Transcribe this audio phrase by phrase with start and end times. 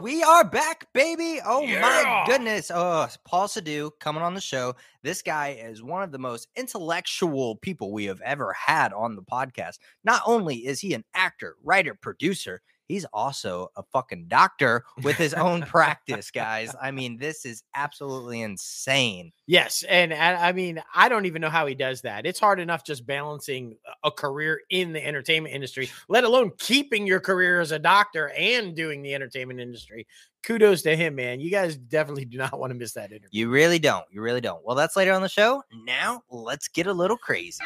[0.00, 1.40] we are back, baby.
[1.44, 1.80] Oh Yeah.
[1.80, 2.70] my goodness.
[2.72, 4.74] Oh, Paul Sadu coming on the show.
[5.02, 9.22] This guy is one of the most intellectual people we have ever had on the
[9.22, 9.78] podcast.
[10.04, 15.32] Not only is he an actor, writer, producer, he's also a fucking doctor with his
[15.32, 16.74] own practice, guys.
[16.80, 19.32] I mean, this is absolutely insane.
[19.46, 22.26] Yes, and I, I mean, I don't even know how he does that.
[22.26, 27.20] It's hard enough just balancing a career in the entertainment industry, let alone keeping your
[27.20, 30.06] career as a doctor and doing the entertainment industry.
[30.42, 31.38] Kudos to him, man.
[31.40, 33.28] You guys definitely do not want to miss that interview.
[33.30, 34.06] You really don't.
[34.10, 34.64] You really don't.
[34.64, 35.62] Well, that's later on the show.
[35.84, 37.62] Now, let's get a little crazy.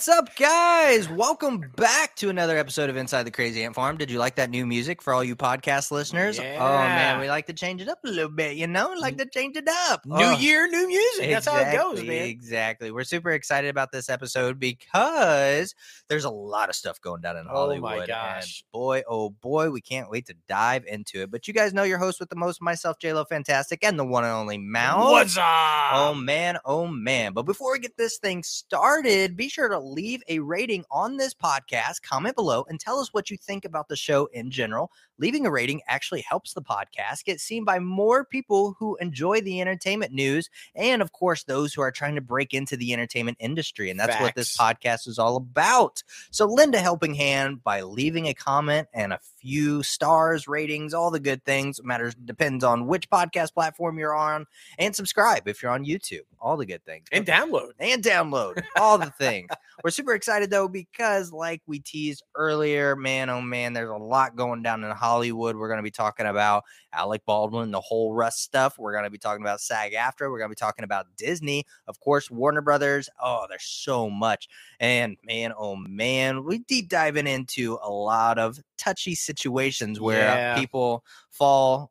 [0.00, 1.10] What's up, guys?
[1.10, 3.98] Welcome back to another episode of Inside the Crazy Ant Farm.
[3.98, 6.38] Did you like that new music for all you podcast listeners?
[6.38, 9.26] Oh man, we like to change it up a little bit, you know, like to
[9.26, 10.06] change it up.
[10.06, 10.38] New Oh.
[10.38, 11.28] year, new music.
[11.28, 12.28] That's how it goes, Exactly, man.
[12.28, 12.90] Exactly.
[12.90, 15.74] We're super excited about this episode because
[16.08, 17.92] there's a lot of stuff going down in Hollywood.
[17.92, 18.64] Oh my gosh.
[18.72, 21.30] boy, oh boy, we can't wait to dive into it.
[21.30, 24.24] But you guys know your host with the most, myself, JLo Fantastic, and the one
[24.24, 25.12] and only Mal.
[25.12, 25.44] What's up?
[25.92, 27.34] Oh man, oh man.
[27.34, 31.34] But before we get this thing started, be sure to leave a rating on this
[31.34, 34.90] podcast, comment below, and tell us what you think about the show in general.
[35.18, 39.60] Leaving a rating actually helps the podcast get seen by more people who enjoy the
[39.60, 43.90] entertainment news and, of course, those who are trying to break into the entertainment industry.
[43.90, 46.02] And that's what this podcast is all about.
[46.30, 51.10] So lend a helping hand by leaving a comment and a few stars, ratings, all
[51.10, 51.80] the good things.
[51.82, 54.46] Matters depends on which podcast platform you're on
[54.78, 56.20] and subscribe if you're on YouTube.
[56.40, 57.06] All the good things.
[57.12, 57.72] and download.
[57.78, 59.50] and download all the things.
[59.82, 64.36] We're super excited though because, like we teased earlier, man, oh man, there's a lot
[64.36, 65.56] going down in Hollywood.
[65.56, 68.78] We're going to be talking about Alec Baldwin, the whole Rust stuff.
[68.78, 70.30] We're going to be talking about SAG-AFTRA.
[70.30, 73.08] We're going to be talking about Disney, of course, Warner Brothers.
[73.22, 74.48] Oh, there's so much.
[74.80, 80.54] And man, oh man, we deep diving into a lot of touchy situations where Yeah.
[80.54, 81.90] people fall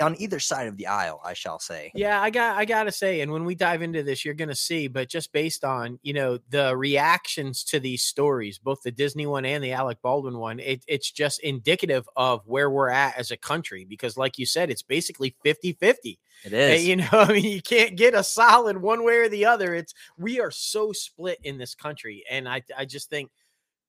[0.00, 1.92] on either side of the aisle, I shall say.
[1.94, 4.88] Yeah, I got I gotta say, and when we dive into this, you're gonna see,
[4.88, 9.44] but just based on you know the reactions to these stories, both the Disney one
[9.44, 13.36] and the Alec Baldwin one, it, it's just indicative of where we're at as a
[13.36, 13.84] country.
[13.84, 16.18] Because, like you said, it's basically 50-50.
[16.44, 16.86] It Uh, is.
[16.88, 19.74] You know, I mean, you can't get a solid one way or the other.
[19.74, 23.30] It's we are so split in this country, and I I just think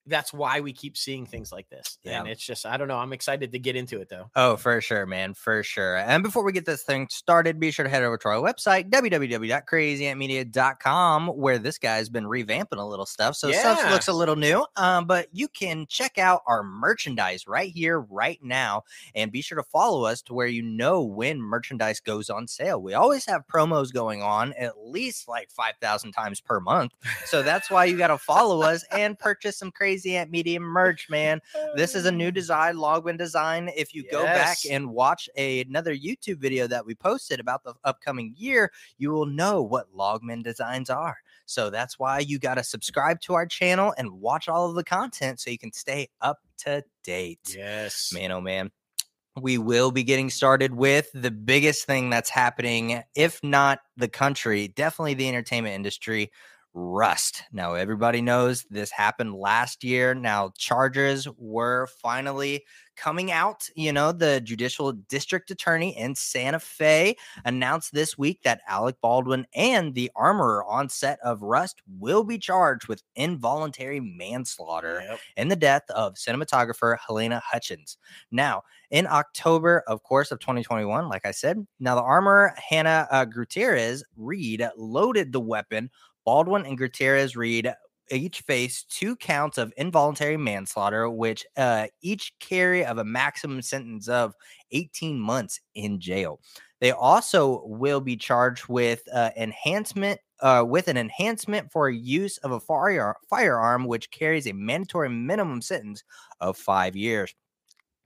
[0.08, 1.98] that's why we keep seeing things like this.
[2.06, 2.98] And it's just I don't know.
[2.98, 4.32] I'm excited to get into it though.
[4.36, 5.98] Oh, for sure, man, for sure.
[5.98, 8.90] And before we get this thing started, be sure to head over to our website,
[8.90, 13.36] www.crazyantmedia.com, where this guy's been revamping a little stuff.
[13.36, 14.66] So stuff looks a little new.
[14.76, 18.84] Um, but you can check out our merchandise right here, right now,
[19.14, 22.82] and be sure to follow us to where you know when merchandise goes on sale.
[22.82, 26.94] We always have promos going on at least like 5,000 times per month.
[27.26, 31.10] So that's why you got to follow us and purchase some Crazy Ant Media merch,
[31.10, 31.42] man.
[31.76, 33.70] This is a new design, Logman design.
[33.76, 37.74] If you go back and watch a, another YouTube video that we posted about the
[37.84, 41.18] upcoming year, you will know what Logman designs are.
[41.46, 44.84] So that's why you got to subscribe to our channel and watch all of the
[44.84, 47.56] content so you can stay up to date.
[47.56, 48.12] Yes.
[48.14, 48.72] Man, oh man.
[49.40, 54.68] We will be getting started with the biggest thing that's happening, if not the country,
[54.70, 56.32] definitely the entertainment industry.
[56.74, 57.44] Rust.
[57.52, 60.14] Now, everybody knows this happened last year.
[60.14, 62.64] Now, charges were finally
[62.96, 63.68] coming out.
[63.76, 67.16] You know, the judicial district attorney in Santa Fe
[67.46, 72.38] announced this week that Alec Baldwin and the armorer on set of Rust will be
[72.38, 75.20] charged with involuntary manslaughter Yep.
[75.38, 77.98] in the death of cinematographer Helena Hutchins.
[78.32, 83.26] Now, in October, of course, of 2021, like I said, now the armorer Hannah uh,
[83.26, 85.90] Gutierrez Reed loaded the weapon.
[86.26, 87.72] Baldwin and Gutierrez Reed
[88.12, 94.08] each face two counts of involuntary manslaughter, which uh, each carry of a maximum sentence
[94.08, 94.34] of
[94.72, 96.40] 18 months in jail.
[96.80, 102.52] They also will be charged with uh, enhancement uh, with an enhancement for use of
[102.52, 106.04] a fire, firearm, which carries a mandatory minimum sentence
[106.40, 107.36] of five years.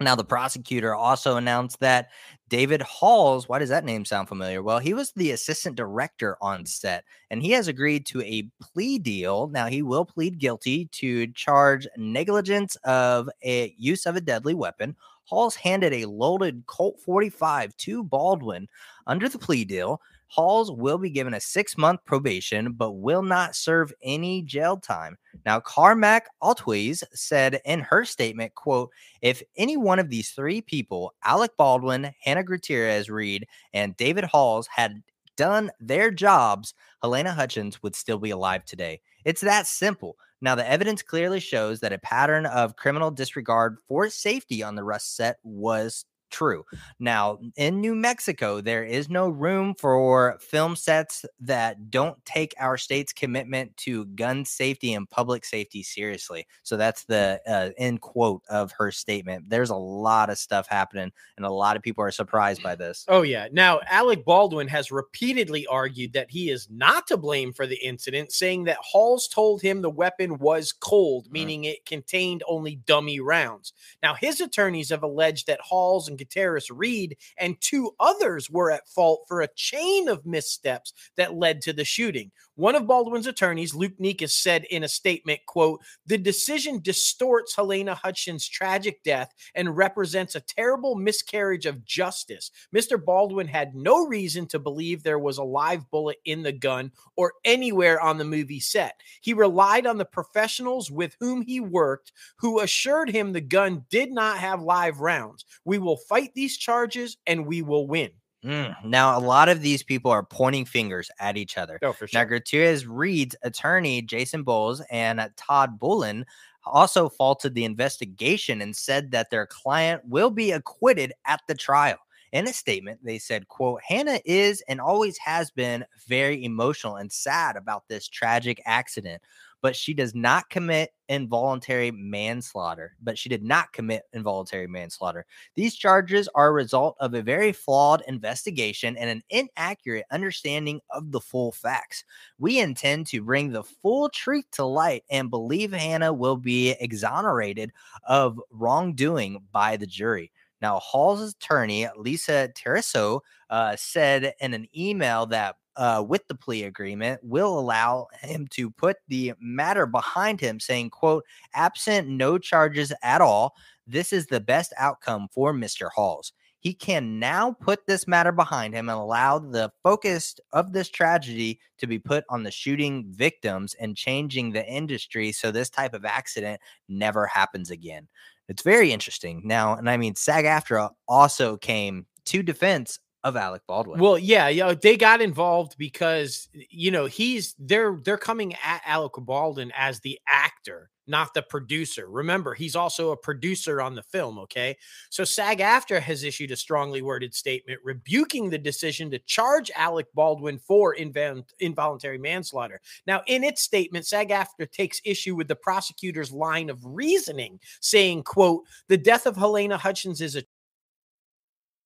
[0.01, 2.09] Now, the prosecutor also announced that
[2.49, 4.61] David Halls, why does that name sound familiar?
[4.61, 8.99] Well, he was the assistant director on set, and he has agreed to a plea
[8.99, 9.47] deal.
[9.47, 14.95] Now, he will plead guilty to charge negligence of a use of a deadly weapon,
[15.25, 18.67] Halls handed a loaded Colt 45 to Baldwin
[19.07, 19.99] under the plea deal.
[20.27, 25.17] Halls will be given a six month probation, but will not serve any jail time.
[25.45, 28.91] Now, Carmack Altwies said in her statement, quote,
[29.21, 34.67] if any one of these three people, Alec Baldwin, Hannah Gutierrez Reed, and David Halls,
[34.67, 35.03] had
[35.37, 39.01] done their jobs, Helena Hutchins would still be alive today.
[39.25, 40.17] It's that simple.
[40.41, 44.83] Now, the evidence clearly shows that a pattern of criminal disregard for safety on the
[44.83, 46.65] Rust set was true.
[46.99, 52.77] Now, in New Mexico, there is no room for film sets that don't take our
[52.77, 56.45] state's commitment to gun safety and public safety seriously.
[56.63, 59.49] So that's the uh, end quote of her statement.
[59.49, 63.05] There's a lot of stuff happening, and a lot of people are surprised by this.
[63.07, 63.47] Oh, yeah.
[63.53, 68.33] Now, Alec Baldwin has repeatedly argued that he is not to blame for the incident,
[68.33, 71.31] saying that Halls told him the weapon was cold, mm.
[71.31, 71.71] meaning mm.
[71.71, 73.71] it contained only dummy rounds.
[74.03, 78.87] Now, his attorneys have alleged that Halls and Gutierrez Reed and two others were at
[78.87, 82.31] fault for a chain of missteps that led to the shooting.
[82.55, 87.95] One of Baldwin's attorneys, Luke Nikas, said in a statement, quote, the decision distorts Helena
[87.95, 92.51] Hutchins' tragic death and represents a terrible miscarriage of justice.
[92.73, 93.03] Mr.
[93.03, 97.33] Baldwin had no reason to believe there was a live bullet in the gun or
[97.43, 99.01] anywhere on the movie set.
[99.19, 104.11] He relied on the professionals with whom he worked who assured him the gun did
[104.11, 105.43] not have live rounds.
[105.65, 108.11] We will fight these charges and we will win.
[108.45, 108.85] Mm.
[108.85, 111.79] Now, a lot of these people are pointing fingers at each other.
[111.81, 112.21] Oh, for sure.
[112.21, 116.25] Now, Gutierrez Reed's attorney, Jason Bowles, and Todd Bullion
[116.65, 121.97] also faulted the investigation and said that their client will be acquitted at the trial.
[122.31, 127.11] In a statement, they said, quote, Hannah is and always has been very emotional and
[127.11, 129.21] sad about this tragic accident
[129.61, 132.95] but she does not commit involuntary manslaughter.
[133.01, 135.25] But she did not commit involuntary manslaughter.
[135.55, 141.11] These charges are a result of a very flawed investigation and an inaccurate understanding of
[141.11, 142.03] the full facts.
[142.37, 147.71] We intend to bring the full truth to light and believe Hannah will be exonerated
[148.07, 150.31] of wrongdoing by the jury.
[150.61, 156.63] Now, Hall's attorney, Lisa Torraco, uh, said in an email that uh, with the plea
[156.63, 162.93] agreement will allow him to put the matter behind him, saying, quote, absent no charges
[163.03, 163.55] at all,
[163.87, 165.89] this is the best outcome for Mr.
[165.93, 166.33] Halls.
[166.59, 171.59] He can now put this matter behind him and allow the focus of this tragedy
[171.77, 176.05] to be put on the shooting victims and changing the industry so this type of
[176.05, 178.07] accident never happens again.
[178.49, 179.41] It's very interesting.
[179.45, 183.99] Now, and I mean, SAG AFTRA also came to defense of Alec Baldwin.
[183.99, 189.13] Well, yeah, yeah, they got involved because you know he's they're they're coming at Alec
[189.17, 192.07] Baldwin as the actor, not the producer.
[192.07, 194.37] Remember, he's also a producer on the film.
[194.37, 194.77] Okay,
[195.09, 200.59] so SAG-AFTRA has issued a strongly worded statement rebuking the decision to charge Alec Baldwin
[200.59, 202.79] for invol- involuntary manslaughter.
[203.07, 208.65] Now, in its statement, SAG-AFTRA takes issue with the prosecutor's line of reasoning, saying, "quote
[208.87, 210.43] The death of Helena Hutchins is a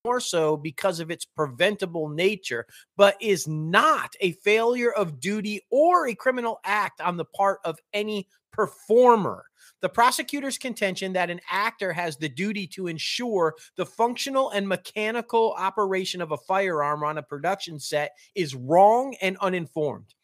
[0.04, 2.66] more so because of its preventable nature,
[2.96, 7.78] but is not a failure of duty or a criminal act on the part of
[7.92, 9.44] any performer.
[9.82, 15.54] The prosecutor's contention that an actor has the duty to ensure the functional and mechanical
[15.56, 20.14] operation of a firearm on a production set is wrong and uninformed.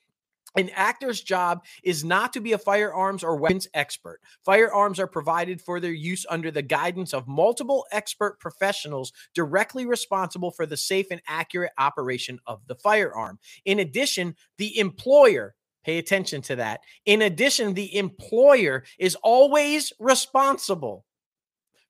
[0.57, 4.21] An actor's job is not to be a firearms or weapons expert.
[4.45, 10.51] Firearms are provided for their use under the guidance of multiple expert professionals directly responsible
[10.51, 13.39] for the safe and accurate operation of the firearm.
[13.65, 15.55] In addition, the employer
[15.87, 16.81] Pay attention to that.
[17.05, 21.05] In addition, the employer is always responsible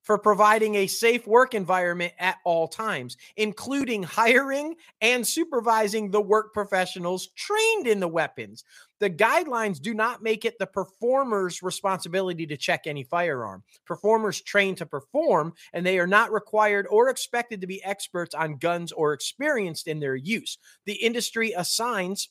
[0.07, 6.53] for providing a safe work environment at all times, including hiring and supervising the work
[6.53, 8.63] professionals trained in the weapons.
[9.01, 13.63] The guidelines do not make it the performer's responsibility to check any firearm.
[13.85, 18.59] Performers train to perform, and they are not required or expected to be experts on
[18.59, 20.57] guns or experienced in their use.
[20.85, 22.29] The industry assigns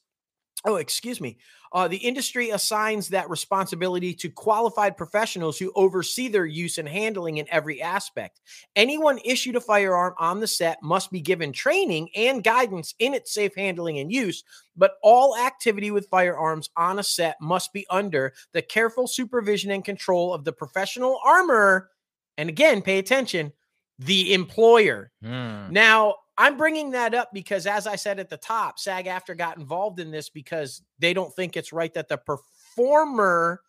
[0.64, 1.36] Oh, excuse me.
[1.72, 7.36] Uh, the industry assigns that responsibility to qualified professionals who oversee their use and handling
[7.36, 8.40] in every aspect.
[8.74, 13.34] Anyone issued a firearm on the set must be given training and guidance in its
[13.34, 14.42] safe handling and use,
[14.76, 19.84] but all activity with firearms on a set must be under the careful supervision and
[19.84, 21.90] control of the professional armorer.
[22.38, 23.52] And again, pay attention
[23.98, 25.10] the employer.
[25.22, 25.70] Mm.
[25.70, 29.56] Now, I'm bringing that up because, as I said at the top, SAG AFTRA got
[29.56, 33.62] involved in this because they don't think it's right that the performer,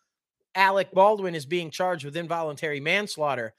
[0.54, 3.54] Alec Baldwin, is being charged with involuntary manslaughter.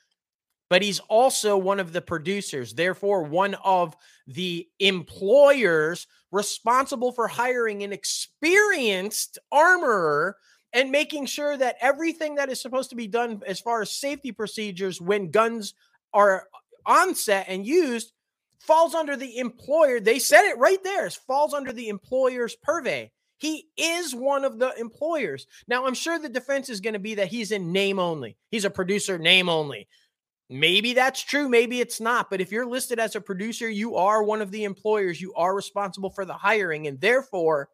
[0.70, 3.96] but he's also one of the producers, therefore, one of
[4.28, 10.38] the employers responsible for hiring an experienced armorer
[10.74, 14.32] and making sure that everything that is supposed to be done as far as safety
[14.32, 15.74] procedures when guns
[16.14, 16.48] are
[16.86, 18.14] on set and used
[18.60, 20.00] falls under the employer.
[20.00, 21.08] They said it right there.
[21.08, 23.12] It falls under the employer's purvey.
[23.38, 25.48] He is one of the employers.
[25.68, 28.38] Now, I'm sure the defense is going to be that he's in name only.
[28.52, 29.88] He's a producer, name only.
[30.50, 31.48] Maybe that's true.
[31.48, 32.30] Maybe it's not.
[32.30, 35.22] But if you're listed as a producer, you are one of the employers.
[35.22, 36.88] You are responsible for the hiring.
[36.88, 37.70] And therefore,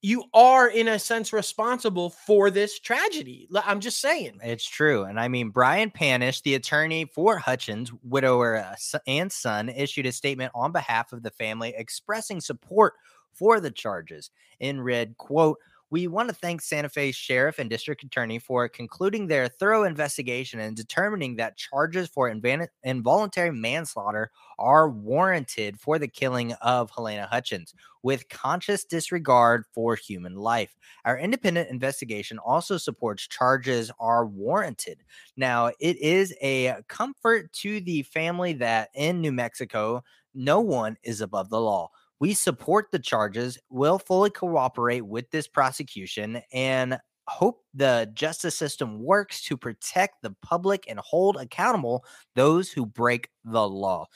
[0.00, 3.48] you are in a sense responsible for this tragedy.
[3.64, 4.38] I'm just saying.
[4.42, 5.04] It's true.
[5.04, 10.12] And I mean, Brian Panish, the attorney for Hutchins, widower uh, and son, issued a
[10.12, 12.94] statement on behalf of the family expressing support
[13.32, 15.58] for the charges and read, quote,
[15.90, 20.60] we want to thank Santa Fe Sheriff and District Attorney for concluding their thorough investigation
[20.60, 27.26] and determining that charges for invan- involuntary manslaughter are warranted for the killing of Helena
[27.30, 30.76] Hutchins with conscious disregard for human life.
[31.04, 34.98] Our independent investigation also supports charges are warranted.
[35.36, 40.02] Now, it is a comfort to the family that in New Mexico,
[40.34, 41.90] no one is above the law.
[42.20, 46.98] We support the charges, will fully cooperate with this prosecution, and
[47.28, 53.28] hope the justice system works to protect the public and hold accountable those who break
[53.44, 54.06] the law.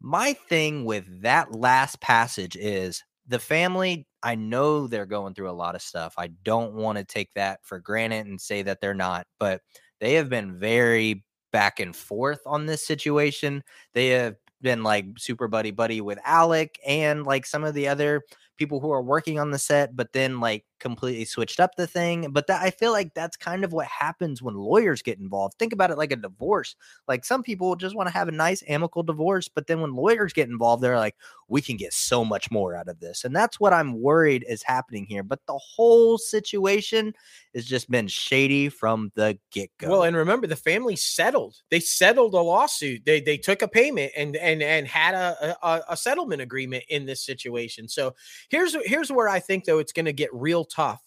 [0.00, 5.52] My thing with that last passage is the family, I know they're going through a
[5.52, 6.14] lot of stuff.
[6.16, 9.60] I don't want to take that for granted and say that they're not, but
[10.00, 13.62] they have been very back and forth on this situation.
[13.94, 18.22] They have been like super buddy buddy with Alec and like some of the other
[18.56, 22.30] people who are working on the set, but then like completely switched up the thing.
[22.32, 25.54] But that I feel like that's kind of what happens when lawyers get involved.
[25.58, 26.74] Think about it like a divorce.
[27.06, 30.32] Like some people just want to have a nice amicable divorce, but then when lawyers
[30.32, 31.16] get involved, they're like,
[31.48, 33.24] we can get so much more out of this.
[33.24, 35.22] And that's what I'm worried is happening here.
[35.22, 37.14] But the whole situation
[37.54, 39.90] has just been shady from the get go.
[39.90, 41.56] Well, and remember the family settled.
[41.70, 43.04] They settled a lawsuit.
[43.04, 47.06] They they took a payment and and and had a a, a settlement agreement in
[47.06, 47.88] this situation.
[47.88, 48.14] So
[48.48, 51.02] here's here's where I think though it's going to get real tough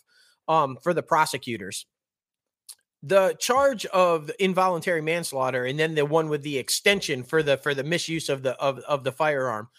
[0.47, 1.85] um, for the prosecutors.
[3.01, 7.73] The charge of involuntary manslaughter, and then the one with the extension for the for
[7.73, 9.69] the misuse of the of, of the firearm,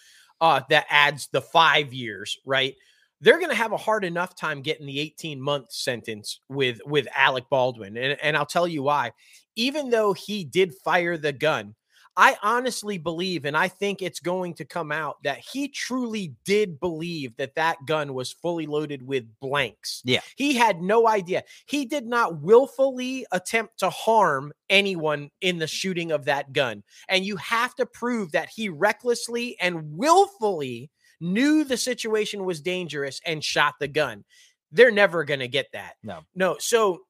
[0.40, 2.75] uh, that adds the five years, right?
[3.20, 7.06] They're going to have a hard enough time getting the 18 month sentence with with
[7.14, 9.12] Alec Baldwin, and and I'll tell you why.
[9.56, 11.75] Even though he did fire the gun,
[12.17, 16.81] I honestly believe, and I think it's going to come out that he truly did
[16.81, 20.02] believe that that gun was fully loaded with blanks.
[20.05, 20.21] Yeah.
[20.37, 21.45] He had no idea.
[21.67, 26.83] He did not willfully attempt to harm anyone in the shooting of that gun.
[27.09, 30.90] And you have to prove that he recklessly and willfully
[31.21, 34.25] knew the situation was dangerous and shot the gun.
[34.73, 35.95] They're never going to get that.
[36.02, 36.21] No.
[36.35, 36.57] No.
[36.59, 37.02] So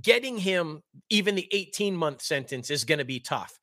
[0.00, 3.58] getting him even the 18 month sentence is going to be tough.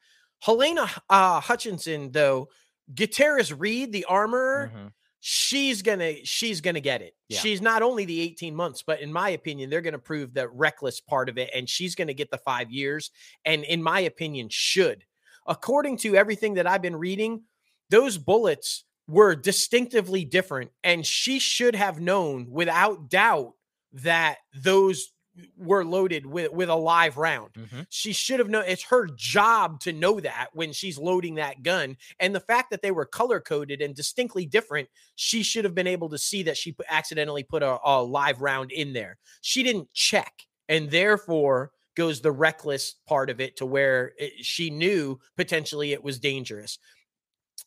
[0.46, 2.50] Halyna uh, Hutchinson, though,
[2.94, 4.88] Gutierrez Reed, the armor, mm-hmm.
[5.20, 7.14] she's gonna she's gonna get it.
[7.28, 7.40] Yeah.
[7.40, 11.02] She's not only the 18 months, but in my opinion, they're gonna prove the reckless
[11.02, 13.12] part of it, and she's gonna get the five years.
[13.46, 15.04] And in my opinion, should.
[15.46, 17.44] According to everything that I've been reading,
[17.90, 23.54] those bullets were distinctively different, and she should have known without doubt
[23.94, 25.12] that those
[25.58, 27.54] were loaded with with a live round.
[27.54, 27.82] Mm-hmm.
[27.90, 31.98] She should have known it's her job to know that when she's loading that gun.
[32.20, 35.88] And the fact that they were color coded and distinctly different, she should have been
[35.88, 39.18] able to see that she accidentally put a, a live round in there.
[39.42, 40.34] She didn't check,
[40.70, 46.04] and therefore goes the reckless part of it to where it, she knew potentially it
[46.04, 46.78] was dangerous.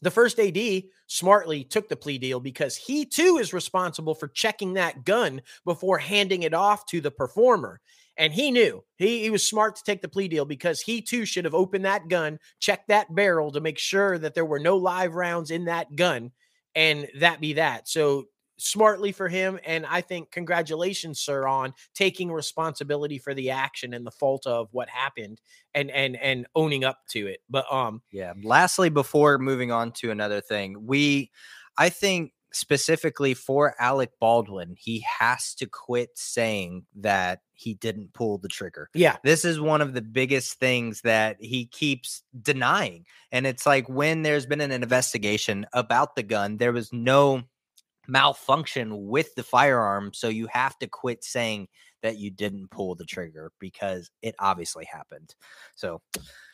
[0.02, 4.74] The first AD smartly took the plea deal because he too is responsible for checking
[4.74, 7.80] that gun before handing it off to the performer.
[8.16, 11.24] And he knew he, he was smart to take the plea deal because he too
[11.24, 14.76] should have opened that gun, checked that barrel to make sure that there were no
[14.76, 16.30] live rounds in that gun,
[16.74, 17.88] and that be that.
[17.88, 18.24] So
[18.60, 19.58] smartly for him.
[19.64, 24.68] And I think congratulations, sir, on taking responsibility for the action and the fault of
[24.72, 25.40] what happened
[25.74, 27.40] and and and owning up to it.
[27.48, 28.34] But um yeah.
[28.42, 31.30] Lastly, before moving on to another thing, we
[31.76, 38.38] I think specifically for Alec Baldwin, he has to quit saying that he didn't pull
[38.38, 38.88] the trigger.
[38.94, 39.16] Yeah.
[39.22, 43.04] This is one of the biggest things that he keeps denying.
[43.30, 47.42] And it's like when there's been an investigation about the gun, there was no
[48.10, 50.12] malfunction with the firearm.
[50.12, 51.68] So you have to quit saying
[52.02, 55.34] that you didn't pull the trigger because it obviously happened.
[55.74, 56.00] So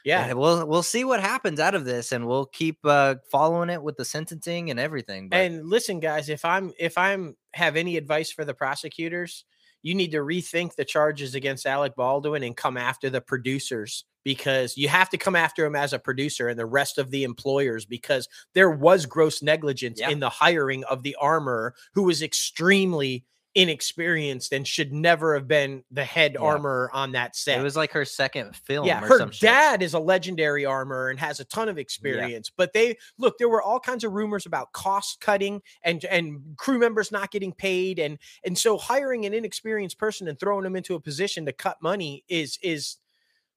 [0.04, 0.32] Yeah.
[0.32, 3.96] we'll we'll see what happens out of this, and we'll keep uh, following it with
[3.96, 5.28] the sentencing and everything.
[5.28, 9.44] But And listen, guys, if I'm if I'm have any advice for the prosecutors,
[9.86, 14.76] you need to rethink the charges against Alec Baldwin and come after the producers because
[14.76, 17.86] you have to come after him as a producer and the rest of the employers
[17.86, 20.10] because there was gross negligence Yeah.
[20.10, 23.24] in the hiring of the armorer who was extremely
[23.56, 26.40] inexperienced and should never have been the head Yeah.
[26.40, 27.58] armorer on that set.
[27.58, 28.86] it was like her second film.
[28.86, 29.40] Yeah, or her some shit.
[29.40, 32.50] dad is a legendary armor and has a ton of experience.
[32.54, 36.78] But they look, there were all kinds of rumors about cost cutting and and crew
[36.78, 40.94] members not getting paid, and and so hiring an inexperienced person and throwing them into
[40.94, 42.98] a position to cut money is is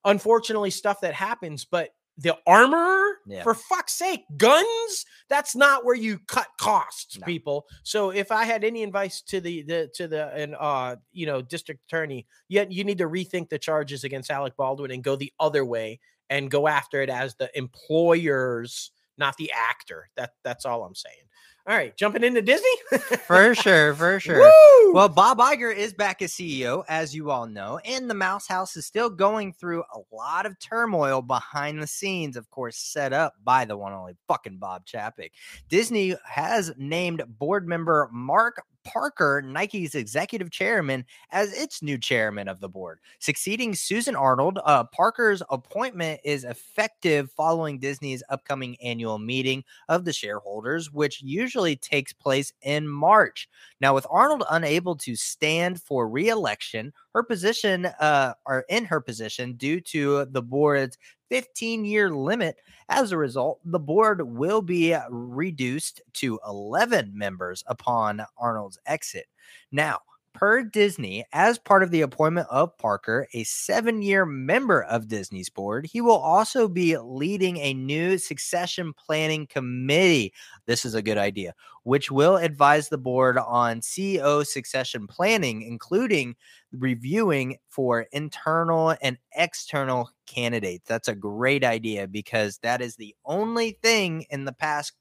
[0.05, 1.65] unfortunately stuff that happens.
[1.65, 1.89] But
[2.21, 3.43] the armor, Yeah.
[3.43, 7.25] for fuck's sake, guns, that's not where you cut costs, No.
[7.25, 7.65] people.
[7.83, 11.41] So if I had any advice to the the to the and uh you know
[11.41, 15.31] district attorney, yet you need to rethink the charges against Alec Baldwin and go the
[15.39, 15.99] other way
[16.29, 20.09] and go after it as the employers, not the actor.
[20.17, 21.15] That that's all I'm saying.
[21.69, 22.67] All right, jumping into Disney.
[23.27, 24.39] for sure, for sure.
[24.39, 24.91] Woo!
[24.91, 28.75] Well, Bob Iger is back as CEO, as you all know, and the Mouse House
[28.75, 33.35] is still going through a lot of turmoil behind the scenes, of course, set up
[33.43, 35.29] by the one only fucking Bob Chapek.
[35.69, 42.59] Disney has named board member Mark Parker, Nike's executive chairman, as its new chairman of
[42.59, 44.59] the board, succeeding Susan Arnold.
[44.63, 51.75] Uh, Parker's appointment is effective following Disney's upcoming annual meeting of the shareholders, which usually
[51.75, 53.49] takes place in March.
[53.81, 59.53] Now, with Arnold unable to stand for re-election, her position, uh, or in her position,
[59.53, 60.97] due to the board's
[61.31, 62.57] 15-year limit.
[62.89, 69.27] As a result, the board will be uh, reduced to 11 members upon Arnold's exit.
[69.71, 69.99] Now,
[70.33, 75.49] per Disney, as part of the appointment of Parker, a seven year member of Disney's
[75.49, 80.33] board, he will also be leading a new succession planning committee.
[80.65, 86.35] This is a good idea, which will advise the board on CEO succession planning, including
[86.71, 90.85] reviewing for internal and external candidates.
[90.87, 94.93] That's a great idea because that is the only thing in the past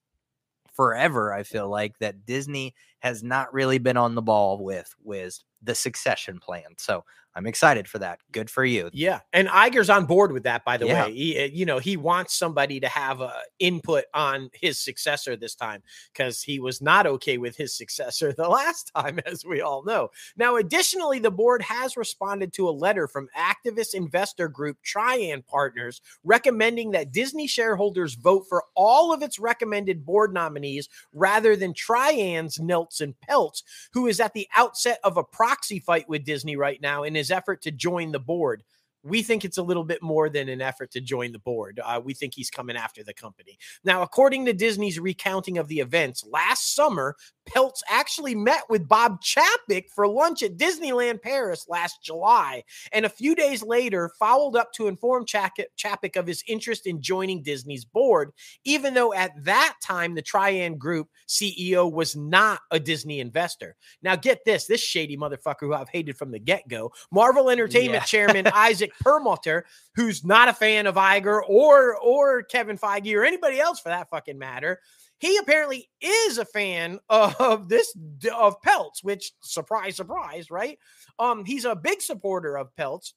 [0.78, 5.38] forever I feel like that Disney has not really been on the ball with with
[5.62, 6.76] the succession plan.
[6.78, 7.04] So
[7.38, 8.18] I'm excited for that.
[8.32, 8.90] Good for you.
[8.92, 10.64] Yeah, and Iger's on board with that.
[10.64, 11.06] By the Yeah.
[11.06, 15.36] way, he, uh, you know, he wants somebody to have a input on his successor
[15.36, 19.60] this time because he was not okay with his successor the last time, as we
[19.60, 20.10] all know.
[20.36, 26.00] Now, additionally, the board has responded to a letter from activist investor group Trian Partners
[26.24, 32.58] recommending that Disney shareholders vote for all of its recommended board nominees rather than Trian's
[32.58, 37.04] Nelson Peltz, who is at the outset of a proxy fight with Disney right now
[37.04, 38.62] in his effort to join the board.
[39.02, 41.80] We think it's a little bit more than an effort to join the board.
[41.84, 43.58] Uh, we think he's coming after the company.
[43.84, 47.16] Now, according to Disney's recounting of the events, last summer,
[47.48, 53.10] Peltz actually met with Bob Chapek for lunch at Disneyland Paris last July, and a
[53.10, 58.32] few days later followed up to inform Chapek of his interest in joining Disney's board,
[58.64, 63.76] even though at that time the Trian Group CEO was not a Disney investor.
[64.02, 67.94] Now, get this this shady motherfucker who I've hated from the get go, Marvel Entertainment
[67.94, 68.04] Yeah.
[68.04, 73.60] chairman Isaac Perlmutter, who's not a fan of Iger or, or Kevin Feige or anybody
[73.60, 74.80] else for that fucking matter.
[75.20, 77.92] He apparently is a fan of this
[78.32, 80.78] of Peltz, which surprise, surprise, right?
[81.18, 83.14] Um, he's a big supporter of Peltz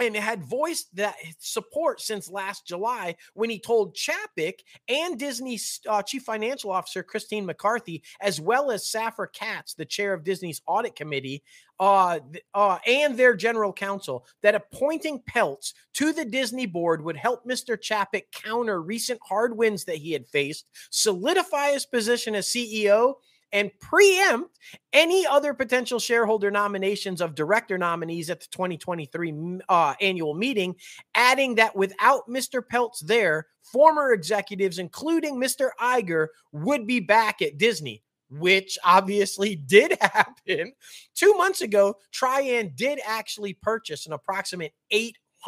[0.00, 6.02] and had voiced that support since last July when he told Chapek and Disney's uh,
[6.02, 10.96] chief financial officer Christine McCarthy, as well as Safra Catz, the chair of Disney's audit
[10.96, 11.42] committee,
[11.80, 12.18] uh,
[12.54, 17.76] uh, and their general counsel, that appointing Peltz to the Disney board would help Mr.
[17.76, 23.14] Chapek counter recent hard wins that he had faced, solidify his position as CEO.
[23.52, 24.58] And preempt
[24.92, 30.76] any other potential shareholder nominations of director nominees at the 2023 uh, annual meeting,
[31.14, 32.62] adding that without Mr.
[32.62, 35.70] Peltz there, former executives, including Mr.
[35.80, 40.72] Iger, would be back at Disney, which obviously did happen.
[41.14, 44.72] Two months ago, Trian did actually purchase an approximate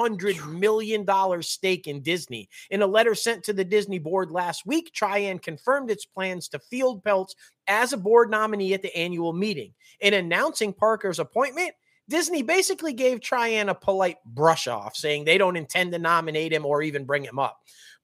[0.08, 1.06] $800 million
[1.42, 2.48] stake in Disney.
[2.70, 6.58] In a letter sent to the Disney board last week, Trian confirmed its plans to
[6.58, 7.34] field Peltz
[7.66, 9.74] as a board nominee at the annual meeting.
[10.00, 11.72] In announcing Parker's appointment,
[12.08, 16.66] Disney basically gave Trian a polite brush off, saying they don't intend to nominate him
[16.66, 17.60] or even bring him up.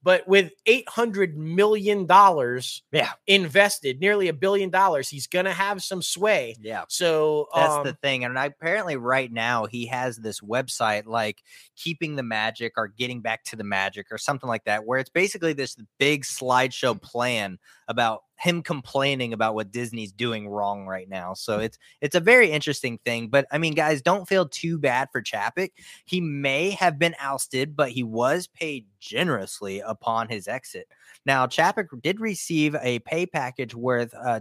[0.06, 3.10] But with eight hundred million dollars, Yeah.
[3.26, 6.54] invested, nearly a billion dollars, he's gonna have some sway.
[6.60, 6.84] Yeah.
[6.88, 8.24] So That's um, the thing.
[8.24, 11.42] And I, apparently, right now, he has this website like
[11.74, 15.10] keeping the magic or getting back to the magic or something like that, where it's
[15.10, 21.34] basically this big slideshow plan about him complaining about what Disney's doing wrong right now.
[21.34, 23.28] So it's it's a very interesting thing.
[23.28, 25.70] But I mean, guys, don't feel too bad for Chapek.
[26.04, 30.88] He may have been ousted, but he was paid generously upon his exit.
[31.24, 34.40] Now, Chapek did receive a pay package worth uh,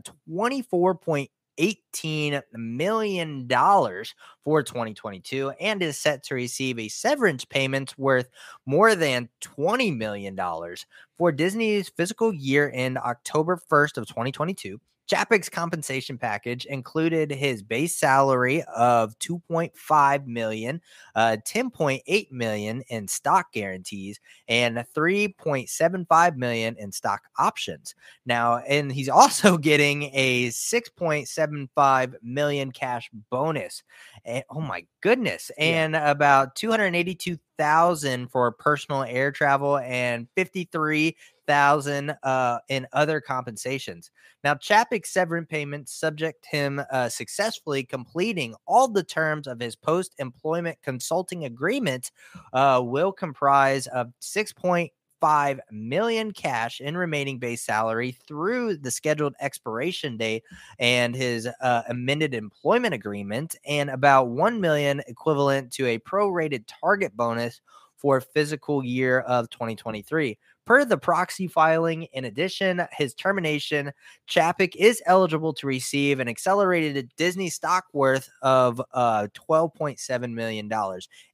[1.57, 4.13] 24.18 million dollars
[4.43, 8.29] for 2022 and is set to receive a severance payment worth
[8.65, 10.85] more than 20 million dollars
[11.17, 14.79] for Disney's fiscal year in October 1st of 2022.
[15.07, 20.81] Chapek's compensation package included his base salary of 2.5 million,
[21.15, 27.93] uh, 10.8 million in stock guarantees, and 3.75 million in stock options.
[28.25, 33.83] Now, and he's also getting a 6.75 million cash bonus.
[34.25, 35.51] And, oh my goodness!
[35.57, 41.15] And about 282,000 for personal air travel and 53
[41.47, 44.11] thousand uh, in other compensations.
[44.43, 50.77] Now, Chapek's severance payments subject him uh, successfully completing all the terms of his post-employment
[50.83, 52.11] consulting agreement
[52.53, 58.91] uh, will comprise of six point five million cash in remaining base salary through the
[58.91, 60.43] scheduled expiration date
[60.77, 67.15] and his uh, amended employment agreement, and about one million equivalent to a prorated target
[67.15, 67.61] bonus
[67.95, 70.37] for physical year of 2023.
[70.65, 73.91] Per the proxy filing, in addition, his termination,
[74.27, 80.71] Chapek is eligible to receive an accelerated Disney stock worth of uh, $12.7 million.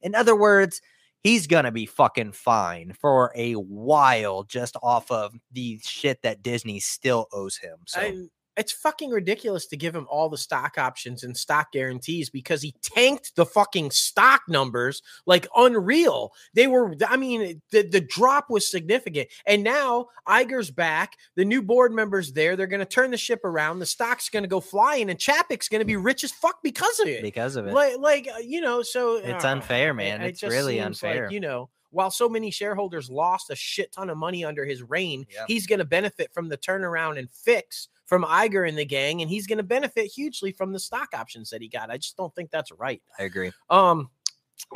[0.01, 0.81] In other words,
[1.23, 6.43] he's going to be fucking fine for a while just off of the shit that
[6.43, 7.77] Disney still owes him.
[7.87, 8.29] So, and
[8.61, 12.73] it's fucking ridiculous to give him all the stock options and stock guarantees because he
[12.81, 16.31] tanked the fucking stock numbers like unreal.
[16.53, 19.29] They were, I mean, the, the drop was significant.
[19.45, 23.43] And now Iger's back, the new board members there, they're going to turn the ship
[23.43, 23.79] around.
[23.79, 26.99] The stock's going to go flying, and Chapek's going to be rich as fuck because
[26.99, 27.21] of it.
[27.23, 30.21] because of it, Like, like uh, you know, so it's uh, unfair, man.
[30.21, 31.31] it It's just really seems like, unfair.
[31.31, 35.25] you know, while so many shareholders lost a shit ton of money under his reign,
[35.29, 35.45] Yep.
[35.47, 39.31] he's going to benefit from the turnaround and fix from Iger and the gang, and
[39.31, 41.89] he's going to benefit hugely from the stock options that he got.
[41.89, 43.01] I just don't think that's right.
[43.17, 43.53] I agree.
[43.69, 44.09] Um,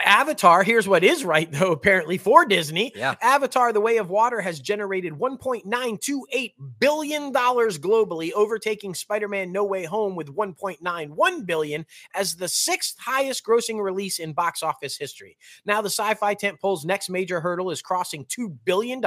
[0.04, 2.94] Avatar, here's what is right though, apparently for Disney.
[2.96, 3.16] Yeah.
[3.22, 10.16] Avatar The Way of Water has generated $1.928 billion globally, overtaking Spider-Man No Way Home
[10.16, 15.38] with $1.91 billion as the sixth highest grossing release in box office history.
[15.66, 19.02] Now, the sci-fi tentpole's next major hurdle is crossing $2 billion,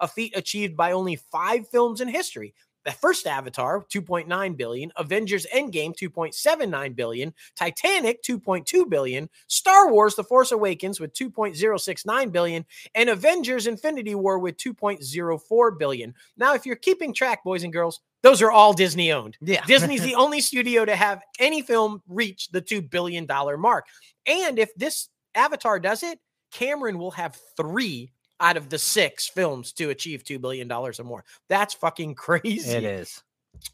[0.00, 2.54] a feat achieved by only five films in history.
[2.84, 10.24] The first Avatar, 2.9 billion, Avengers Endgame, 2.79 billion, Titanic, 2.2 billion, Star Wars The
[10.24, 12.64] Force Awakens with 2.069 billion,
[12.94, 16.14] and Avengers Infinity War with 2.04 billion.
[16.36, 19.36] Now, if you're keeping track, boys and girls, those are all Disney owned.
[19.40, 19.64] Yeah.
[19.66, 23.26] Disney's the only studio to have any film reach the $2 billion
[23.58, 23.86] mark.
[24.26, 26.18] And if this Avatar does it,
[26.50, 31.24] Cameron will have three out of the six films to achieve $2 billion or more.
[31.48, 32.70] That's fucking crazy.
[32.70, 33.22] It is.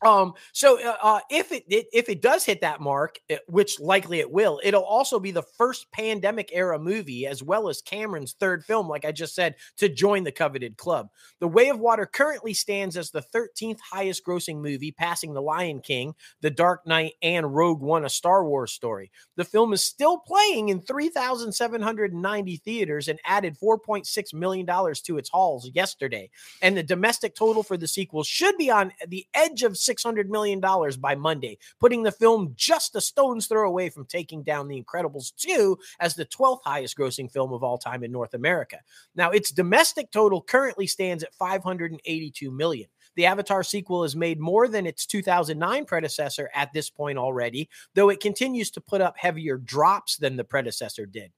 [0.02, 3.80] Um, so uh, uh, if it, it if it does hit that mark, eh, which
[3.80, 8.32] likely it will, it'll also be the first pandemic era movie, as well as Cameron's
[8.32, 11.08] third film, like I just said, to join the coveted club.
[11.40, 15.80] The Way of Water currently stands as the 13th highest grossing movie, passing The Lion
[15.80, 19.10] King, The Dark Knight, and Rogue One, a Star Wars story.
[19.36, 25.30] The film is still playing in 3,790 theaters and added 4.6 million dollars to its
[25.30, 26.30] halls yesterday.
[26.62, 30.60] And the domestic total for the sequel should be on the edge of $600 million
[31.00, 35.34] by Monday, putting the film just a stone's throw away from taking down The Incredibles
[35.36, 38.78] 2 as the 12th highest grossing film of all time in North America.
[39.14, 42.88] Now, its domestic total currently stands at 582 million.
[43.16, 48.08] The Avatar sequel has made more than its 2009 predecessor at this point already, though
[48.08, 51.32] it continues to put up heavier drops than the predecessor did.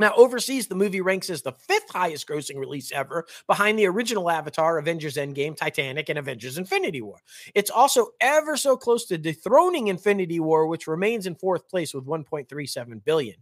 [0.00, 4.30] Now, overseas, the movie ranks as the fifth highest grossing release ever, behind the original
[4.30, 7.18] Avatar, Avengers Endgame, Titanic, and Avengers Infinity War.
[7.54, 12.06] It's also ever so close to dethroning Infinity War, which remains in fourth place with
[12.06, 13.36] 1.37 billion.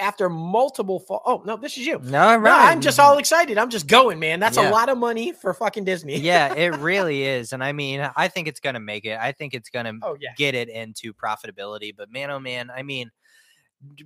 [0.00, 1.98] After multiple fall, oh no, this is you.
[2.04, 2.42] No, right.
[2.42, 3.58] No, I'm just all excited.
[3.58, 4.38] I'm just going, man.
[4.38, 4.70] That's Yeah.
[4.70, 6.18] a lot of money for fucking Disney.
[6.18, 7.52] yeah, it really is.
[7.52, 9.18] And I mean, I think it's gonna make it.
[9.18, 10.30] I think it's gonna Oh yeah.
[10.36, 11.94] get it into profitability.
[11.96, 13.10] But man, oh man, I mean,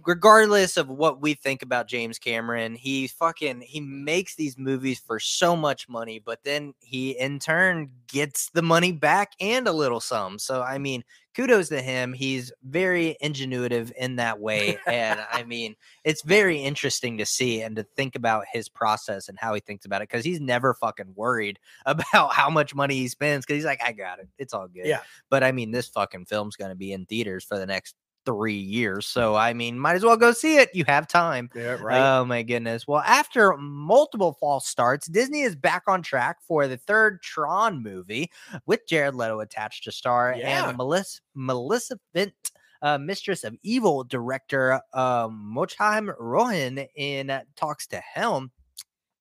[0.05, 5.19] regardless of what we think about James Cameron, he fucking he makes these movies for
[5.19, 10.01] so much money, but then he in turn gets the money back and a little
[10.01, 10.39] some.
[10.39, 11.05] So I mean,
[11.35, 12.13] kudos to him.
[12.13, 14.79] He's very ingenuitive in that way.
[14.87, 19.39] And I mean, it's very interesting to see and to think about his process and
[19.39, 23.09] how he thinks about it because he's never fucking worried about how much money he
[23.09, 24.29] spends because he's like, I got it.
[24.39, 24.87] It's all good.
[24.87, 25.01] Yeah.
[25.31, 28.55] But I mean, this fucking film's going to be in theaters for the next three
[28.57, 29.07] years.
[29.07, 30.71] So, I mean, might as well go see it.
[30.75, 31.51] You have time.
[31.55, 32.19] Yeah, right.
[32.19, 32.87] Oh my goodness.
[32.87, 38.31] Well, after multiple false starts, Disney is back on track for the third Tron movie
[38.67, 40.69] with Jared Leto attached to star Yeah.
[40.69, 42.35] and Melissa Maleficent.
[42.83, 48.51] Uh, Mistress of Evil director um, Joachim Rønning in talks to helm,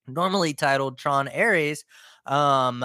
[0.08, 1.86] normally titled Tron Ares.
[2.26, 2.84] Um,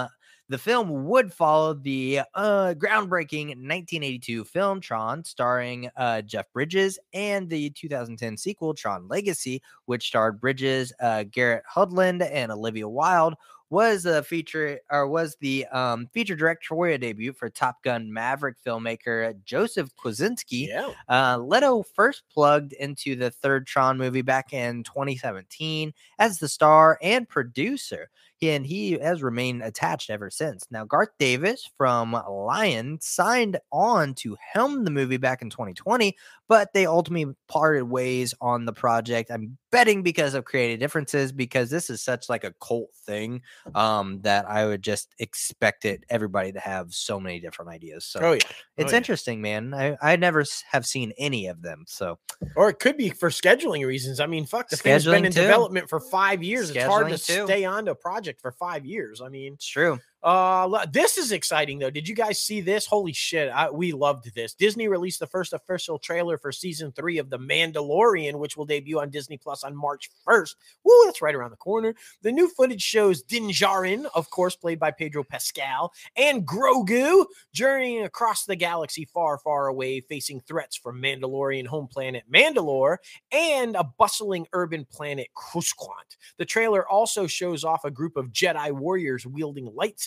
[0.49, 7.49] the film would follow the uh, groundbreaking 1982 film Tron, starring uh, Jeff Bridges, and
[7.49, 13.35] the 2010 sequel Tron Legacy, which starred Bridges, uh, Garrett Hedlund, and Olivia Wilde.
[13.69, 19.35] Was a feature or was the um, feature directorial debut for Top Gun Maverick filmmaker
[19.43, 20.69] Joseph Kosinski.
[20.69, 20.91] yeah.
[21.09, 26.97] Uh, Leto first plugged into the third Tron movie back in 2017 as the star
[27.01, 28.09] and producer.
[28.41, 30.67] And he has remained attached ever since.
[30.69, 36.15] Now, Garth Davis from Lion signed on to helm the movie back in 2020,
[36.47, 39.31] but they ultimately parted ways on the project.
[39.31, 43.41] I'm betting because of creative differences, because this is such like a cult thing
[43.75, 48.05] um, that I would just expect it everybody to have so many different ideas.
[48.05, 48.39] So Oh yeah.
[48.77, 48.97] it's Oh, yeah.
[48.97, 49.73] interesting, man.
[49.73, 51.85] I I never have seen any of them.
[51.87, 52.19] So
[52.55, 54.19] Or it could be for scheduling reasons.
[54.19, 55.41] I mean, fuck, the thing's been in too.
[55.41, 56.69] development for five years.
[56.69, 57.45] it's hard to too.
[57.45, 59.21] stay on to a project for five years.
[59.21, 59.99] I mean, it's true.
[60.23, 61.91] Uh, this is exciting though.
[61.91, 62.87] Did you guys see this?
[62.87, 64.53] Holy shit, I, we loved this.
[64.55, 68.99] Disney released the first official trailer for season three of The Mandalorian, which will debut
[68.99, 70.55] on Disney Plus on March 1st.
[70.83, 71.93] Woo, that's right around the corner.
[72.23, 78.03] The new footage shows Din Djarin, of course, played by Pedro Pascal, and Grogu journeying
[78.03, 82.97] across the galaxy far, far away, facing threats from Mandalorian home planet Mandalore
[83.31, 86.17] and a bustling urban planet Coruscant.
[86.37, 90.06] The trailer also shows off a group of Jedi warriors wielding lightsabers,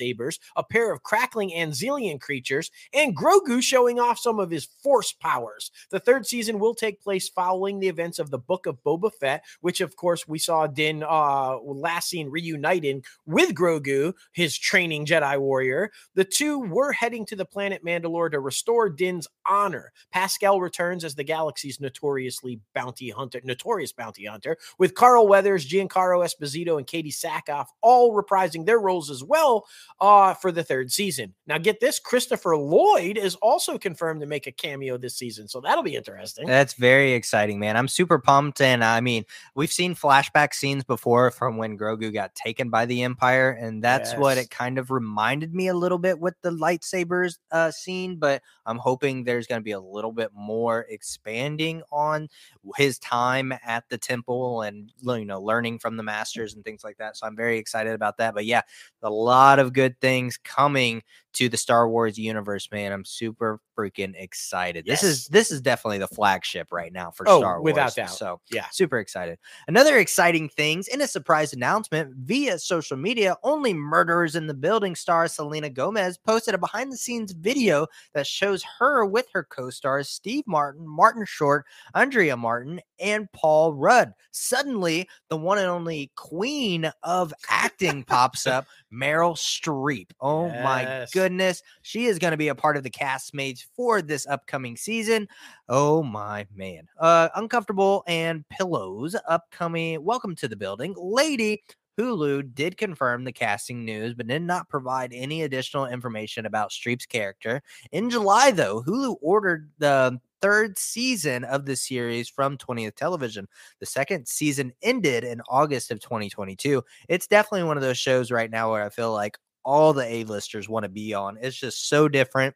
[0.56, 5.70] a pair of crackling Anzellan creatures, and Grogu showing off some of his force powers.
[5.90, 9.44] The third season will take place following the events of the Book of Boba Fett,
[9.60, 15.38] which of course we saw Din uh last seen reuniting with Grogu, his training Jedi
[15.38, 15.90] warrior.
[16.14, 19.92] The two were heading to the planet Mandalore to restore Din's honor.
[20.10, 26.24] Pascal returns as the galaxy's notoriously bounty hunter, notorious bounty hunter, with Carl Weathers, Giancarlo
[26.24, 29.66] Esposito, and Katee Sackhoff all reprising their roles as well
[30.00, 31.34] uh, for the third season.
[31.46, 35.60] Now, get this: Christopher Lloyd is also confirmed to make a cameo this season, so
[35.60, 36.46] that'll be interesting.
[36.46, 37.76] That's very exciting, man.
[37.76, 38.60] I'm super pumped.
[38.60, 43.02] And I mean, we've seen flashback scenes before from when Grogu got taken by the
[43.02, 43.50] Empire.
[43.50, 47.70] And that's what it kind of reminded me a little bit with the lightsabers uh,
[47.70, 48.16] scene.
[48.16, 52.28] But I'm hoping there's going to be a little bit more expanding on
[52.76, 56.98] his time at the temple and, you know, learning from the masters and things like
[56.98, 57.16] that.
[57.16, 58.34] So I'm very excited about that.
[58.34, 58.62] But yeah,
[59.02, 61.02] a lot of good things coming
[61.34, 62.92] to the Star Wars universe, man.
[62.92, 64.84] I'm super freaking excited.
[64.86, 67.64] This is this is definitely the flagship right now for Oh, Star Wars.
[67.64, 68.10] without doubt.
[68.10, 68.66] So Yeah.
[68.72, 69.38] super excited.
[69.68, 74.94] Another exciting things in a surprise announcement via social media, only murderers in the building
[74.94, 80.08] star Selena Gomez posted a behind the scenes video that shows her with her co-stars
[80.08, 81.64] Steve Martin, Martin Short,
[81.94, 84.12] Andrea Martin, and Paul Rudd.
[84.32, 90.10] Suddenly, the one and only queen of acting pops up, Meryl Streep.
[90.20, 91.10] Oh my Yes.
[91.20, 91.62] Goodness.
[91.82, 95.28] She is going to be a part of the castmates for this upcoming season.
[95.68, 96.88] Oh my man.
[96.98, 100.02] Uh Uncomfortable and Pillows upcoming.
[100.02, 100.94] Welcome to the building.
[100.96, 101.62] Lady
[101.98, 107.04] Hulu did confirm the casting news, but did not provide any additional information about Streep's
[107.04, 107.60] character.
[107.92, 113.46] In July, though, Hulu ordered the third season of the series from 20th Television.
[113.78, 116.82] The second season ended in August of 2022.
[117.10, 120.68] It's definitely one of those shows right now where I feel like all the A-listers
[120.68, 121.38] want to be on.
[121.40, 122.54] It's just so different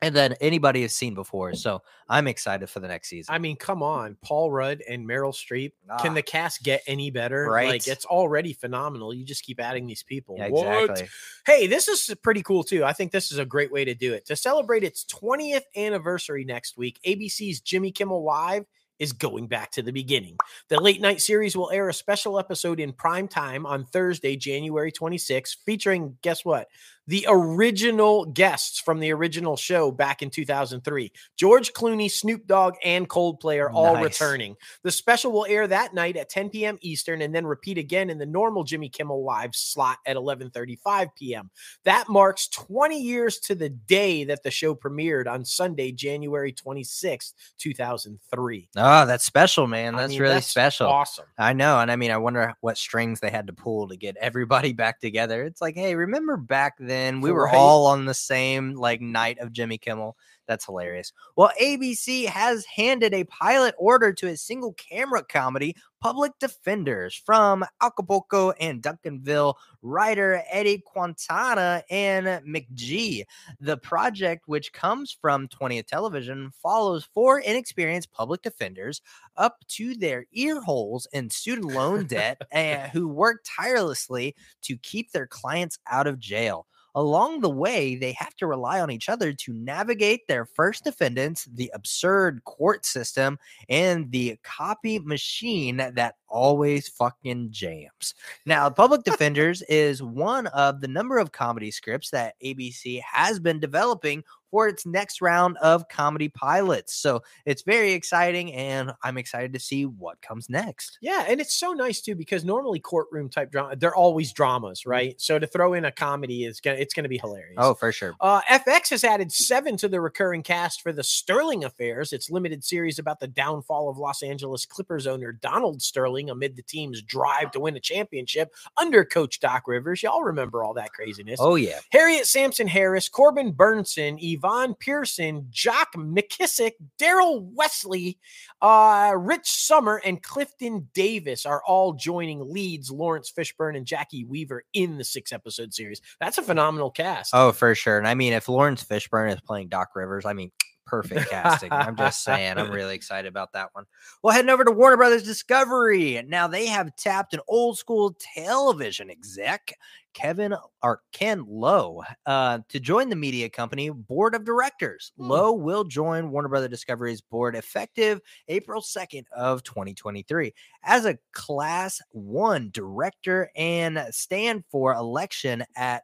[0.00, 1.54] and then anybody has seen before.
[1.54, 3.34] So I'm excited for the next season.
[3.34, 5.72] I mean, come on, Paul Rudd and Meryl Streep.
[6.00, 6.14] Can Ah.
[6.14, 7.46] the cast get any better?
[7.50, 7.68] Right.
[7.68, 9.12] Like it's already phenomenal.
[9.12, 10.36] You just keep adding these people.
[10.38, 10.90] yeah, What?
[10.90, 11.08] exactly.
[11.46, 12.84] Hey, this is pretty cool too.
[12.84, 14.24] I think this is a great way to do it.
[14.26, 18.66] To celebrate its 20th anniversary next week, ABC's Jimmy Kimmel Live
[18.98, 20.36] is going back to the beginning.
[20.68, 24.92] The late night series will air a special episode in prime time on Thursday, January
[24.92, 26.68] 26th, featuring guess what?
[27.08, 31.10] The original guests from the original show back in 2003.
[31.38, 34.04] George Clooney, Snoop Dogg, and Coldplay are all Nice.
[34.20, 34.56] returning.
[34.82, 36.76] The special will air that night at 10 p.m.
[36.82, 41.50] Eastern and then repeat again in the normal Jimmy Kimmel Live slot at 11:35 p.m.
[41.84, 47.32] That marks 20 years to the day that the show premiered on Sunday, January 26th,
[47.56, 48.68] 2003.
[48.76, 49.94] Oh, ah, that's special, man.
[49.94, 50.88] I That's mean, really special.
[50.88, 51.24] Awesome.
[51.38, 51.80] I know.
[51.80, 55.00] And I mean, I wonder what strings they had to pull to get everybody back
[55.00, 55.44] together.
[55.44, 57.54] It's like, hey, remember back then we were Right.
[57.56, 60.16] all on the same like night of Jimmy Kimmel?
[60.46, 61.12] That's hilarious.
[61.36, 67.66] Well, ABC has handed a pilot order to a single camera comedy, Public Defenders, from
[67.82, 73.24] Acapulco and Duncanville writer Eddie Quintana and McGee.
[73.60, 79.02] The project, which comes from 20th Television, follows four inexperienced public defenders
[79.36, 84.78] up to their ear holes in student loan debt and eh, who work tirelessly to
[84.78, 86.66] keep their clients out of jail.
[86.98, 91.44] Along the way, they have to rely on each other to navigate their first defendants,
[91.44, 98.14] the absurd court system, and the copy machine that always fucking jams.
[98.46, 103.60] Now, Public Defenders is one of the number of comedy scripts that ABC has been
[103.60, 106.94] developing for its next round of comedy pilots.
[106.94, 110.98] So it's very exciting, and I'm excited to see what comes next.
[111.00, 115.20] Yeah, and it's so nice too because normally courtroom type drama, they're always dramas, right?
[115.20, 117.56] So to throw in a comedy is gonna it's gonna be hilarious.
[117.58, 118.14] Oh, for sure.
[118.20, 122.64] Uh, FX has added seven to the recurring cast for the Sterling Affairs, its limited
[122.64, 127.50] series about the downfall of Los Angeles Clippers owner Donald Sterling amid the team's drive
[127.52, 130.02] to win a championship under Coach Doc Rivers.
[130.02, 131.38] Y'all remember all that craziness.
[131.40, 131.78] Oh, yeah.
[131.90, 138.18] Harriet Sansom Harris, Corbin Bernsen, Yvonne Pearson, Jock McKissick, Daryl Wesley,
[138.62, 144.62] uh, Rich Sommer, and Clifton Davis are all joining leads Laurence Fishburne and Jacki Weaver
[144.72, 146.00] in the six episode series.
[146.20, 147.34] That's a phenomenal cast.
[147.34, 147.98] Oh, for sure.
[147.98, 150.52] And I mean, if Laurence Fishburne is playing Doc Rivers, I mean,
[150.88, 151.70] perfect casting.
[151.70, 153.84] I'm just saying, I'm really excited about that one.
[154.22, 156.22] Well, heading over to Warner Brothers Discovery.
[156.26, 159.74] Now they have tapped an old school television exec,
[160.14, 165.12] Kevin or Ken Lowe, uh, to join the media company board of directors.
[165.18, 165.28] Hmm.
[165.28, 172.00] Lowe will join Warner Brothers Discovery's board effective April 2nd of 2023 as a class
[172.12, 176.02] one director and stand for election at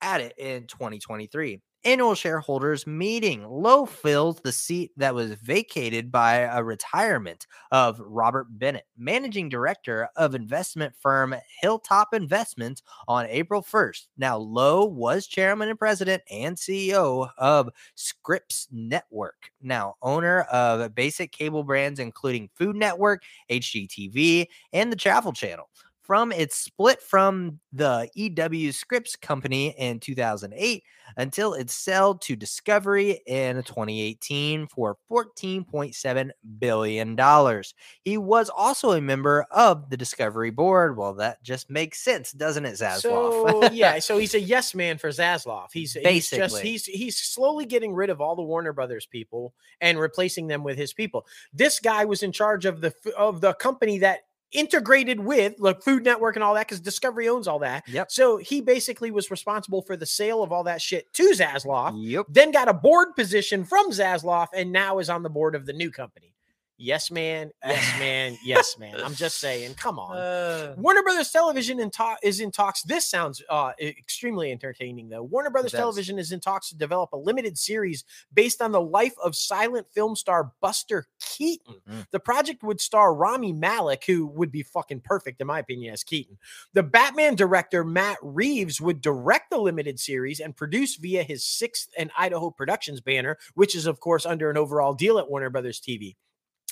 [0.00, 1.60] at it in 2023.
[1.88, 3.48] Annual shareholders meeting.
[3.48, 10.10] Lowe fills the seat that was vacated by a retirement of Robert Bennett, managing director
[10.14, 14.08] of investment firm Hilltop Investments on April 1st.
[14.18, 21.32] Now, Lowe was chairman and president and CEO of Scripps Network, now owner of basic
[21.32, 25.70] cable brands including Food Network, HGTV, and the Travel Channel
[26.08, 30.82] from its split from the EW Scripps Company in 2008
[31.18, 37.62] until its sale to Discovery in 2018 for $14.7 billion.
[38.04, 40.96] He was also a member of the Discovery board.
[40.96, 43.00] Well, that just makes sense, doesn't it, Zaslav?
[43.02, 45.68] So yeah, so he's a yes man for Zaslav.
[45.74, 46.70] He's he's just Basically.
[46.70, 50.78] he's he's slowly getting rid of all the Warner Brothers people and replacing them with
[50.78, 51.26] his people.
[51.52, 54.20] This guy was in charge of the of the company that
[54.52, 57.88] integrated with like Food Network and all that because Discovery owns all that.
[57.88, 58.10] Yep.
[58.10, 61.94] So he basically was responsible for the sale of all that shit to Zaslav.
[61.96, 62.26] Yep.
[62.28, 65.72] Then got a board position from Zaslav and now is on the board of the
[65.72, 66.34] new company.
[66.80, 67.50] Yes, man.
[67.64, 68.38] Yes, man.
[68.44, 68.94] yes, man.
[69.02, 69.74] I'm just saying.
[69.78, 70.16] Come on.
[70.16, 72.82] Uh, Warner Brothers Television in talk is in talks.
[72.82, 75.24] This sounds uh, extremely entertaining, though.
[75.24, 75.72] Warner Brothers.
[75.72, 79.88] Television is in talks to develop a limited series based on the life of silent
[79.92, 81.74] film star Buster Keaton.
[81.88, 82.06] Mm.
[82.12, 86.04] The project would star Rami Malek, who would be fucking perfect, in my opinion, as
[86.04, 86.38] Keaton.
[86.74, 91.88] The Batman director Matt Reeves would direct the limited series and produce via his Sixth
[91.98, 95.80] and Idaho Productions banner, which is, of course, under an overall deal at Warner Brothers
[95.80, 96.14] TV.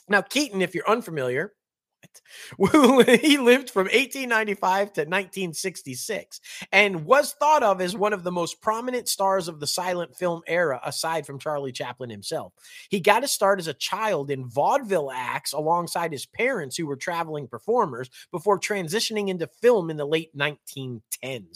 [0.08, 1.52] Now, Keaton, if you're unfamiliar?
[3.20, 6.40] he lived from 1895 to 1966
[6.72, 10.42] and was thought of as one of the most prominent stars of the silent film
[10.46, 12.52] era, aside from Charlie Chaplin himself.
[12.88, 16.96] He got his start as a child in vaudeville acts alongside his parents, who were
[16.96, 21.02] traveling performers, before transitioning into film in the late 1910s.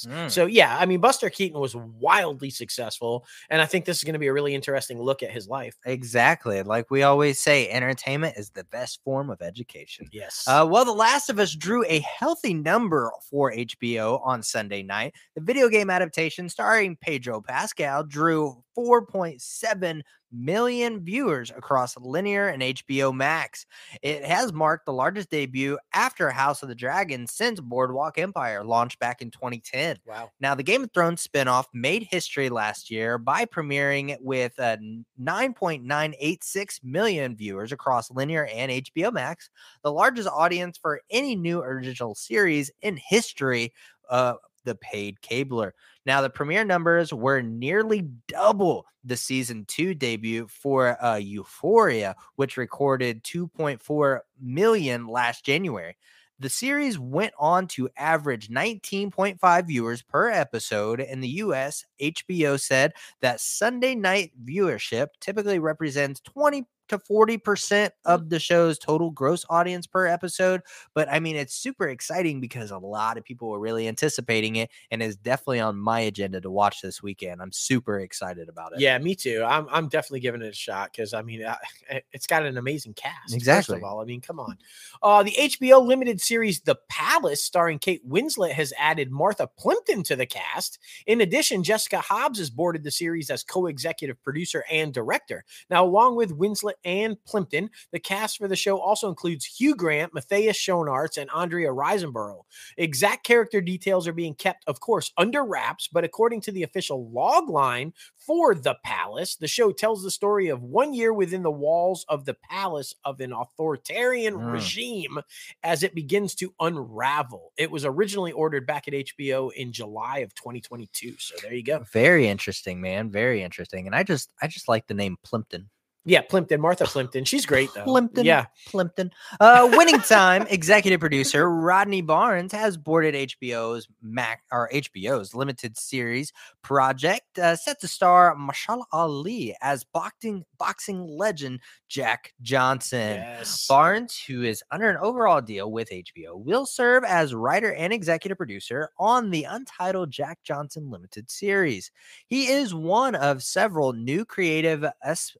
[0.06, 0.30] Mm.
[0.30, 3.24] So, yeah, I mean, Buster Keaton was wildly successful.
[3.48, 5.76] And I think this is going to be a really interesting look at his life.
[5.84, 6.62] exactly.
[6.62, 10.08] Like we always say, entertainment is the best form of education.
[10.12, 10.39] Yes.
[10.46, 15.14] Uh, well, The Last of Us drew a healthy number for HBO on Sunday night.
[15.34, 23.14] The video game adaptation starring Pedro Pascal drew 4.7 million viewers across linear and HBO
[23.14, 23.66] Max.
[24.00, 28.98] It has marked the largest debut after House of the Dragon since Boardwalk Empire launched
[28.98, 29.98] back in 2010.
[30.06, 30.30] Wow.
[30.40, 34.78] Now, the Game of Thrones spinoff made history last year by premiering with uh,
[35.20, 39.50] 9.986 million viewers across linear and HBO Max,
[39.82, 43.72] the largest audience for any new original series in history.
[44.08, 45.74] Uh, the paid cabler.
[46.06, 52.56] Now, the premiere numbers were nearly double the season two debut for uh, Euphoria, which
[52.56, 55.96] recorded 2.4 million last January.
[56.38, 61.84] The series went on to average 19.5 viewers per episode in the US.
[62.00, 69.10] HBO said that Sunday night viewership typically represents 20 to 40% of the show's total
[69.10, 70.60] gross audience per episode.
[70.94, 74.70] But I mean, it's super exciting because a lot of people were really anticipating it
[74.90, 77.40] and is definitely on my agenda to watch this weekend.
[77.40, 78.80] I'm super excited about it.
[78.80, 79.44] Yeah, me too.
[79.46, 82.94] I'm, I'm definitely giving it a shot because I mean, I, it's got an amazing
[82.94, 83.34] cast.
[83.34, 83.74] Exactly.
[83.74, 84.58] First of all, I mean, come on.
[85.02, 90.16] Uh, the HBO limited series The Palace, starring Kate Winslet, has added Martha Plimpton to
[90.16, 90.78] the cast.
[91.06, 95.44] In addition, Jessica Hobbs has boarded the series as co executive producer and director.
[95.70, 97.70] Now, along with Winslet and Plimpton.
[97.92, 102.42] The cast for the show also includes Hugh Grant, Matthias Schoenaerts, and Andrea Riseborough.
[102.76, 107.10] Exact character details are being kept, of course, under wraps, but according to the official
[107.10, 111.50] log line for The Palace, the show tells the story of one year within the
[111.50, 114.52] walls of the palace of an authoritarian Mm.
[114.52, 115.18] regime
[115.62, 117.52] as it begins to unravel.
[117.56, 121.14] It was originally ordered back at HBO in July of 2022.
[121.18, 121.84] So there you go.
[121.92, 123.10] Very interesting, man.
[123.10, 123.86] Very interesting.
[123.86, 125.68] And I just I just like the name Plimpton.
[126.06, 127.24] Yeah, Plimpton, Martha Plimpton.
[127.24, 127.84] She's great though.
[127.84, 128.24] Plimpton.
[128.24, 128.46] Yeah.
[128.68, 129.10] Plimpton.
[129.38, 136.32] Uh, winning time executive producer Rodney Barnes has boarded HBO's Mac or HBO's limited series
[136.62, 143.16] project uh, set to star Mahershala Ali as boxing boxing legend Jack Johnson.
[143.16, 143.66] Yes.
[143.66, 148.38] Barnes, who is under an overall deal with HBO, will serve as writer and executive
[148.38, 151.90] producer on the untitled Jack Johnson limited series.
[152.26, 155.32] He is one of several new creative as,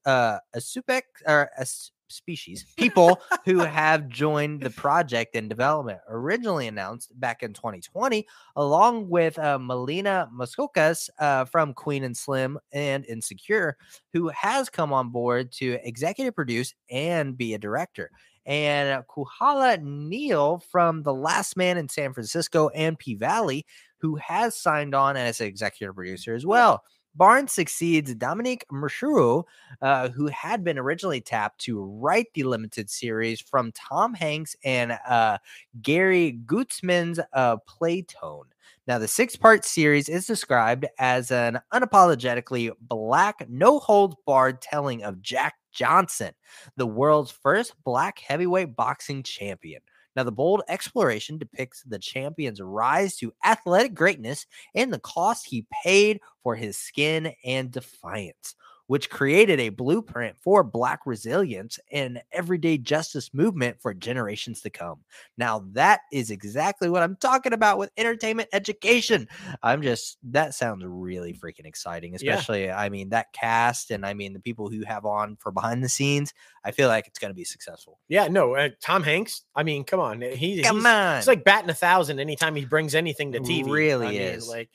[0.61, 6.01] uh, asupec or as species people who have joined the project in development.
[6.09, 12.59] Originally announced back in 2020, along with uh, Melina Matsoukas uh, from Queen and Slim
[12.73, 13.77] and Insecure,
[14.13, 18.11] who has come on board to executive produce and be a director
[18.47, 23.67] and Kuhala Neal from The Last Man in San Francisco and P Valley,
[23.99, 26.83] who has signed on as an executive producer as well.
[27.15, 29.45] Barnes succeeds Dominique Merchuru,
[29.83, 34.99] uh, who had been originally tapped to write the limited series from Tom Hanks and
[35.09, 35.39] uh,
[35.83, 38.45] Gary Goetzman's uh, Playtone.
[38.87, 45.03] Now, the six part series is described as an unapologetically black, no holds barred telling
[45.03, 46.33] of Jack Johnson,
[46.77, 49.81] the world's first black heavyweight boxing champion.
[50.17, 55.67] Now, the bold exploration depicts the champion's rise to athletic greatness and the cost he
[55.85, 58.55] paid for his skin and defiance,
[58.91, 64.99] which created a blueprint for Black resilience and everyday justice movement for generations to come.
[65.38, 69.28] Now, that is exactly what I'm talking about with entertainment education.
[69.62, 72.32] I'm just, that sounds really freaking exciting, Yeah.
[72.32, 75.84] especially, I mean, that cast and I mean, the people who have on for behind
[75.84, 76.34] the scenes.
[76.64, 78.01] I feel like it's going to be successful.
[78.09, 79.43] Yeah, no, uh, Tom Hanks.
[79.55, 81.18] I mean, come on, he, Come he's, on.
[81.18, 83.70] It's like batting a thousand anytime he brings anything to TV.
[83.70, 84.49] Really I mean, is.
[84.49, 84.68] like,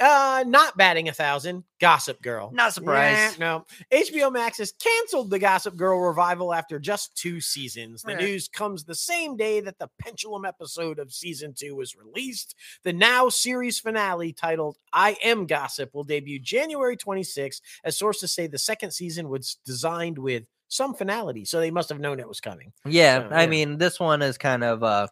[0.00, 1.62] uh, not batting a thousand.
[1.80, 2.50] Gossip Girl.
[2.52, 3.40] Not surprised.
[3.40, 8.02] Nah, no, HBO Max has canceled the Gossip Girl revival after just two seasons.
[8.02, 8.22] The Right.
[8.22, 12.54] news comes the same day that the Pendulum episode of season two was released.
[12.84, 18.46] The now series finale titled "I Am Gossip" will debut January 26th, as sources say
[18.46, 22.40] the second season was designed with some finality, so they must have known it was
[22.40, 22.72] coming.
[22.86, 23.46] Yeah, So, I yeah.
[23.48, 25.08] mean, this one is kind of uh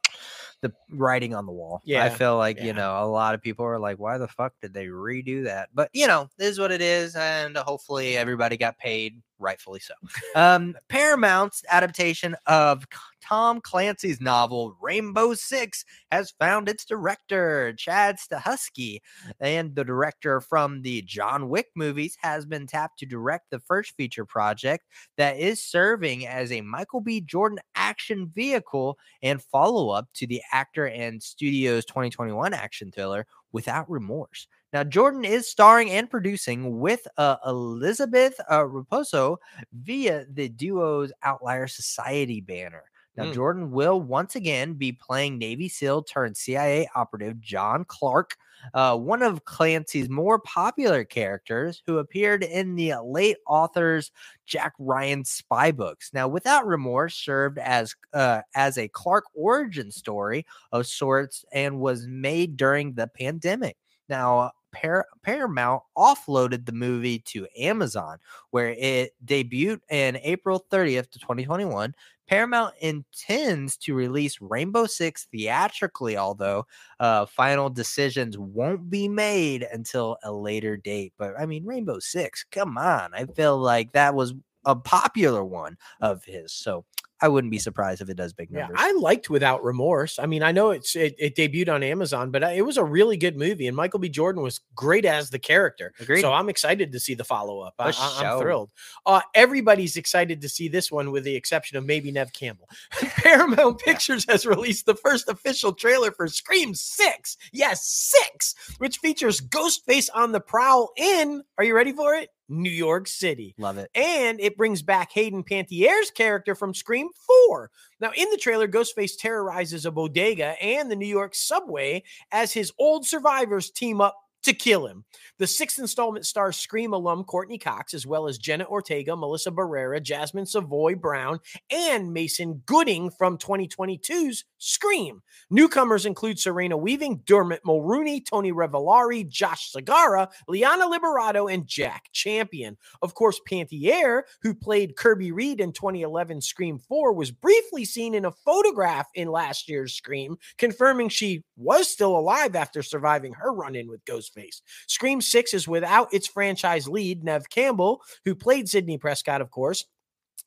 [0.60, 1.80] the writing on the wall.
[1.84, 2.04] Yeah.
[2.04, 2.64] I feel like, yeah.
[2.64, 5.68] you know, a lot of people are like, why the fuck did they redo that?
[5.74, 9.94] But you know, this is what it is, and hopefully everybody got paid rightfully so.
[10.34, 12.86] Um Paramount's adaptation of
[13.28, 19.00] Tom Clancy's novel Rainbow Six has found its director, Chad Stahelski,
[19.38, 23.94] and the director from the John Wick movies has been tapped to direct the first
[23.96, 24.86] feature project
[25.18, 27.20] that is serving as a Michael B.
[27.20, 33.90] Jordan action vehicle and follow up to the actor and studio's 2021 action thriller Without
[33.90, 34.46] Remorse.
[34.72, 39.36] Now, Jordan is starring and producing with uh, Elizabeth uh, Raposo
[39.72, 42.84] via the duo's Outlier Society banner.
[43.18, 43.34] Now, Mm.
[43.34, 48.36] Jordan will once again be playing Navy SEAL turned CIA operative John Clark,
[48.74, 54.10] uh, one of Clancy's more popular characters who appeared in the late author's
[54.46, 56.12] Jack Ryan spy books.
[56.14, 62.06] Now, Without Remorse served as uh, as a Clark origin story of sorts and was
[62.06, 63.76] made during the pandemic.
[64.08, 68.18] Now, Par- Paramount offloaded the movie to Amazon,
[68.50, 71.94] where it debuted in April 30th 2021.
[72.28, 76.66] Paramount intends to release Rainbow Six theatrically, although
[77.00, 81.14] uh, final decisions won't be made until a later date.
[81.18, 83.14] But I mean, Rainbow Six, come on!
[83.14, 86.84] I feel like that was a popular one of his, so
[87.20, 88.78] I wouldn't be surprised if it does big Yeah, numbers.
[88.80, 90.18] I liked Without Remorse.
[90.18, 92.84] I mean, I know it's it, it debuted on Amazon, but uh, it was a
[92.84, 94.08] really good movie, and Michael B.
[94.08, 95.92] Jordan was great as the character.
[96.00, 96.20] Agreed.
[96.20, 97.74] So I'm excited to see the follow up.
[97.78, 98.70] I, I'm thrilled.
[99.04, 102.68] Uh, everybody's excited to see this one, with the exception of maybe Neve Campbell.
[102.92, 107.36] Paramount Pictures has released the first official trailer for Scream Six.
[107.52, 111.42] Yes, six, which features Ghostface on the prowl in.
[111.56, 112.30] Are you ready for it?
[112.48, 113.90] New York City Love it.
[113.94, 117.08] and it brings back Hayden Panettiere's character from Scream
[117.48, 117.70] 4.
[118.00, 122.72] Now, in the trailer, Ghostface terrorizes a bodega and the New York subway as his
[122.78, 125.04] old survivors team up to kill him.
[125.38, 130.02] The sixth installment stars Scream alum Courteney Cox, as well as Jenna Ortega, Melissa Barrera,
[130.02, 131.38] Jasmine Savoy Brown,
[131.70, 135.22] and Mason Gooding from 2022's Scream.
[135.50, 142.76] Newcomers include Serena Weaving, Dermot Mulroney, Tony Revolori, Josh Segarra, Liana Liberato, and Jack Champion.
[143.02, 148.24] Of course, Panettiere, who played Kirby Reed in 2011 Scream 4, was briefly seen in
[148.24, 153.76] a photograph in last year's Scream, confirming she was still alive after surviving her run
[153.76, 154.60] in with Ghostface.
[154.86, 159.84] Scream 6 is without its franchise lead, Neve Campbell, who played Sidney Prescott, of course.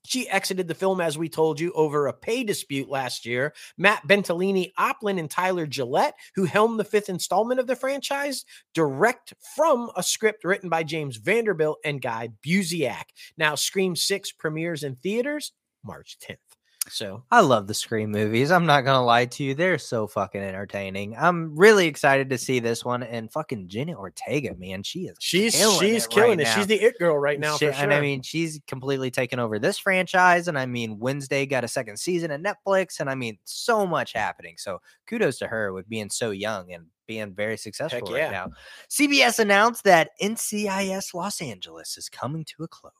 [0.04, 3.54] She exited the film, as we told you, over a pay dispute last year.
[3.78, 9.92] Matt Bettinelli-Olpin and Tyler Gillette, who helmed the fifth installment of the franchise, direct from
[9.96, 13.04] a script written by James Vanderbilt and Guy Busick.
[13.38, 15.52] Now, Scream 6 premieres in theaters
[15.84, 16.38] March 10th.
[16.90, 18.50] So, I love the Scream movies.
[18.50, 21.16] I'm not gonna lie to you; they're so fucking entertaining.
[21.16, 23.04] I'm really excited to see this one.
[23.04, 26.44] And fucking Jenny Ortega, man, she is she's killing she's it killing right it.
[26.46, 26.56] now.
[26.56, 27.84] She's the it girl right now She- for sure.
[27.84, 30.48] And I mean, she's completely taken over this franchise.
[30.48, 33.00] And I mean, Wednesday got a second season at Netflix.
[33.00, 34.56] And I mean, so much happening.
[34.58, 38.32] So kudos to her with being so young and being very successful right yeah.
[38.32, 38.52] now.
[38.90, 42.94] CBS announced that NCIS Los Angeles is coming to a close.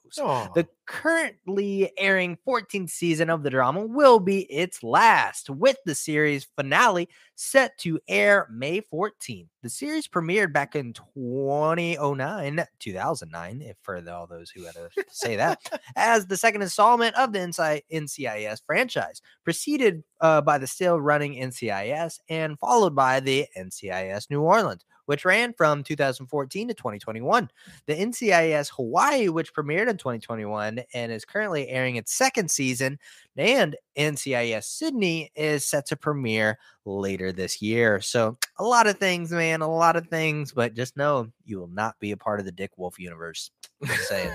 [0.54, 6.46] The currently airing 14th season of the drama will be its last, with the series
[6.58, 9.48] finale set to air May 14th.
[9.64, 15.36] The series premiered back in 2009, 2009, if for all those who had to say
[15.36, 15.60] that,
[15.96, 22.20] as the second installment of the NCIS franchise, preceded uh, by the still running NCIS
[22.28, 27.50] and followed by the NCIS New Orleans, which ran from 2014 to 2021.
[27.86, 33.00] The NCIS Hawaii, which premiered in 2021 and is currently airing its second season,
[33.38, 38.02] and NCIS Sydney is set to premiere later this year.
[38.02, 41.68] So, a lot of things, man, a lot of things, but just know you will
[41.68, 43.52] not be a part of the Dick Wolf universe.
[43.84, 44.32] Just saying.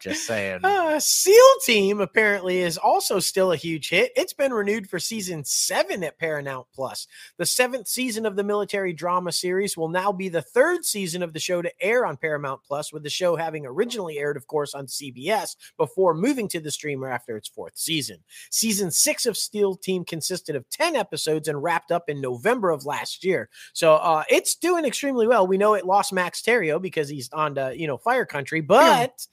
[0.00, 0.60] Just saying.
[0.64, 4.12] Uh, SEAL Team apparently is also still a huge hit.
[4.16, 7.06] It's been renewed for season seven at Paramount Plus.
[7.38, 11.32] The seventh season of the military drama series will now be the third season of
[11.32, 14.74] the show to air on Paramount Plus, with the show having originally aired, of course,
[14.74, 18.18] on CBS before moving to the streamer after its fourth season.
[18.50, 22.84] Season six of SEAL Team consisted of 10 episodes and wrapped up in November of
[22.84, 23.48] last year.
[23.72, 25.46] So uh, it's doing extremely well.
[25.46, 29.26] We know it lost Max Thieriot because he's on to, you know, Fire Country, but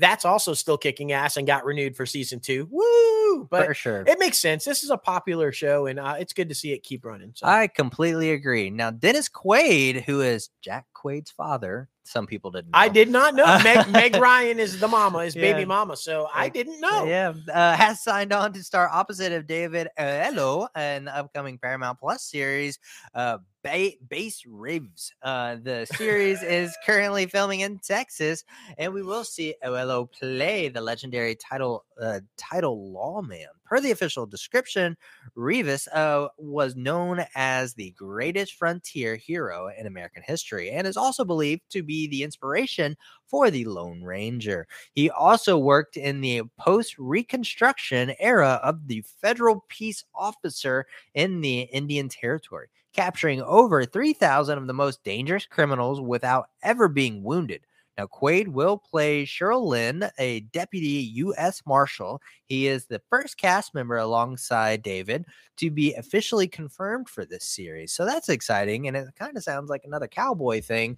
[0.00, 2.68] that's also still kicking ass and got renewed for season two.
[2.70, 3.46] Woo!
[3.48, 4.04] But for sure.
[4.06, 4.64] it makes sense.
[4.64, 7.32] This is a popular show, and uh, it's good to see it keep running.
[7.34, 7.46] So.
[7.46, 8.70] I completely agree.
[8.70, 12.78] Now, Dennis Quaid, who is Jack Quaid's father, some people didn't know.
[12.78, 15.52] I did not know Meg, Meg Ryan is the mama, is Yeah.
[15.52, 15.96] baby mama.
[15.96, 17.04] So I didn't know.
[17.04, 21.98] Yeah, uh, has signed on to star opposite of David Oyelowo in the upcoming Paramount
[22.00, 22.78] Plus series,
[23.14, 25.12] uh, ba- Bass Reeves.
[25.22, 28.44] Uh, the series is currently filming in Texas,
[28.76, 33.46] and we will see Oyelowo play the legendary title uh, title lawman.
[33.70, 34.96] Per the official description,
[35.36, 41.24] Reeves uh, was known as the greatest frontier hero in American history, and is also
[41.24, 42.96] believed to be the inspiration
[43.28, 44.66] for the Lone Ranger.
[44.92, 51.60] He also worked in the post Reconstruction era of the federal peace officer in the
[51.60, 57.62] Indian Territory, capturing over 3,000 of the most dangerous criminals without ever being wounded.
[57.98, 61.60] Now, Quaid will play Sherrill Lynn, a deputy U.S.
[61.66, 62.22] Marshal.
[62.46, 65.26] He is the first cast member alongside David
[65.58, 67.92] to be officially confirmed for this series.
[67.92, 68.88] So that's exciting.
[68.88, 70.96] And it kind of sounds like another cowboy thing.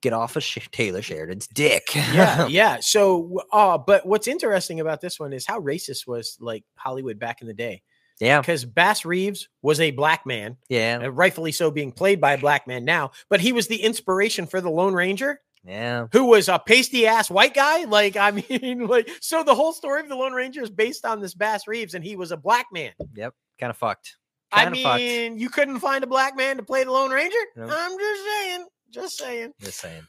[0.00, 1.94] Get off of Taylor Sheridan's dick.
[1.94, 2.78] yeah, yeah.
[2.80, 7.40] So, uh, but what's interesting about this one is how racist was like Hollywood back
[7.42, 7.82] in the day.
[8.20, 8.40] yeah.
[8.40, 11.08] Because Bass Reeves was a black man, Yeah.
[11.10, 13.10] rightfully so, being played by a black man now.
[13.28, 16.06] But he was the inspiration for the Lone Ranger, Yeah.
[16.12, 17.84] who was a pasty ass white guy.
[17.84, 21.20] Like, I mean, like, so the whole story of the Lone Ranger is based on
[21.20, 22.92] this Bass Reeves, and he was a black man.
[23.14, 23.34] Yep.
[23.58, 24.16] Kind of fucked.
[24.52, 24.98] I Kind of fucked.
[25.00, 27.36] mean, you couldn't find a black man to play the Lone Ranger.
[27.56, 27.70] Nope.
[27.72, 29.52] I'm just saying, just saying.
[29.60, 30.02] Just saying.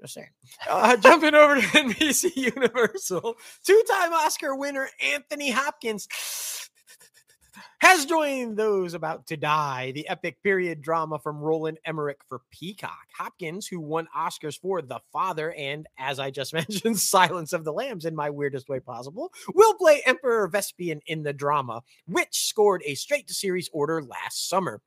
[0.00, 0.28] Just saying.
[0.68, 6.08] Uh, jumping over to NBC Universal, two-time Oscar winner Anthony Hopkins
[7.84, 9.92] has joined those about to die.
[9.92, 13.08] The epic period drama from Roland Emmerich for Peacock.
[13.14, 17.74] Hopkins, who won Oscars for The Father and, as I just mentioned, Silence of the
[17.74, 22.82] Lambs in my weirdest way possible, will play Emperor Vespian in the drama, which scored
[22.86, 24.80] a straight-to-series order last summer.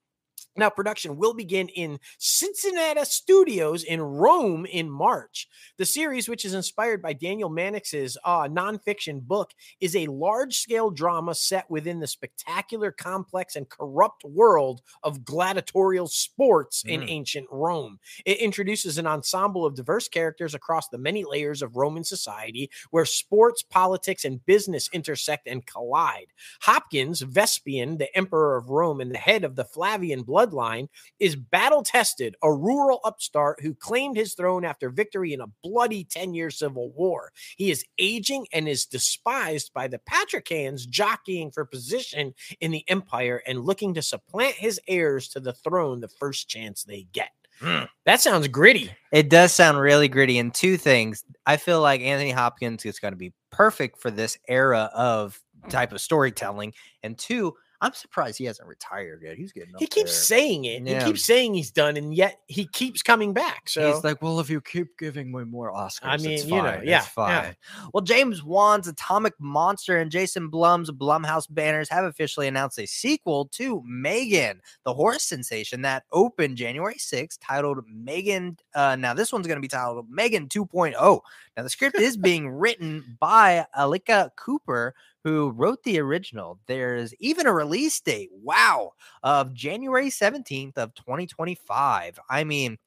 [0.57, 5.47] Now, production will begin in Cinecittà Studios in Rome in March.
[5.77, 10.89] The series, which is inspired by Daniel Mannix's uh, nonfiction book, is a large scale
[10.89, 17.09] drama set within the spectacular, complex, and corrupt world of gladiatorial sports in Mm.
[17.09, 17.99] ancient Rome.
[18.25, 23.05] It introduces an ensemble of diverse characters across the many layers of Roman society where
[23.05, 26.27] sports, politics, and business intersect and collide.
[26.61, 30.87] Hopkins, Vespian, the emperor of Rome and the head of the Flavian bloodline,
[31.19, 36.03] is battle tested, a rural upstart who claimed his throne after victory in a bloody
[36.03, 37.31] 10 year civil war.
[37.57, 43.41] He is aging and is despised by the Patricians, jockeying for position in the empire
[43.45, 47.31] and looking to supplant his heirs to the throne the first chance they get.
[47.59, 47.85] Hmm.
[48.05, 48.91] That sounds gritty.
[49.11, 50.37] It does sound really gritty.
[50.37, 54.37] And two things, I feel like Anthony Hopkins is going to be perfect for this
[54.47, 55.39] era of
[55.69, 56.73] type of storytelling.
[57.01, 59.38] And two, I'm surprised he hasn't retired yet.
[59.38, 60.39] He's getting up He keeps there.
[60.39, 60.82] saying it.
[60.82, 60.99] Yeah.
[60.99, 63.69] He keeps saying he's done, and yet he keeps coming back.
[63.69, 66.63] So He's like, well, if you keep giving me more Oscars, it's mean, you know,
[66.63, 67.01] fine, it's yeah, yeah.
[67.01, 67.55] fine.
[67.93, 73.45] Well, James Wan's Atomic Monster and Jason Blum's Blumhouse banners have officially announced a sequel
[73.53, 78.57] to Megan, the horse sensation that opened January 6th, titled Megan.
[78.73, 81.21] Uh, now, this one's going to be titled Megan 2.0.
[81.55, 84.93] Now, the script is being written by Akela Cooper,
[85.24, 86.59] who wrote the original.
[86.68, 88.91] There's even a release date, wow,
[89.24, 92.20] of January 17th of 2025.
[92.30, 92.78] I mean,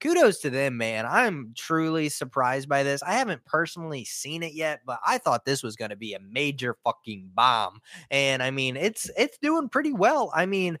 [0.00, 1.06] kudos to them, man.
[1.06, 3.02] I'm truly surprised by this.
[3.02, 6.20] I haven't personally seen it yet, but I thought this was going to be a
[6.20, 7.80] major fucking bomb.
[8.10, 10.30] And I mean, it's it's doing pretty well.
[10.34, 10.78] I mean,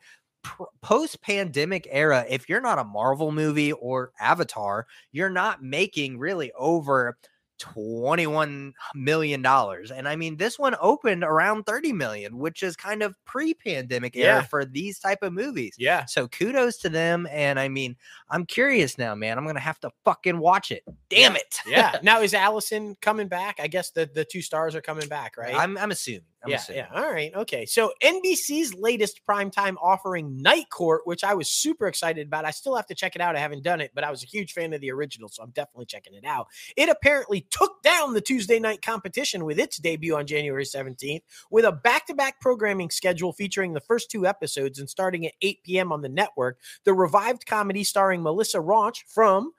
[0.82, 7.16] post-pandemic era, if you're not a Marvel movie or Avatar, you're not making really over
[7.58, 13.02] 21 million dollars and i mean this one opened around 30 million which is kind
[13.02, 17.28] of pre-pandemic era for these type of movies yeah, so kudos to them.
[17.30, 17.96] And I mean,
[18.30, 19.36] I'm curious now, man.
[19.36, 20.82] I'm gonna have to fucking watch it.
[21.10, 21.58] Damn it.
[21.66, 21.98] yeah.
[22.02, 23.60] now is Allison coming back?
[23.60, 25.54] I guess the the two stars are coming back, right?
[25.54, 26.22] I'm I'm assuming.
[26.44, 26.84] I'm yeah, assuming.
[26.92, 27.00] yeah.
[27.00, 27.34] All right.
[27.34, 27.66] Okay.
[27.66, 32.44] So NBC's latest primetime offering, Night Court, which I was super excited about.
[32.44, 33.36] I still have to check it out.
[33.36, 35.50] I haven't done it, but I was a huge fan of the original, so I'm
[35.50, 36.48] definitely checking it out.
[36.76, 41.64] It apparently took down the Tuesday night competition with its debut on January 17th with
[41.64, 45.92] a back-to-back programming schedule featuring the first two episodes and starting at 8 p.m.
[45.92, 46.58] on the network.
[46.84, 49.52] The revived comedy starring Melissa Rauch from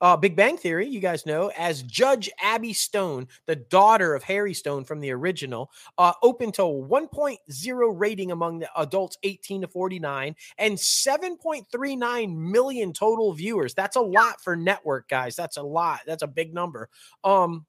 [0.00, 4.54] uh, Big Bang Theory, you guys know, as Judge Abby Stone, the daughter of Harry
[4.54, 10.36] Stone from the original, uh, open to 1.0 rating among the adults 18 to 49
[10.58, 13.74] and 7.39 million total viewers.
[13.74, 15.36] That's a lot for network, guys.
[15.36, 16.00] That's a lot.
[16.06, 16.88] That's a big number.
[17.24, 17.66] Um,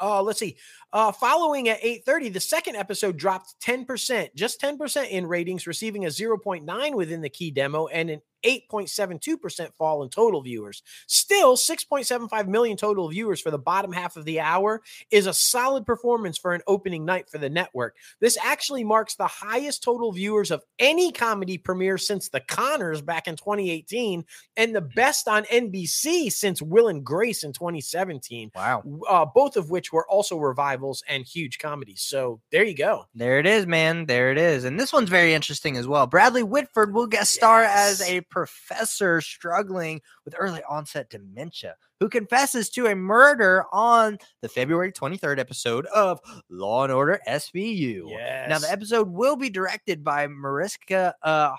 [0.00, 0.56] uh, let's see.
[0.92, 6.08] Uh, following at 8:30, the second episode dropped 10%, just 10% in ratings, receiving a
[6.08, 10.82] 0.9 within the key demo and an 8.72% fall in total viewers.
[11.06, 15.86] Still, 6.75 million total viewers for the bottom half of the hour is a solid
[15.86, 17.96] performance for an opening night for the network.
[18.20, 23.26] This actually marks the highest total viewers of any comedy premiere since The Connors back
[23.28, 24.24] in 2018
[24.56, 28.82] and the best on NBC since Will and Grace in 2017 Wow.
[29.08, 32.02] uh, both of which were also revivals and huge comedies.
[32.02, 33.06] So there you go.
[33.14, 34.06] There it is, man.
[34.06, 34.64] There it is.
[34.64, 36.06] And this one's very interesting as well.
[36.06, 42.68] Bradley Whitford will guest star as a professor struggling with early onset dementia who confesses
[42.68, 46.18] to a murder on the February 23rd episode of
[46.50, 48.10] Law and Order SVU.
[48.10, 48.48] Yes.
[48.48, 51.52] Now, the episode will be directed by Mariska uh.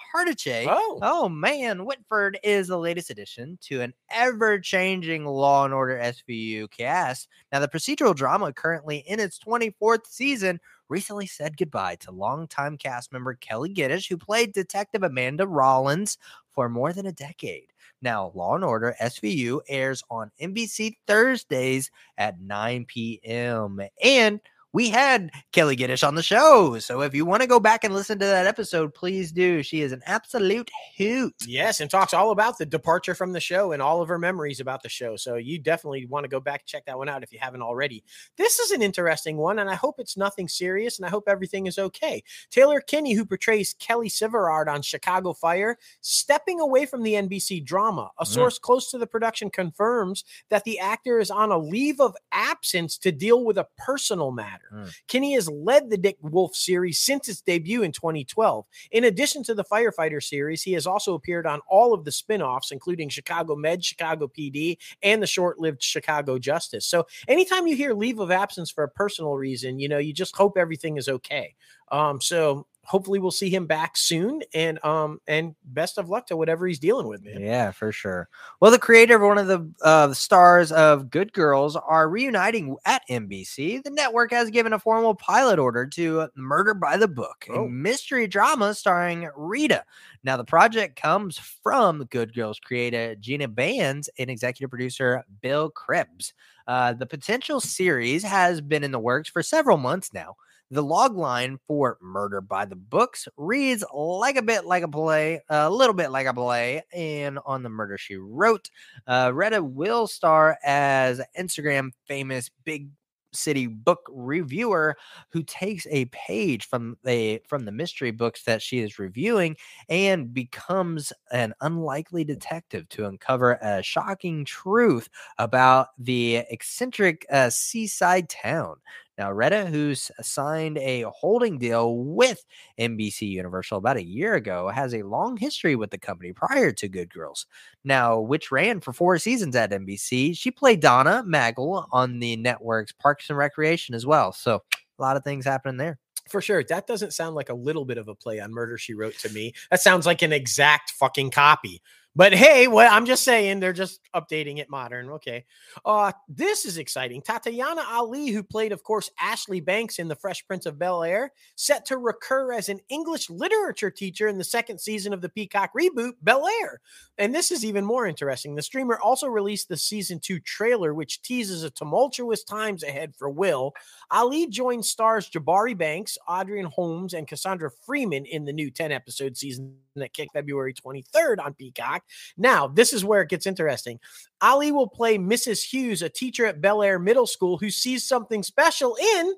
[0.68, 1.00] Oh.
[1.02, 7.30] Oh man, Whitford is the latest addition to an ever-changing Law and Order SVU cast.
[7.54, 10.60] Now, the procedural drama currently in its 24th season
[10.90, 16.18] recently said goodbye to longtime cast member Kelli Giddish, who played Detective Amanda Rollins
[16.56, 17.68] for more than a decade.
[18.02, 23.80] Now, Law and Order SVU airs on NBC Thursdays at 9 p.m.
[24.04, 24.40] And
[24.76, 26.78] we had Kelli Giddish on the show.
[26.80, 29.64] So if you want to go back and listen to that episode, please do.
[29.64, 31.34] She is an absolute hoot.
[31.48, 34.60] Yes, and talks all about the departure from the show and all of her memories
[34.60, 35.16] about the show.
[35.16, 37.62] So you definitely want to go back and check that one out if you haven't
[37.62, 38.04] already.
[38.36, 41.68] This is an interesting one, and I hope it's nothing serious, and I hope everything
[41.68, 42.22] is okay.
[42.52, 48.12] Taylor Kinney, who portrays Kelly Severide on Chicago Fire, stepping away from the NBC drama.
[48.20, 48.28] A Mm.
[48.28, 52.98] source close to the production confirms that the actor is on a leave of absence
[52.98, 54.65] to deal with a personal matter.
[54.74, 54.94] Mm.
[55.08, 58.66] Kinney has led the Dick Wolf series since its debut in 2012.
[58.92, 62.42] In addition to the Firefighter series, he has also appeared on all of the spin
[62.42, 66.86] offs, including Chicago Med, Chicago PD, and the short lived Chicago Justice.
[66.86, 70.36] So, anytime you hear leave of absence for a personal reason, you know, you just
[70.36, 71.56] hope everything is okay.
[71.92, 74.42] Um, so, hopefully, we'll see him back soon.
[74.54, 77.42] And, um, and best of luck to whatever he's dealing with, man.
[77.42, 78.30] Yeah, for sure.
[78.60, 83.02] Well, the creator of one of the uh, stars of Good Girls are reuniting at
[83.10, 83.84] NBC.
[83.84, 87.66] The network has given a formal pilot order to Murder by the Book, Oh.
[87.66, 89.84] a mystery drama starring Rita.
[90.24, 96.34] Now, the project comes from Good Girls creator Gina Bans and executive producer Bill Krebs.
[96.68, 100.36] Uh, the potential series has been in the works for several months now.
[100.72, 105.42] The log line for Murder by the Books reads like a bit like a play,
[105.50, 108.70] a little bit like a play, and on the Murder She Wrote,
[109.06, 112.90] uh, Retta will star as Instagram famous big
[113.32, 114.96] city book reviewer
[115.30, 119.56] who takes a page from the from the mystery books that she is reviewing
[119.90, 128.30] and becomes an unlikely detective to uncover a shocking truth about the eccentric uh, seaside
[128.30, 128.76] town.
[129.18, 132.44] Now, Retta, who's signed a holding deal with
[132.78, 136.90] NBC Universal about a year ago, has a long history with the company prior to
[136.90, 137.46] Good Girls.
[137.84, 140.38] Now, which ran for four seasons at NBC.
[140.38, 144.34] She played Donna Meagle on the network's Parks and Recreation as well.
[144.34, 144.64] So,
[144.98, 145.98] a lot of things happening there.
[146.30, 146.64] For sure.
[146.64, 149.30] That doesn't sound like a little bit of a play on Murder She Wrote to
[149.30, 149.54] me.
[149.70, 151.82] That sounds like an exact fucking copy.
[152.18, 155.10] But hey, well, I'm just saying they're just updating it modern.
[155.12, 155.46] Okay.
[155.84, 157.22] Uh, this is exciting.
[157.22, 161.34] Tatiana Ali, who played, of course, Ashley Banks in The Fresh Prince of Bel Air,
[161.56, 165.72] set to recur as an English literature teacher in the second season of the Peacock
[165.78, 166.80] reboot, Bel Air.
[167.18, 168.56] And this is even more interesting.
[168.56, 173.30] The streamer also released the season two trailer, which teases a tumultuous times ahead for
[173.30, 173.74] Will.
[174.10, 179.36] Ali joined stars Jabari Banks, Adrian Holmes, and Cassandra Freeman in the new 10 episode
[179.36, 182.04] season that kicked February 23rd on Peacock.
[182.38, 184.00] Now, this is where it gets interesting.
[184.42, 185.64] Ali will play Mrs.
[185.64, 189.34] Hughes, a teacher at Bel Air Middle School who sees something special in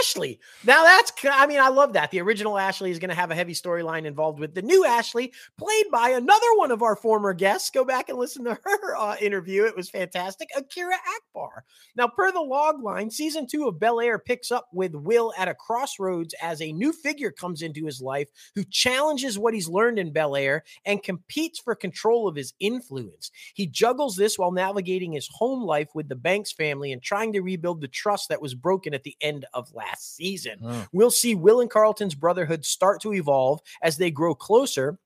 [0.00, 0.38] Ashley.
[0.64, 2.10] Now that's I mean I love that.
[2.10, 5.32] The original Ashley is going to have a heavy storyline involved with the new Ashley
[5.58, 7.70] played by another one of our former guests.
[7.70, 9.64] Go back and listen to her uh, interview.
[9.64, 10.48] It was fantastic.
[10.56, 11.64] Akira Akbar.
[11.96, 15.48] Now per the log line, season 2 of Bel Air picks up with Will at
[15.48, 19.98] a crossroads as a new figure comes into his life who challenges what he's learned
[19.98, 23.30] in Bel Air and competes for control of his influence.
[23.54, 27.40] He juggles this while navigating his home life with the Banks family and trying to
[27.40, 30.58] rebuild the trust that was broken at the end of last season.
[30.62, 30.88] Mm.
[30.92, 34.98] We'll see Will and Carlton's brotherhood start to evolve as they grow closer.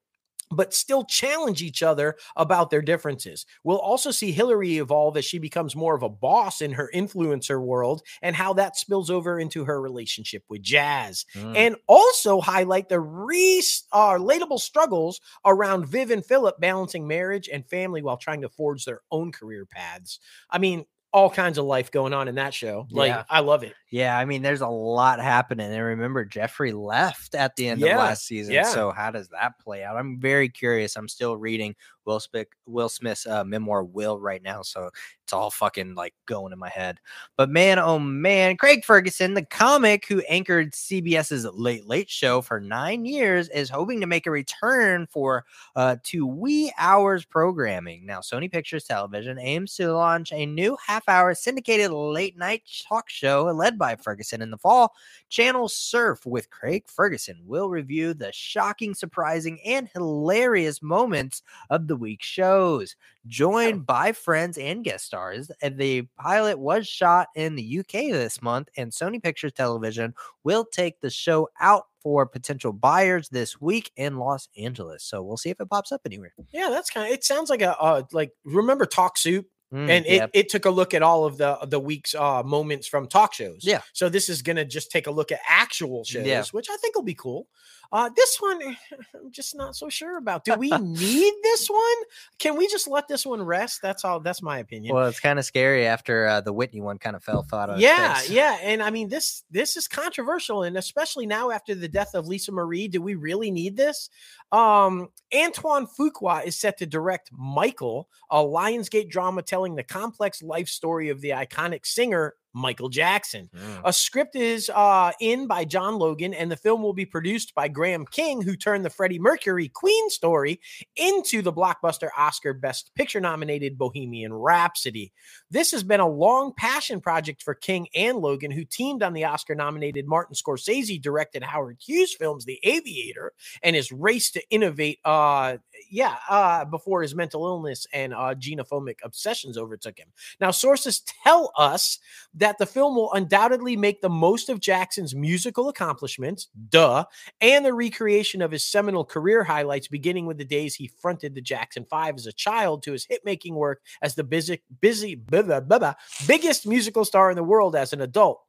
[0.51, 3.47] But still challenge each other about their differences.
[3.65, 7.61] We'll also see Hillary evolve as she becomes more of a boss in her influencer
[7.61, 11.57] world and how that spills over into her relationship with Jazz Mm.
[11.57, 17.67] and also highlight the re- uh, relatable struggles around Viv and Philip balancing marriage and
[17.67, 20.21] family while trying to forge their own career paths.
[20.51, 20.85] I mean,
[21.15, 22.89] all kinds of life going on in that show.
[22.91, 23.23] Like, Yeah.
[23.31, 23.73] I love it.
[23.91, 25.73] Yeah, I mean, there's a lot happening.
[25.73, 28.53] And remember, Jeffrey left at the end Yeah, of last season.
[28.53, 28.65] yeah.
[28.65, 29.97] So, how does that play out?
[29.97, 30.97] I'm very curious.
[30.97, 31.77] I'm still reading
[32.07, 34.91] Will Smith Will Smith's uh, memoir Will right now, so
[35.25, 37.01] it's all fucking like going in my head.
[37.37, 42.61] But man, oh man, Craig Ferguson, the comic who anchored CBS's Late Late Show for
[42.61, 45.45] nine years, is hoping to make a return for
[45.77, 48.05] uh, to wee hours programming.
[48.05, 53.45] Now, Sony Pictures Television aims to launch a new half-hour syndicated late night talk show
[53.45, 54.93] led by Ferguson in the fall.
[55.31, 61.94] Channel Surf with Craig Ferguson will review the shocking, surprising, and hilarious moments of the
[61.97, 65.51] week shows joined by friends and guest stars.
[65.63, 70.65] And the pilot was shot in the UK this month, and Sony Pictures Television will
[70.65, 75.03] take the show out for potential buyers this week in Los Angeles.
[75.03, 76.35] So we'll see if it pops up anywhere.
[76.53, 77.13] Yeah, that's kind of.
[77.13, 79.47] It sounds like a uh, like remember Talk Soup.
[79.73, 80.31] Mm, and it, yep.
[80.35, 83.61] it took a look at all of the the week's uh moments from talk shows.
[83.63, 83.81] Yeah.
[83.93, 86.45] So this is gonna just take a look at actual shows, Yeah.
[86.53, 87.49] which I think will be cool.
[87.93, 88.61] Uh this one
[89.15, 90.45] I'm just not so sure about.
[90.45, 91.97] Do we need this one?
[92.39, 93.81] Can we just let this one rest?
[93.83, 94.95] That's all that's my opinion.
[94.95, 97.81] well, it's kind of scary after uh, the Whitney one kind of fell flat on
[97.81, 102.15] yeah, yeah, and I mean this this is controversial, and especially now after the death
[102.15, 104.11] of Lisa Marie, do we really need this?
[104.53, 110.69] Um, Antoine Fuqua is set to direct Michael, a Lionsgate drama telling the complex life
[110.69, 113.51] story of the iconic singer Michael Jackson.
[113.55, 113.81] Mm.
[113.85, 117.69] A script is uh, in by John Logan, and the film will be produced by
[117.69, 120.61] Graham King, who turned the Freddie Mercury Queen story
[120.97, 125.13] into the blockbuster Oscar Best Picture nominated Bohemian Rhapsody.
[125.51, 129.25] This has been a long passion project for King and Logan, who teamed on the
[129.25, 133.33] Oscar nominated Martin Scorsese directed Howard Hughes films The Aviator
[133.63, 134.99] and his race to innovate.
[135.05, 135.59] Uh,
[135.91, 140.09] yeah, uh, before his mental illness and uh, genophobic obsessions overtook him.
[140.41, 141.99] Now, sources tell us
[142.35, 147.05] that the film will undoubtedly make the most of Jackson's musical accomplishments, duh,
[147.41, 151.41] and the recreation of his seminal career highlights, beginning with the days he fronted the
[151.41, 155.61] Jackson Five as a child to his hit-making work as the busy, busy, blah, blah,
[155.61, 155.95] blah,
[156.27, 158.41] biggest musical star in the world as an adult.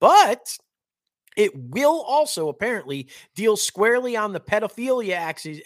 [0.00, 0.56] But
[1.36, 5.16] it will also apparently deal squarely on the pedophilia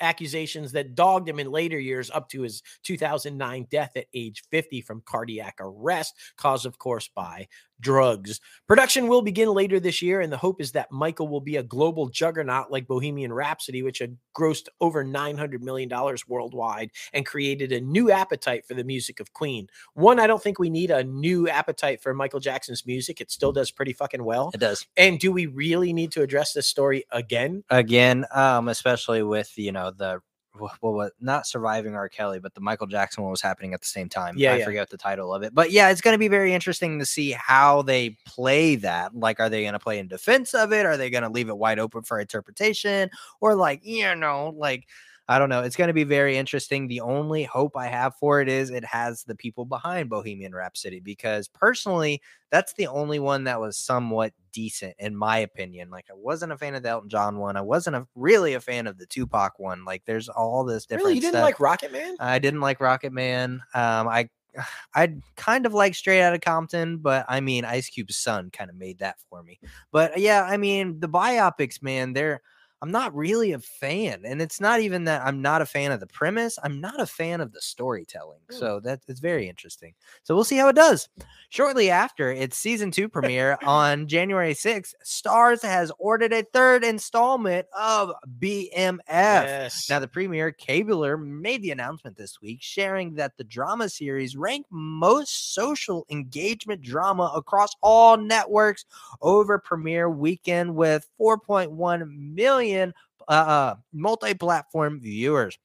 [0.00, 4.80] accusations that dogged him in later years up to his 2009 death at age 50
[4.82, 7.46] from cardiac arrest, caused, of course, by
[7.80, 8.40] drugs.
[8.66, 11.62] Production will begin later this year, and the hope is that Michael will be a
[11.62, 15.90] global juggernaut like Bohemian Rhapsody, which had grossed over $900 million
[16.28, 19.68] worldwide and created a new appetite for the music of Queen.
[19.94, 23.20] One, I don't think we need a new appetite for Michael Jackson's music.
[23.20, 24.50] It still does pretty fucking well.
[24.54, 24.86] It does.
[24.96, 27.64] And do we really need to address this story again?
[27.70, 30.20] again um especially with you know the
[30.58, 32.08] well, what not surviving R.
[32.08, 34.34] Kelly, but the Michael Jackson one was happening at the same time.
[34.36, 34.64] Yeah, I yeah.
[34.64, 37.32] forget the title of it, but yeah, it's going to be very interesting to see
[37.32, 39.14] how they play that.
[39.14, 40.86] Like, are they going to play in defense of it?
[40.86, 44.86] Are they going to leave it wide open for interpretation, or like you know, like
[45.30, 45.62] I don't know.
[45.62, 46.88] It's going to be very interesting.
[46.88, 50.98] The only hope I have for it is it has the people behind Bohemian Rhapsody
[50.98, 52.20] because personally,
[52.50, 55.88] that's the only one that was somewhat decent in my opinion.
[55.88, 57.56] Like I wasn't a fan of the Elton John one.
[57.56, 59.84] I wasn't a, really a fan of the Tupac one.
[59.84, 61.44] Like there's all this different Really, you didn't stuff.
[61.44, 62.16] like Rocket Man?
[62.18, 63.62] I didn't like Rocket Man.
[63.72, 64.28] Um, I
[64.96, 68.74] I kind of like Straight Outta Compton, but I mean Ice Cube's son kind of
[68.74, 69.60] made that for me.
[69.92, 72.42] But yeah, I mean the biopics, man, they're
[72.82, 76.00] I'm not really a fan, and it's not even that I'm not a fan of
[76.00, 76.58] the premise.
[76.62, 78.40] I'm not a fan of the storytelling.
[78.50, 78.56] Hmm.
[78.56, 79.92] So that it's very interesting.
[80.22, 81.08] So we'll see how it does.
[81.50, 87.66] Shortly after its season two premiere on January 6th, Starz has ordered a third installment
[87.78, 89.00] of BMF.
[89.08, 89.90] Yes.
[89.90, 94.70] Now, the premier Cabler made the announcement this week, sharing that the drama series ranked
[94.70, 98.86] most social engagement drama across all networks
[99.20, 102.92] over premiere weekend with 4.1 million uh,
[103.28, 105.58] uh, multi-platform viewers.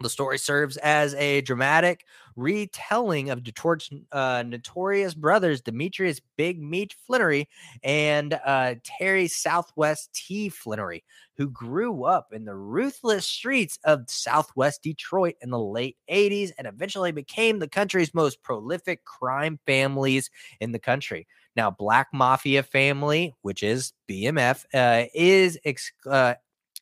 [0.00, 2.04] The story serves as a dramatic
[2.36, 7.46] retelling of Detroit's uh, notorious brothers, Demetrius Big Meech Flenory
[7.82, 10.50] and uh, Terry Southwest T.
[10.50, 11.04] Flenory,
[11.36, 16.66] who grew up in the ruthless streets of Southwest Detroit in the late 80s and
[16.66, 20.28] eventually became the country's most prolific crime families
[20.60, 21.26] in the country.
[21.56, 26.34] Now, Black Mafia Family, which is BMF, uh, is ex- uh,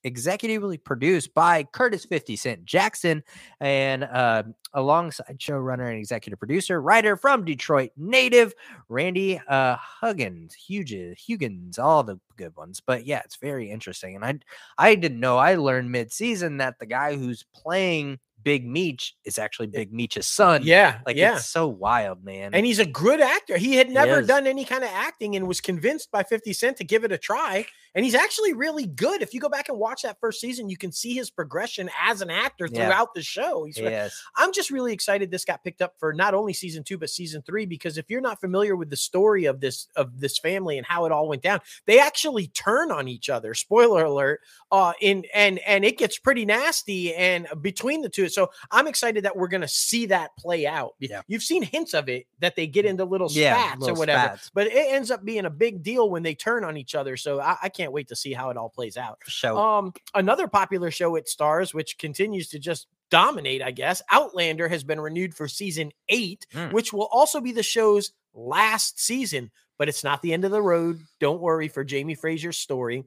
[0.04, 3.22] executively produced by Curtis 50 Cent Jackson
[3.60, 4.42] and uh,
[4.74, 8.54] alongside showrunner and executive producer, writer from Detroit native
[8.88, 12.80] Randy uh, Huggins, Huges, Huggins, all the good ones.
[12.84, 14.16] But yeah, it's very interesting.
[14.16, 14.38] And I
[14.78, 15.38] I didn't know.
[15.38, 20.26] I learned mid season that the guy who's playing Big Meech is actually Big Meech's
[20.26, 20.62] son.
[20.64, 21.36] Yeah, Like yeah.
[21.36, 22.54] it's so wild, man.
[22.54, 23.56] And he's a good actor.
[23.56, 24.26] He had never is.
[24.26, 27.18] done any kind of acting and was convinced by 50 Cent to give it a
[27.18, 27.66] try.
[27.94, 29.20] And he's actually really good.
[29.22, 32.20] If you go back and watch that first season, you can see his progression as
[32.22, 32.86] an actor Yeah.
[32.86, 33.64] throughout the show.
[33.64, 34.18] He's yes.
[34.36, 37.42] I'm just really excited this got picked up for not only season two but season
[37.42, 40.86] three because if you're not familiar with the story of this of this family and
[40.86, 43.52] how it all went down, they actually turn on each other.
[43.54, 44.40] Spoiler alert!
[44.70, 48.28] Uh, in and and it gets pretty nasty and between the two.
[48.28, 50.94] So I'm excited that we're gonna see that play out.
[50.98, 51.22] Yeah.
[51.28, 54.50] You've seen hints of it that they get into little Yeah, spats or whatever, spats.
[54.54, 57.16] but it ends up being a big deal when they turn on each other.
[57.16, 59.18] So I, I can't wait to see how it all plays out.
[59.26, 59.56] Show.
[59.56, 64.02] Um, another popular show it stars, which continues to just dominate, I guess.
[64.10, 66.72] Outlander has been renewed for season eight, Mm.
[66.72, 69.50] which will also be the show's last season.
[69.78, 71.00] But it's not the end of the road.
[71.18, 73.04] Don't worry for Jamie Fraser's story.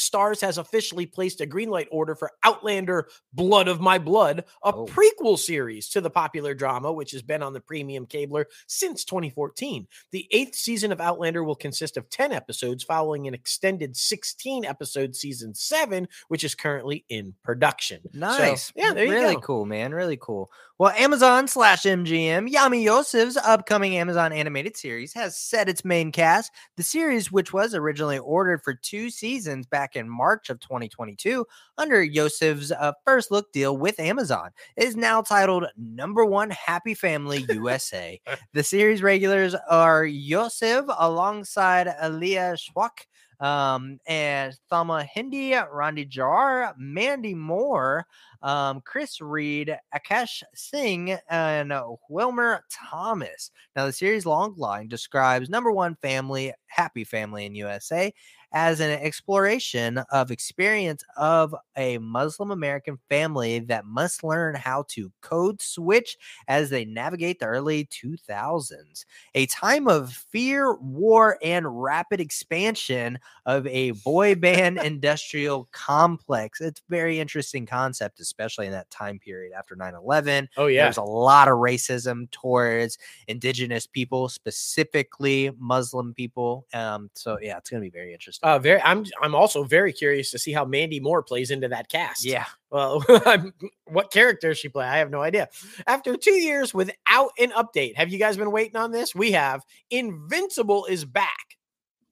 [0.00, 4.72] Starz has officially placed a green light order for Outlander Blood of My Blood, a
[4.74, 4.86] Oh.
[4.86, 9.86] prequel series to the popular drama, which has been on the premium cabler since 2014.
[10.10, 15.14] The eighth season of Outlander will consist of 10 episodes, following an extended 16 episode
[15.14, 18.00] season seven, which is currently in production.
[18.14, 18.72] So, Nice.
[18.74, 19.40] yeah, there you really go.
[19.42, 19.92] cool, man.
[19.92, 20.50] Really cool.
[20.82, 26.50] Well, Amazon slash MGM, Yami Youssef's upcoming Amazon animated series has set its main cast.
[26.76, 31.46] The series, which was originally ordered for two seasons back in March of 2022
[31.78, 37.46] under Youssef's uh, first look deal with Amazon, is now titled Number One Happy Family
[37.50, 38.20] USA.
[38.52, 43.06] the series regulars are Yosef alongside Alia Shawkat
[43.42, 48.06] um, and Thama Hindi, Randy Jar, Mandy Moore,
[48.40, 51.72] um, Chris Reed, Akash Singh, and
[52.08, 53.50] Wilmer Thomas.
[53.74, 58.14] Now, the series long line describes number one family, happy family in USA,
[58.52, 65.10] as an exploration of experience of a Muslim American family that must learn how to
[65.20, 66.16] code switch
[66.48, 73.66] as they navigate the early 2000s, a time of fear, war, and rapid expansion of
[73.66, 76.60] a boy band industrial complex.
[76.60, 80.48] It's a very interesting concept, especially in that time period after 9 11.
[80.56, 80.84] Oh, yeah.
[80.84, 82.98] There's a lot of racism towards
[83.28, 86.66] indigenous people, specifically Muslim people.
[86.74, 88.41] Um, so yeah, it's gonna be very interesting.
[88.42, 88.80] Uh, very.
[88.82, 89.04] I'm.
[89.22, 92.24] I'm also very curious to see how Mandy Moore plays into that cast.
[92.24, 93.04] yeah, Well,
[93.84, 94.86] what character she play?
[94.86, 95.48] I have no idea.
[95.86, 99.14] After two years without an update, have you guys been waiting on this?
[99.14, 99.62] We have.
[99.90, 101.56] Invincible is back.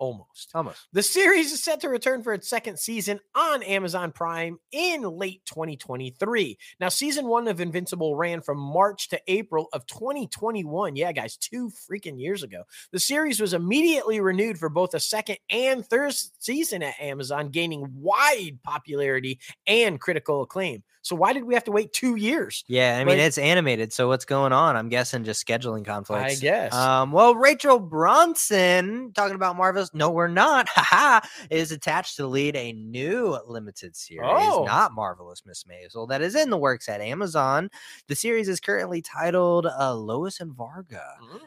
[0.00, 0.48] Almost.
[0.54, 0.88] almost.
[0.94, 5.42] The series is set to return for its second season on Amazon Prime in late
[5.44, 6.56] 2023.
[6.80, 10.96] Now, season one of Invincible ran from March to April of 2021.
[10.96, 12.62] Yeah, guys, two freaking years ago.
[12.92, 17.86] The series was immediately renewed for both a second and third season at Amazon, gaining
[17.94, 20.82] wide popularity and critical acclaim.
[21.10, 22.62] So, why did we have to wait two years?
[22.68, 24.76] Yeah, I mean Like- it's animated, so what's going on?
[24.76, 26.36] I'm guessing just scheduling conflicts.
[26.36, 26.72] I guess.
[26.72, 32.54] Um, well, Rachel Brosnahan, talking about Marvel's No, We're Not, haha, is attached to lead
[32.54, 34.62] a new limited series, Oh.
[34.64, 37.70] not Marvelous Miss Maisel, that is in the works at Amazon.
[38.06, 41.02] The series is currently titled uh, Lois and Varga.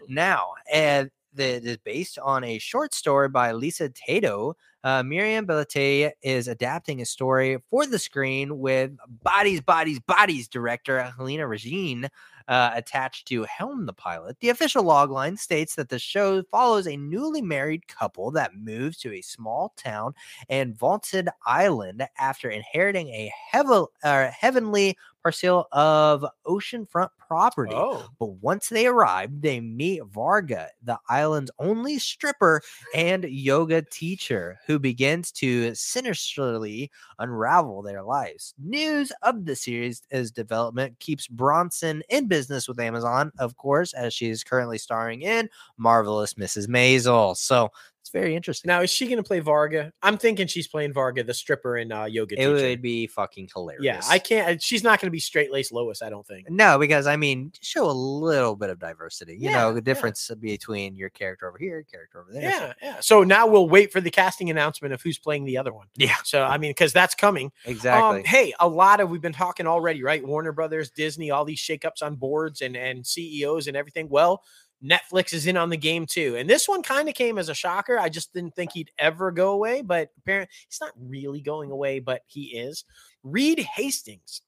[0.10, 4.54] Now, and the, the based on a short story by Lisa Taddeo.
[4.84, 8.92] Uh, Miriam Bellate is adapting a story for the screen with
[9.24, 12.10] Bodies, Bodies, Bodies director Halina Reijn
[12.48, 14.38] uh, attached to helm the pilot.
[14.40, 19.14] The official logline states that the show follows a newly married couple that moves to
[19.14, 20.14] a small town
[20.50, 27.74] and vaulted island after inheriting a uh, heavenly parcel of oceanfront property.
[27.74, 32.62] Oh, But once they arrive, they meet Varga, the island's only stripper
[32.94, 38.54] and yoga teacher, who begins to sinisterly unravel their lives.
[38.62, 40.02] News of the series'
[40.32, 45.50] development keeps Brosnahan in business with Amazon, of course, as she is currently starring in
[45.78, 46.68] Marvelous Mrs.
[46.68, 47.36] Maisel.
[47.38, 47.70] So
[48.04, 48.68] it's very interesting.
[48.68, 49.94] now is she going to play Varga?
[50.02, 52.52] I'm thinking she's playing Varga, the stripper and uh, yoga it teacher.
[52.54, 53.82] would be fucking hilarious.
[53.86, 54.62] Yeah, I can't.
[54.62, 56.02] She's not going to be straight laced Lois.
[56.02, 56.50] I don't think.
[56.50, 59.36] No, because I mean, show a little bit of diversity.
[59.40, 62.52] You Yeah, know, the difference between your character over here, character over there.
[62.52, 63.00] so- Yeah, yeah.
[63.00, 65.88] So now we'll wait for the casting announcement of who's playing the other one.
[65.96, 66.16] Yeah.
[66.26, 67.54] So I mean, because that's coming.
[67.64, 68.20] exactly.
[68.20, 70.22] Um, hey, a lot of we've been talking already, right?
[70.28, 74.10] Warner Brothers, Disney, all these shakeups on boards and and CEOs and everything.
[74.10, 74.44] Well,
[74.84, 77.54] Netflix is in on the game too, and this one kind of came as a
[77.54, 77.98] shocker.
[77.98, 82.00] I just didn't think he'd ever go away, but apparently he's not really going away,
[82.00, 82.84] but he is.
[83.24, 84.42] Reed Hastings,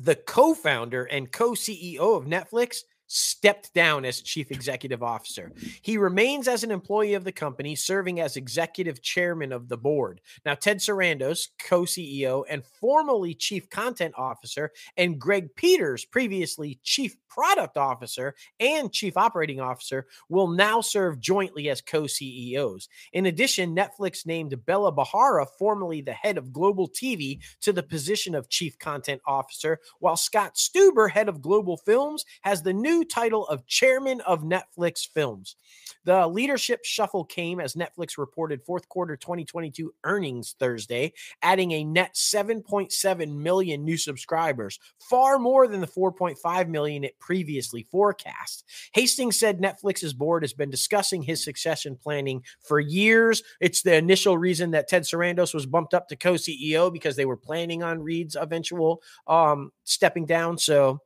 [0.00, 2.78] the co-founder and co-CEO of Netflix,
[3.12, 5.52] stepped down as chief executive officer.
[5.82, 10.20] He remains as an employee of the company, serving as executive chairman of the board.
[10.46, 17.16] Now, Ted Sarandos, co CEO and formerly chief content officer, and Greg Peters, previously chief
[17.28, 22.88] product officer and chief operating officer, will now serve jointly as co CEOs.
[23.12, 28.36] In addition, Netflix named Bela Bajaria, formerly the head of global TV, to the position
[28.36, 33.46] of chief content officer, while Scott Stuber, head of global films, has the new title
[33.48, 35.56] of chairman of Netflix Films.
[36.04, 42.14] The leadership shuffle came as Netflix reported fourth quarter 2022 earnings Thursday, adding a net
[42.14, 48.64] 7.7 million new subscribers, far more than the 4.5 million it previously forecast.
[48.94, 53.42] Hastings said Netflix's board has been discussing his succession planning for years.
[53.60, 57.36] It's the initial reason that Ted Sarandos was bumped up to co-CEO because they were
[57.36, 60.56] planning on Reed's eventual um, stepping down.
[60.56, 61.00] So,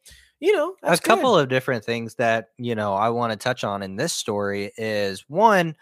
[0.44, 3.82] you know, a couple of different things that you know I want to touch on
[3.82, 5.74] in this story is one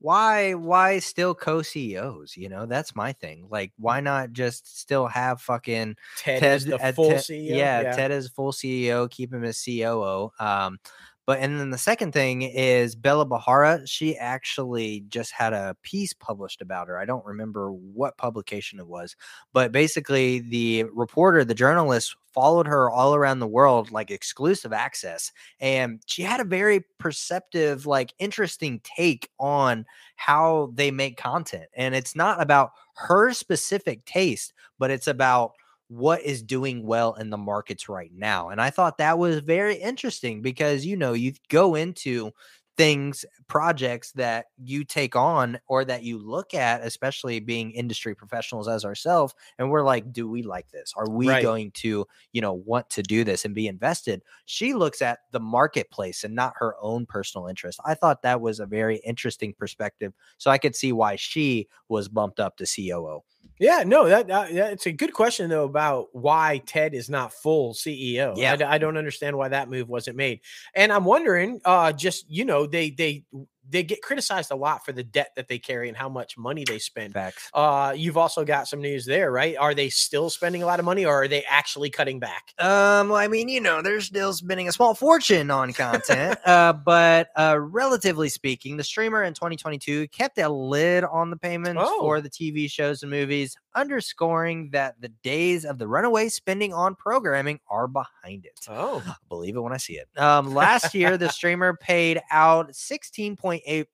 [0.00, 2.36] why why still co-CEOs?
[2.36, 3.46] You know, that's my thing.
[3.48, 7.50] Like, why not just still have fucking Ted, Ted the full Ted, CEO?
[7.50, 10.32] Yeah, yeah, Ted is full CEO, keep him as COO.
[10.40, 10.78] Um,
[11.26, 13.82] but and then the second thing is Bela Bajaria.
[13.86, 16.98] She actually just had a piece published about her.
[16.98, 19.14] I don't remember what publication it was,
[19.52, 25.32] but basically the reporter, the journalist, followed her all around the world, like exclusive access,
[25.58, 29.84] and she had a very perceptive, like interesting take on
[30.14, 31.66] how they make content.
[31.74, 35.52] And it's not about her specific taste, but it's about
[35.88, 38.50] what is doing well in the markets right now.
[38.50, 42.30] And I thought that was very interesting because, you know, you go into
[42.78, 48.68] things, projects that you take on or that you look at, especially being industry professionals
[48.68, 50.94] as ourselves, and we're like, do we like this?
[50.96, 51.42] Are we right.
[51.42, 54.22] going to, you know, want to do this and be invested?
[54.46, 57.80] She looks at the marketplace and not her own personal interest.
[57.84, 60.14] I thought that was a very interesting perspective.
[60.38, 63.22] So I could see why she was bumped up to COO.
[63.58, 67.74] Yeah, no, that, that it's a good question though about why Ted is not full
[67.74, 68.34] CEO.
[68.36, 70.40] Yeah, I, I, don't understand why that move wasn't made,
[70.74, 73.24] and I'm wondering, uh, just you know, they they
[73.68, 76.64] they get criticized a lot for the debt that they carry and how much money
[76.64, 77.12] they spend.
[77.12, 77.50] Facts.
[77.52, 79.56] Uh, you've also got some news there, right?
[79.56, 82.54] Are they still spending a lot of money, or are they actually cutting back?
[82.58, 86.72] Um, well, I mean, you know, they're still spending a small fortune on content, uh,
[86.72, 92.00] but uh, relatively speaking, the streamer in 2022 kept a lid on the payments oh.
[92.00, 96.94] for the TV shows and movies, underscoring that the days of the runaway spending on
[96.94, 98.58] programming are behind it.
[98.68, 100.08] Oh, believe it when I see it.
[100.20, 103.86] Um, last year, the streamer paid out 16.8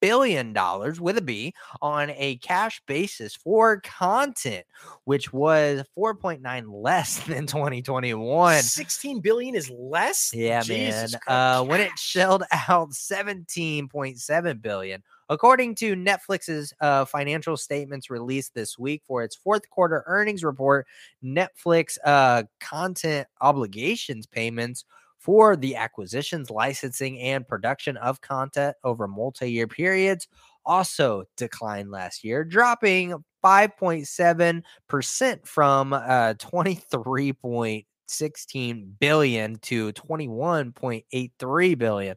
[0.00, 4.66] billion dollars with a B on a cash basis for content,
[5.04, 8.62] which was 4.9 less than 2021.
[8.62, 10.32] 16 billion is less?
[10.34, 11.60] Yeah, Jesus man.
[11.60, 18.76] Uh, when it shelled out 17.7 billion According to Netflix's uh, financial statements released this
[18.76, 20.88] week for its fourth quarter earnings report,
[21.24, 24.84] Netflix uh, content obligations payments
[25.18, 30.26] for the acquisitions, licensing, and production of content over multi year periods
[30.66, 33.14] also declined last year, dropping
[33.44, 42.16] 5.7% from uh, 23.16 billion to 21.83 billion.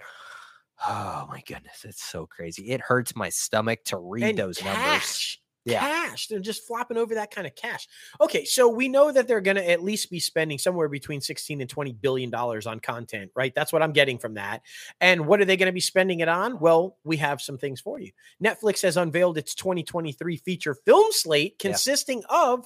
[0.87, 2.71] Oh my goodness, it's so crazy.
[2.71, 5.39] It hurts my stomach to read and those cash, numbers.
[5.65, 5.79] Yeah.
[5.79, 6.27] Cash.
[6.27, 7.87] They're just flopping over that kind of cash.
[8.19, 11.61] Okay, so we know that they're going to at least be spending somewhere between 16
[11.61, 13.53] and 20 billion dollars on content, right?
[13.55, 14.61] That's what I'm getting from that.
[14.99, 16.59] And what are they going to be spending it on?
[16.59, 18.11] Well, we have some things for you.
[18.43, 22.51] Netflix has unveiled its 2023 feature film slate consisting yeah.
[22.51, 22.65] of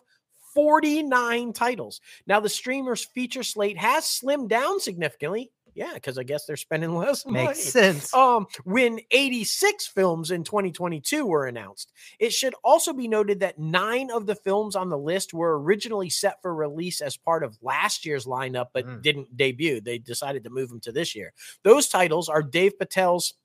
[0.56, 2.02] 49 titles.
[2.26, 6.96] Now, the streamer's feature slate has slimmed down significantly yeah, because I guess they're spending
[6.96, 7.46] less money.
[7.46, 8.12] Makes sense.
[8.14, 14.10] Um, when 86 films in 2022 were announced, it should also be noted that nine
[14.10, 18.06] of the films on the list were originally set for release as part of last
[18.08, 19.04] year's lineup, but mm.
[19.04, 19.80] didn't debut.
[19.80, 21.32] They decided to move them to this year.
[21.64, 23.36] Those titles are Dev Patel's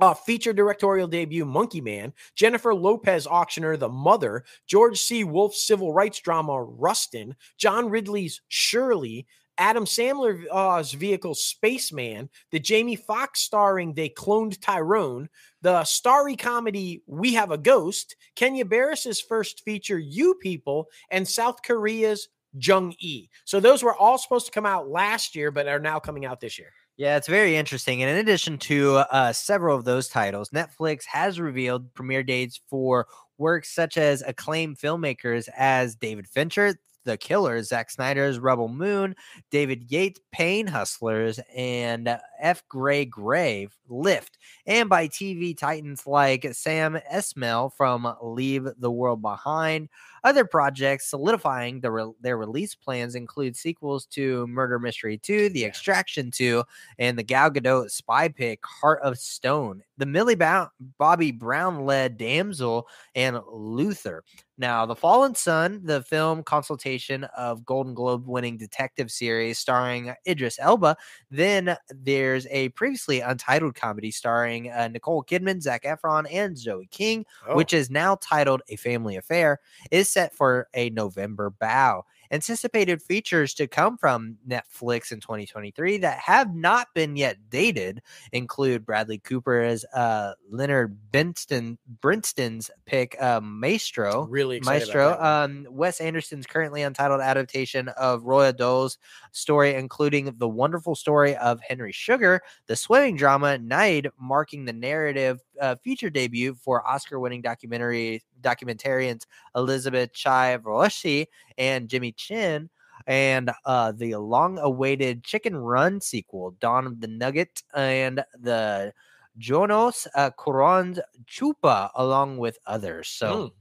[0.00, 5.22] uh, feature directorial debut Monkey Man, Jennifer Lopez auctioneer The Mother, George C.
[5.22, 9.26] Wolfe's civil rights drama Rustin, John Ridley's Shirley,
[9.60, 15.28] Adam Sandler's vehicle Spaceman, the Jamie Foxx starring They Cloned Tyrone,
[15.60, 21.62] the starry comedy We Have a Ghost, Kenya Barris's first feature You People, and South
[21.62, 23.28] Korea's Jung E.
[23.44, 26.40] So those were all supposed to come out last year, but are now coming out
[26.40, 26.72] this year.
[26.96, 28.02] Yeah, it's very interesting.
[28.02, 33.06] And in addition to uh, several of those titles, Netflix has revealed premiere dates for
[33.38, 39.14] works such as acclaimed filmmakers as David Fincher, The Killers, Zack Snyder's Rebel Moon,
[39.50, 42.62] David Yates' Pain Hustlers, and F.
[42.72, 49.88] Gary Gray's Lift, and by TV titans like Sam Esmail from Leave the World Behind.
[50.22, 55.64] Other projects solidifying the re- their release plans include sequels to Murder Mystery 2, The
[55.64, 56.62] Extraction 2,
[56.98, 62.16] and the Gal Gadot spy pick Heart of Stone, the Millie ba- Bobby Brown led
[62.18, 64.24] Damsel, and Luther.
[64.60, 70.58] Now, The Fallen Sun, the film consultation of Golden Globe winning detective series starring Idris
[70.60, 70.98] Elba.
[71.30, 77.24] Then there's a previously untitled comedy starring uh, Nicole Kidman, Zac Efron, and Joey King,
[77.48, 82.04] Oh, which is now titled A Family Affair, is set for a November bow.
[82.32, 88.02] Anticipated features to come from Netflix in 2023 that have not been yet dated
[88.32, 94.26] include Bradley Cooper as uh, Leonard Benston, Brinston's pick, uh, Maestro.
[94.26, 95.08] really Maestro.
[95.08, 95.66] About that one.
[95.66, 98.98] Um, Wes Anderson's currently untitled adaptation of Roald Dahl's
[99.32, 105.40] story, including the wonderful story of Henry Sugar, the swimming drama Nyad, marking the narrative
[105.76, 111.26] feature debut for Oscar-winning documentary documentarians Elizabeth Chai Roshi
[111.58, 112.70] and Jimmy Chin.
[113.06, 118.92] And uh, the long-awaited Chicken Run sequel, Dawn of the Nugget, and the
[119.38, 123.08] Jonas uh, Cuarón Chupa, along with others.
[123.08, 123.52] So Mm.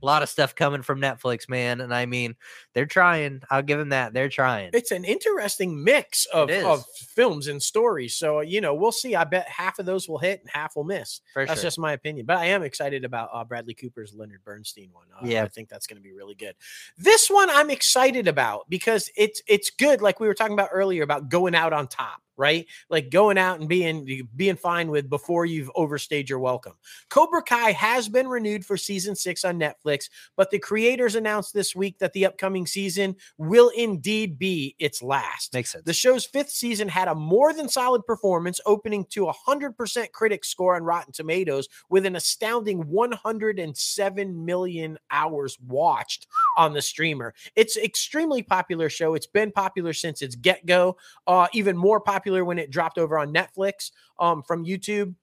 [0.00, 1.80] A lot of stuff coming from Netflix, man.
[1.80, 2.36] And I mean,
[2.74, 3.42] they're trying.
[3.50, 4.12] I'll give them that.
[4.12, 4.70] They're trying.
[4.72, 8.14] it's an interesting mix of, of films and stories.
[8.14, 9.14] So, you know, we'll see.
[9.14, 11.20] I bet half of those will hit and half will miss.
[11.32, 11.66] For That's sure.
[11.66, 12.26] just my opinion.
[12.26, 15.06] But I am excited about uh, Bradley Cooper's Leonard Bernstein one.
[15.14, 15.44] Uh, Yeah.
[15.44, 16.54] I think that's going to be really good.
[16.96, 20.00] This one I'm excited about because it's it's good.
[20.00, 22.66] Like we were talking about earlier about going out on top, right?
[22.88, 26.74] Like going out and being being fine with before you've overstayed your welcome.
[27.08, 31.74] Cobra Kai has been renewed for season six on Netflix, but the creators announced this
[31.74, 35.52] week that the upcoming season will indeed be its last.
[35.52, 35.84] Makes sense.
[35.84, 40.44] The show's fifth season had a more than solid performance, opening to a 100% critic
[40.44, 46.26] score on Rotten Tomatoes with an astounding 107 million hours watched
[46.56, 47.34] on the streamer.
[47.56, 49.14] It's extremely popular show.
[49.14, 50.96] It's been popular since its get-go,
[51.26, 55.14] uh, even more popular when it dropped over on Netflix um, from YouTube.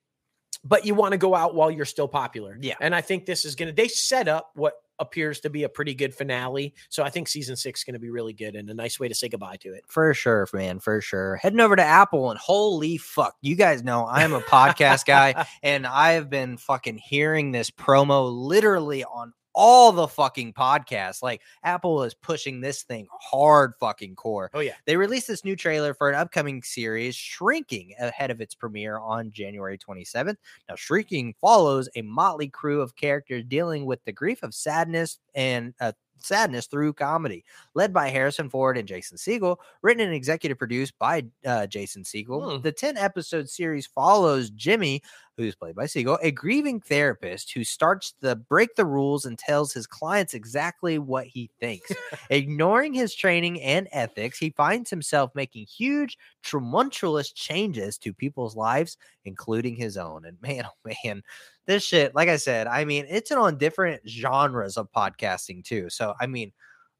[0.63, 2.57] But you want to go out while you're still popular.
[2.59, 2.75] Yeah.
[2.81, 5.69] And I think this is going to, they set up what appears to be a
[5.69, 6.73] pretty good finale.
[6.89, 9.07] So I think season six is going to be really good and a nice way
[9.07, 9.83] to say goodbye to it.
[9.87, 10.79] For sure, man.
[10.79, 11.37] For sure.
[11.37, 15.47] Heading over to Apple and holy fuck, you guys know I am a podcast guy
[15.63, 21.21] and I have been fucking hearing this promo literally on all the fucking podcasts.
[21.21, 24.49] Like Apple is pushing this thing hard fucking core.
[24.53, 24.75] Oh yeah.
[24.85, 29.31] They released this new trailer for an upcoming series, Shrinking, ahead of its premiere on
[29.31, 30.37] January 27th.
[30.67, 35.73] Now, Shrinking follows a motley crew of characters dealing with the grief of sadness and
[35.79, 35.93] uh,
[36.23, 37.43] sadness through comedy,
[37.73, 42.57] led by Harrison Ford and Jason Segel, written and executive produced by uh, Jason Segel.
[42.57, 42.61] Hmm.
[42.61, 45.01] The 10 episode series follows Jimmy,
[45.37, 49.71] who's played by Segel, a grieving therapist who starts to break the rules and tells
[49.71, 51.91] his clients exactly what he thinks.
[52.29, 58.97] Ignoring his training and ethics, he finds himself making huge, tumultuous changes to people's lives,
[59.23, 60.25] including his own.
[60.25, 61.23] And man, oh man,
[61.69, 65.87] this shit, like I said, I mean, it's on different genres of podcasting too.
[65.91, 66.51] So, I mean,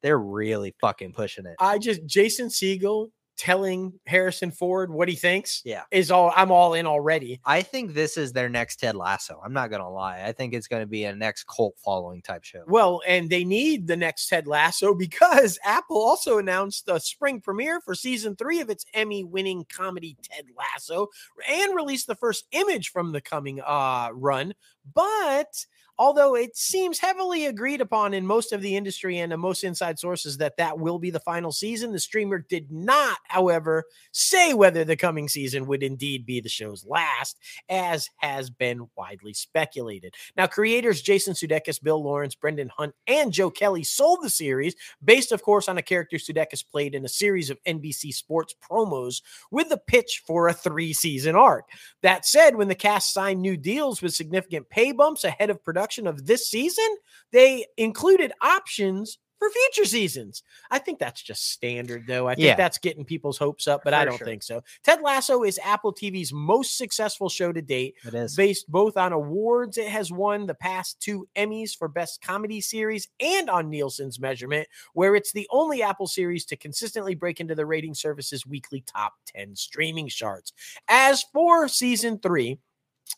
[0.04, 1.56] they're really fucking pushing it.
[1.60, 3.10] I just Jason Segel
[3.40, 5.84] telling Harrison Ford what he thinks Yeah.
[5.92, 7.40] is all I'm all in already.
[7.46, 9.42] I think this is their next Ted Lasso.
[9.44, 10.24] I'm not going to lie.
[10.26, 12.64] I think it's going to be a next cult following type show.
[12.68, 17.80] Well, and they need the next Ted Lasso because Apple also announced the spring premiere
[17.80, 21.08] for season three of its Emmy winning comedy Ted Lasso
[21.50, 24.54] and released the first image from the coming uh run.
[24.94, 25.66] But
[26.00, 30.00] although it seems heavily agreed upon in most of the industry and in most inside
[30.00, 34.86] sources that that will be the final season, the streamer did not, however, say whether
[34.86, 40.16] the coming season would indeed be the show's last, as has been widely speculated.
[40.38, 45.34] Now, creators Jason Sudeikis, Bill Lawrence, Brendan Hunt, and Joe Kelly sold the series, based,
[45.34, 49.22] of course, on a character Sudeikis played in a series of NBC Sports promos
[49.52, 51.66] with the pitch for a three season arc.
[52.04, 55.89] That said, when the cast signed new deals with significant pay bumps ahead of production
[56.08, 56.88] of this season,
[57.32, 60.44] they included options for future seasons.
[60.70, 62.28] I think that's just standard, though.
[62.28, 62.56] I think Yeah.
[62.56, 64.28] that's getting people's hopes up, but I don't sure.
[64.28, 64.62] think so.
[64.84, 68.36] Ted Lasso is Apple TV's most successful show to date, It is.
[68.36, 73.08] based both on awards it has won the past two Emmys for Best Comedy Series
[73.22, 77.66] and on Nielsen's measurement, where it's the only Apple series to consistently break into the
[77.66, 80.52] rating service's weekly top 10 streaming charts.
[80.90, 82.60] As for season three,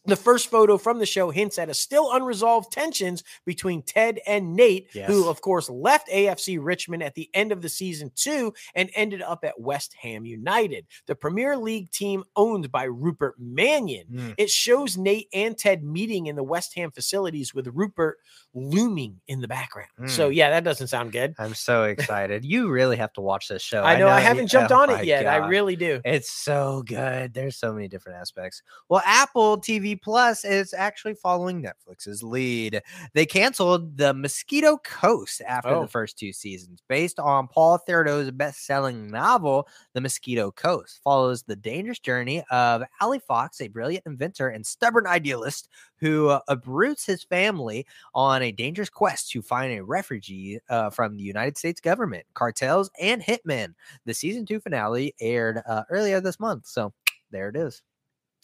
[0.06, 4.56] The first photo from the show hints at a still unresolved tensions between Ted and
[4.56, 5.08] Nate, Yes.
[5.10, 9.22] who, of course, left AFC Richmond at the end of the season two and ended
[9.22, 14.08] up at West Ham United, the Premier League team owned by Rupert Mannion.
[14.12, 14.34] Mm.
[14.38, 18.18] It shows Nate and Ted meeting in the West Ham facilities with Rupert
[18.54, 19.90] looming in the background.
[20.08, 20.36] So, Mm.
[20.36, 21.36] yeah, that doesn't sound good.
[21.38, 22.44] I'm so excited.
[22.44, 23.84] you really have to watch this show.
[23.84, 25.28] I know I, you- haven't jumped oh on it yet.
[25.28, 26.02] I really do.
[26.04, 27.34] It's so good.
[27.34, 28.62] There's so many different aspects.
[28.90, 32.82] Well, Apple TV Plus is actually following Netflix's lead.
[33.14, 35.82] They canceled The Mosquito Coast after Oh.
[35.82, 41.02] the first two seasons, based on Paul Theroux's best-selling novel, The Mosquito Coast.
[41.04, 45.68] Follows the dangerous journey of Allie Fox, a brilliant inventor and stubborn idealist
[45.98, 47.86] who uh, uproots his family
[48.16, 52.90] on a dangerous quest to find a refugee uh, from the United States government, cartels,
[53.00, 53.74] and hitmen.
[54.06, 56.68] The season two finale aired uh, earlier this month.
[56.68, 56.94] So
[57.32, 57.82] there it is.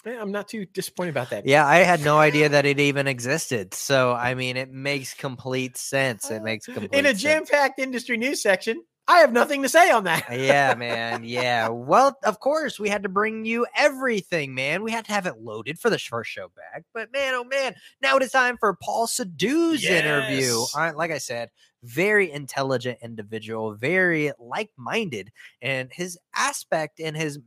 [0.06, 1.46] Eh, I'm not too disappointed about that.
[1.46, 3.74] Yeah, I had no idea that it even existed.
[3.74, 6.30] So, I mean, it makes complete sense.
[6.30, 7.22] It makes complete In a sense.
[7.22, 10.26] jam packed industry news section, I have nothing to say on that.
[10.38, 11.24] yeah, man.
[11.28, 11.70] Yeah.
[11.70, 14.84] Well, of course, we had to bring you everything, man.
[14.84, 16.84] We had to have it loaded for the first show back.
[16.94, 20.40] But man, oh man, now it is time for Paul interview.
[20.40, 20.74] Yes.
[20.76, 21.50] All right, like I said,
[21.84, 27.40] very intelligent individual, very like-minded, and his aspect and his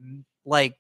[0.47, 0.77] like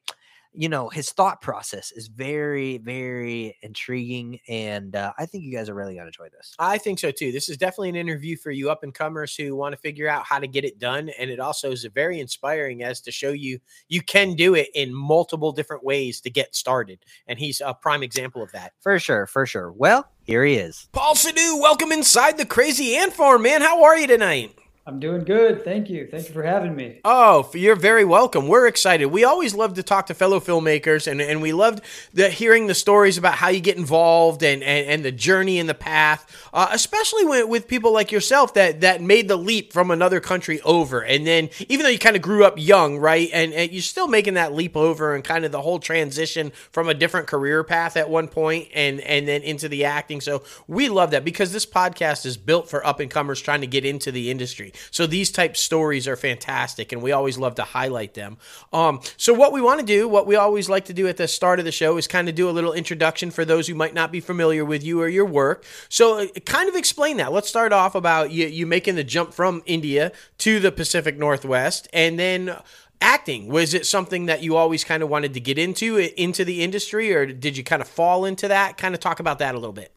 [0.52, 5.68] you know his thought process is very very intriguing and uh, i think you guys
[5.68, 7.32] are really going to enjoy this I think so too.
[7.32, 10.24] This is definitely an interview for you up and comers who want to figure out
[10.24, 11.10] how to get it done.
[11.18, 13.58] And it also is very inspiring as to show you
[13.88, 17.00] you can do it in multiple different ways to get started.
[17.26, 18.72] And he's a prime example of that.
[18.80, 23.12] for sure for sure well here he is Paul Sadu, welcome inside the crazy ant
[23.12, 23.62] farm, man.
[23.62, 24.56] How are you tonight?
[24.90, 25.62] I'm doing good.
[25.62, 26.08] Thank you.
[26.10, 26.98] Thank you for having me.
[27.04, 28.48] Oh, you're very welcome.
[28.48, 29.06] We're excited.
[29.06, 32.74] We always love to talk to fellow filmmakers, and, and we loved the, hearing the
[32.74, 36.70] stories about how you get involved and, and, and the journey and the path, uh,
[36.72, 41.04] especially with, with people like yourself that, that made the leap from another country over.
[41.04, 44.08] And then, even though you kind of grew up young, right, and, and you're still
[44.08, 47.96] making that leap over and kind of the whole transition from a different career path
[47.96, 50.20] at one point and, and then into the acting.
[50.20, 53.68] So we love that because this podcast is built for up and comers trying to
[53.68, 54.72] get into the industry.
[54.90, 58.38] So these type stories are fantastic, and we always love to highlight them.
[58.72, 61.28] Um, so what we want to do, what we always like to do at the
[61.28, 63.94] start of the show, is kind of do a little introduction for those who might
[63.94, 65.64] not be familiar with you or your work.
[65.88, 67.32] So uh, kind of explain that.
[67.32, 71.88] Let's start off about you, you making the jump from India to the Pacific Northwest,
[71.92, 72.56] and then.
[73.02, 76.62] Acting was it something that you always kind of wanted to get into into the
[76.62, 78.76] industry, or did you kind of fall into that?
[78.76, 79.90] Kind of talk about that a little bit.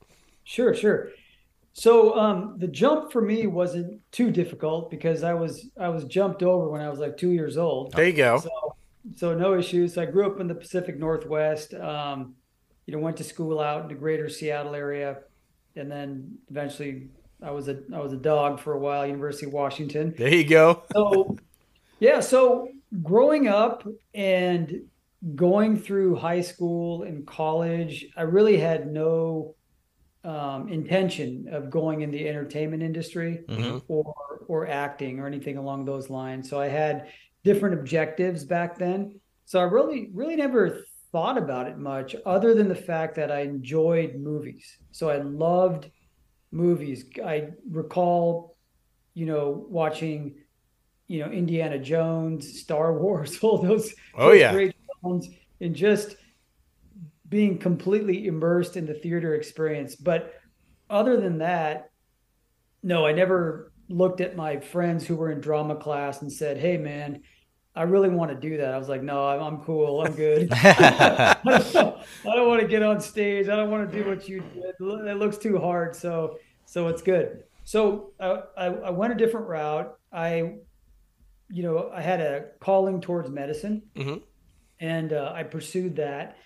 [0.45, 1.10] Sure, sure.
[1.74, 6.44] So um, the jump for me wasn't too difficult because I was I was jumped
[6.44, 7.94] over when I was like two years old.
[7.94, 8.40] There you go.
[8.40, 8.76] So
[9.16, 9.98] so no issues.
[9.98, 11.74] I grew up in the Pacific Northwest.
[11.74, 12.36] Um,
[12.86, 15.20] you know, went to school out in the greater Seattle area,
[15.76, 17.10] and then eventually
[17.41, 20.14] I was a I was a dog for a while, University of Washington.
[20.18, 20.84] There you go.
[20.94, 21.38] so
[22.00, 22.68] yeah so
[23.02, 24.82] growing up and
[25.36, 29.56] going through high school and college i really had no
[30.24, 33.82] um, intention of going in the entertainment industry Mhm.
[33.88, 34.14] or
[34.48, 37.08] or acting or anything along those lines so i had
[37.44, 42.68] different objectives back then so i really really never thought about it much other than
[42.68, 45.90] the fact that i enjoyed movies so i loved
[46.52, 48.56] movies i recall
[49.14, 50.36] you know watching
[51.08, 54.54] you know Indiana Jones, Star Wars, all those, Oh, those yeah.
[54.54, 55.28] great films,
[55.60, 56.16] and just
[57.34, 59.95] being completely immersed in the theater experience.
[59.95, 60.35] But
[60.88, 61.89] other than that,
[62.84, 66.77] no, I never looked at my friends who were in drama class and said, "Hey,
[66.77, 67.22] man,
[67.76, 70.01] I really want to do that." I was like, "No, I'm, I'm cool.
[70.05, 70.49] I'm good.
[70.53, 71.35] I
[72.23, 73.47] don't want to get on stage.
[73.49, 74.76] I don't want to do what you did.
[74.80, 75.95] It looks too hard.
[75.95, 79.97] So, so it's good." So I, I, I went a different route.
[80.11, 80.57] I
[81.49, 84.22] you know, I had a calling towards medicine, Mhm.
[84.80, 86.38] and uh, I pursued that,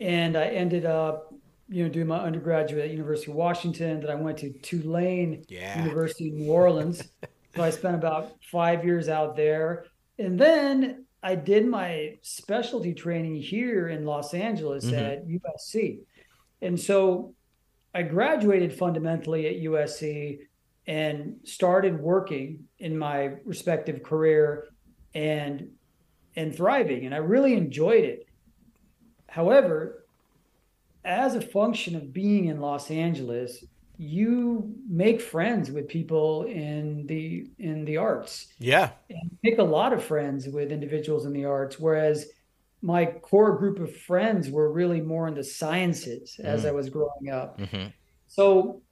[0.00, 1.32] and I ended up,
[1.68, 4.00] you know, doing my undergraduate at University of Washington.
[4.00, 5.82] Then I went to Tulane Yeah.
[5.84, 7.08] University in New Orleans.
[7.54, 9.86] so I spent about five years out there,
[10.18, 14.92] and then I did my specialty training here in Los Angeles Mhm.
[14.98, 16.00] at USC,
[16.60, 17.34] and so
[17.94, 20.40] I graduated fundamentally at USC
[20.86, 24.68] and started working in my respective career
[25.14, 25.70] and
[26.36, 28.26] and thriving and I really enjoyed it.
[29.34, 30.06] However,
[31.04, 33.64] as a function of being in Los Angeles,
[33.96, 38.92] you make friends with people in the in the arts Yeah.
[39.10, 42.26] and make a lot of friends with individuals in the arts whereas
[42.82, 46.68] my core group of friends were really more in the sciences as Mm.
[46.68, 47.60] I was growing up.
[47.60, 47.86] hmm
[48.26, 48.82] So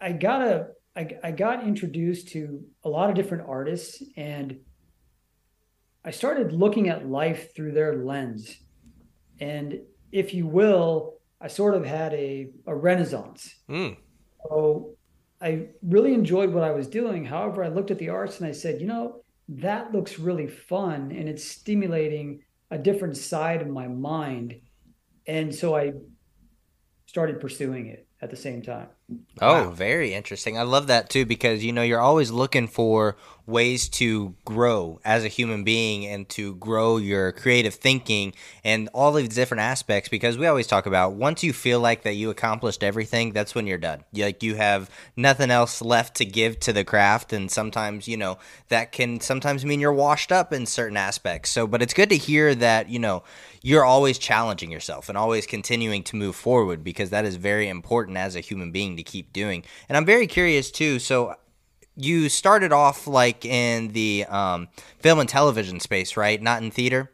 [0.00, 0.56] I got a
[0.96, 2.42] I, I got introduced to
[2.84, 4.58] a lot of different artists and
[6.04, 8.58] I started looking at life through their lens.
[9.40, 9.80] And
[10.12, 13.56] if you will, I sort of had a, a renaissance.
[13.68, 13.96] Mm.
[14.48, 14.94] So
[15.40, 17.24] I really enjoyed what I was doing.
[17.24, 21.10] However, I looked at the arts and I said, you know, that looks really fun
[21.10, 24.60] and it's stimulating a different side of my mind.
[25.26, 25.92] And so I
[27.06, 28.86] started pursuing it at the same time.
[29.42, 29.70] Oh, Wow.
[29.70, 30.56] very interesting.
[30.56, 35.24] I love that too because you know you're always looking for ways to grow as
[35.24, 38.32] a human being and to grow your creative thinking
[38.62, 42.02] and all of these different aspects because we always talk about once you feel like
[42.04, 44.04] that you accomplished everything, that's when you're done.
[44.14, 48.38] Like you have nothing else left to give to the craft and sometimes, you know,
[48.68, 51.50] that can sometimes mean you're washed up in certain aspects.
[51.50, 53.24] So, but it's good to hear that, you know,
[53.62, 58.16] you're always challenging yourself and always continuing to move forward because that is very important
[58.16, 59.64] as a human being to keep doing.
[59.88, 60.98] And I'm very curious too.
[60.98, 61.36] So
[61.96, 64.68] you started off like in the um,
[64.98, 66.40] film and television space, right?
[66.40, 67.10] Not in theater.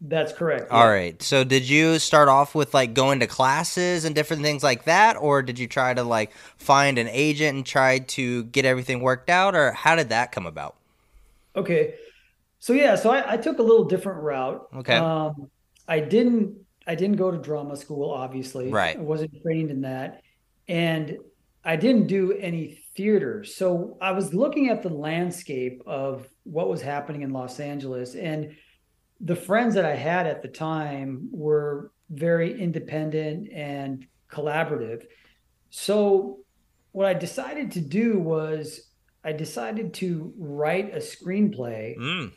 [0.00, 0.70] That's correct.
[0.70, 0.90] All yeah.
[0.90, 1.22] right.
[1.22, 5.16] So did you start off with like going to classes and different things like that,
[5.16, 9.28] or did you try to like find an agent and try to get everything worked
[9.28, 10.76] out, or how did that come about?
[11.56, 11.94] Okay.
[12.60, 14.68] So yeah, so I, I took a little different route.
[14.74, 14.96] Okay.
[14.96, 15.50] Um,
[15.86, 16.56] I didn't
[16.86, 18.70] I didn't go to drama school, obviously.
[18.70, 18.96] Right.
[18.96, 20.22] I wasn't trained in that.
[20.68, 21.18] And
[21.62, 23.44] I didn't do any theater.
[23.44, 28.14] So I was looking at the landscape of what was happening in Los Angeles.
[28.14, 28.56] And
[29.20, 35.04] the friends that I had at the time were very independent and collaborative.
[35.68, 36.38] So
[36.92, 38.88] what I decided to do was
[39.22, 42.32] I decided to write a screenplay Mm.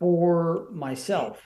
[0.00, 1.38] For myself.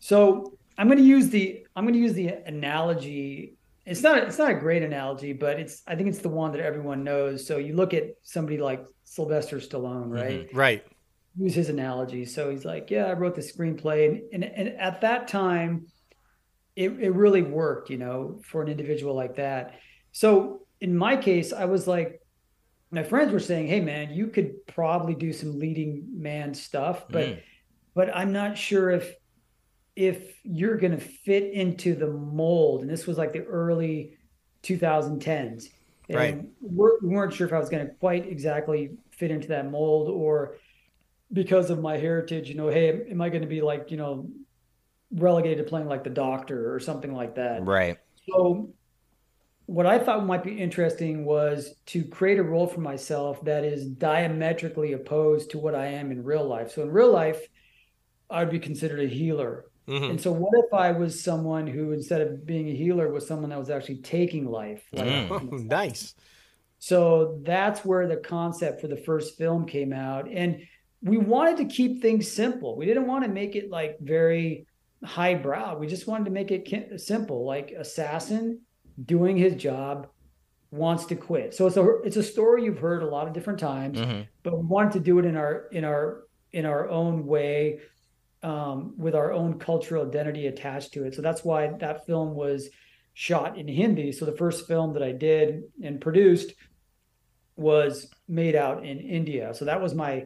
[0.00, 3.54] So I'm going to use the I'm going to use the analogy.
[3.86, 6.60] It's not it's not a great analogy, but it's I think it's the one that
[6.60, 7.46] everyone knows.
[7.46, 10.48] So you look at somebody like Sylvester Stallone, right?
[10.52, 10.84] Right.
[11.38, 12.24] Use his analogy.
[12.24, 15.86] So he's like, "Yeah, I wrote the screenplay," and and, and at that time,
[16.76, 19.78] it it really worked, you know, for an individual like that.
[20.12, 22.20] So in my case, I was like,
[22.90, 27.28] my friends were saying, "Hey, man, you could probably do some leading man stuff," but
[27.28, 27.42] Mm.
[27.94, 29.14] But I'm not sure if
[29.94, 32.80] if you're going to fit into the mold.
[32.80, 34.16] And this was like the early
[34.62, 35.68] 2010s.
[36.08, 36.44] And Right.
[36.60, 40.08] We're, we weren't sure if I was going to quite exactly fit into that mold
[40.08, 40.56] or
[41.32, 44.28] because of my heritage, you know, hey, am I going to be like, you know,
[45.10, 47.64] relegated to playing like the doctor or something like that?
[47.64, 47.98] Right.
[48.28, 48.74] So,
[49.66, 53.86] what I thought might be interesting was to create a role for myself that is
[53.86, 56.72] diametrically opposed to what I am in real life.
[56.72, 57.40] So, in real life,
[58.32, 59.66] I'd be considered a healer.
[59.88, 60.10] Mhm.
[60.10, 63.50] And so, what if I was someone who, instead of being a healer, was someone
[63.50, 64.82] that was actually taking life?
[64.92, 65.52] Like, Mm.
[65.66, 66.14] Nice.
[66.78, 70.28] so that's where the concept for the first film came out.
[70.30, 70.62] And
[71.02, 72.76] we wanted to keep things simple.
[72.76, 74.66] We didn't want to make it like very
[75.04, 75.76] highbrow.
[75.78, 78.60] We just wanted to make it simple, like assassin
[79.04, 80.06] doing his job
[80.70, 81.54] wants to quit.
[81.54, 84.26] So it's a it's a story you've heard a lot of different times, Mhm.
[84.44, 86.22] but we wanted to do it in our in our
[86.52, 87.80] in our own way
[88.42, 91.14] um, with our own cultural identity attached to it.
[91.14, 92.68] So that's why that film was
[93.14, 94.12] shot in Hindi.
[94.12, 96.54] So the first film that I did and produced
[97.56, 99.54] was made out in India.
[99.54, 100.24] So that was my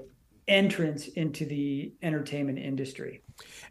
[0.49, 3.23] entrance into the entertainment industry.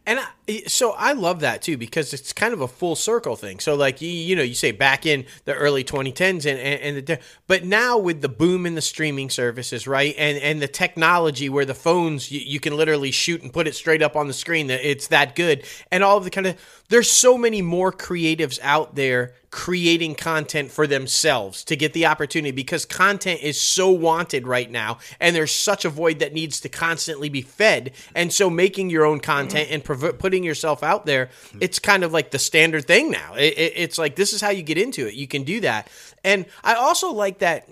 [0.08, 3.58] And I, so I love that too because it's kind of a full circle thing.
[3.58, 7.06] So like you, you know, you say back in the early 2010s and and, and
[7.06, 7.18] the,
[7.48, 11.64] but now with the boom in the streaming services, right, and and the technology where
[11.64, 14.68] the phones you, you can literally shoot and put it straight up on the screen
[14.68, 18.60] that it's that good, and all of the kind of there's so many more creatives
[18.62, 24.46] out there creating content for themselves to get the opportunity because content is so wanted
[24.46, 27.92] right now and there's such a void that needs to constantly be fed.
[28.14, 32.12] And so making your own content and prov- putting yourself out there it's kind of
[32.12, 33.34] like the standard thing now.
[33.34, 35.14] It, it- it's like this is how you get into it.
[35.14, 35.88] You can do that.
[36.24, 37.68] And i also like that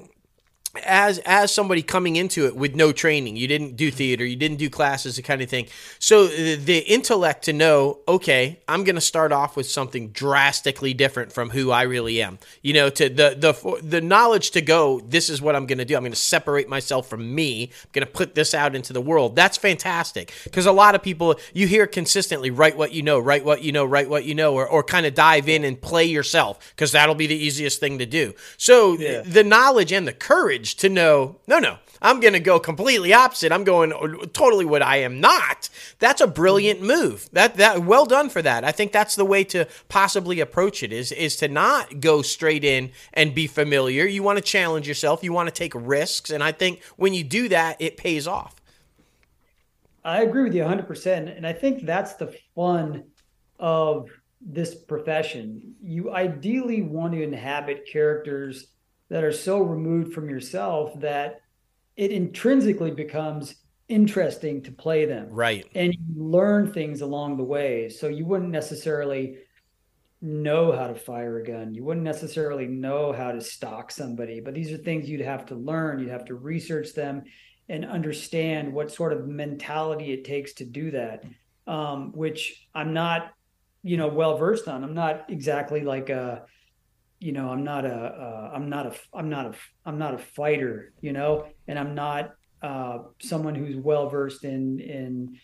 [0.84, 4.56] as as somebody coming into it with no training you didn't do theater you didn't
[4.58, 5.66] do classes the kind of thing.
[5.98, 10.92] So the, the intellect to know okay i'm going to start off with something drastically
[10.94, 12.38] different from who i really am.
[12.62, 15.84] You know to the the the knowledge to go this is what i'm going to
[15.84, 15.94] do.
[15.96, 17.64] I'm going to separate myself from me.
[17.84, 19.36] I'm going to put this out into the world.
[19.36, 20.32] That's fantastic.
[20.44, 23.72] Because a lot of people you hear consistently write what you know write what you
[23.72, 26.92] know write what you know or, or kind of dive in and play yourself because
[26.92, 28.34] that'll be the easiest thing to do.
[28.56, 29.22] So Yeah.
[29.24, 33.12] the knowledge and the courage courage to know, no, no, I'm going to go completely
[33.12, 33.52] opposite.
[33.52, 33.92] I'm going
[34.32, 35.68] totally what I am not.
[35.98, 36.88] That's a brilliant mm-hmm.
[36.88, 37.28] move.
[37.32, 38.64] That that well done for that.
[38.64, 42.64] I think that's the way to possibly approach it is is to not go straight
[42.64, 44.06] in and be familiar.
[44.06, 45.22] You want to challenge yourself.
[45.22, 48.56] You want to take risks, and I think when you do that, it pays off.
[50.04, 51.34] I agree with you 100%.
[51.34, 53.04] And I think that's the fun
[53.58, 54.10] of
[54.42, 55.74] this profession.
[55.82, 58.73] You ideally want to inhabit characters
[59.14, 61.40] that are so removed from yourself that
[61.96, 63.54] it intrinsically becomes
[63.86, 65.28] interesting to play them.
[65.30, 65.64] Right.
[65.76, 67.88] And you learn things along the way.
[67.90, 69.36] So you wouldn't necessarily
[70.20, 71.74] know how to fire a gun.
[71.74, 75.54] You wouldn't necessarily know how to stalk somebody, but these are things you'd have to
[75.54, 76.00] learn.
[76.00, 77.22] You'd have to research them
[77.68, 81.22] and understand what sort of mentality it takes to do that.
[81.68, 83.30] Um, which I'm not,
[83.84, 84.82] you know, well versed on.
[84.82, 86.46] I'm not exactly like a
[87.20, 89.54] you know i'm not a uh, i'm not a i'm not a
[89.86, 94.80] i'm not a fighter you know and i'm not uh, someone who's well versed in
[94.80, 95.38] in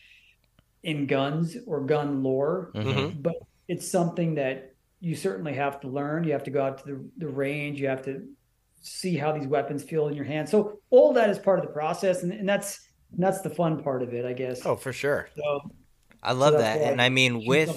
[0.82, 2.70] in guns or gun lore.
[2.74, 3.20] Mm-hmm.
[3.20, 3.34] but
[3.68, 6.24] it's something that you certainly have to learn.
[6.24, 7.80] You have to go out to the, the range.
[7.80, 8.26] You have to
[8.80, 10.48] see how these weapons feel in your hand.
[10.48, 13.82] So all that is part of the process and, and that's and that's the fun
[13.82, 14.64] part of it i guess.
[14.64, 15.28] Oh for sure.
[15.36, 15.60] So
[16.22, 16.80] I love so that.
[16.80, 17.68] And I mean with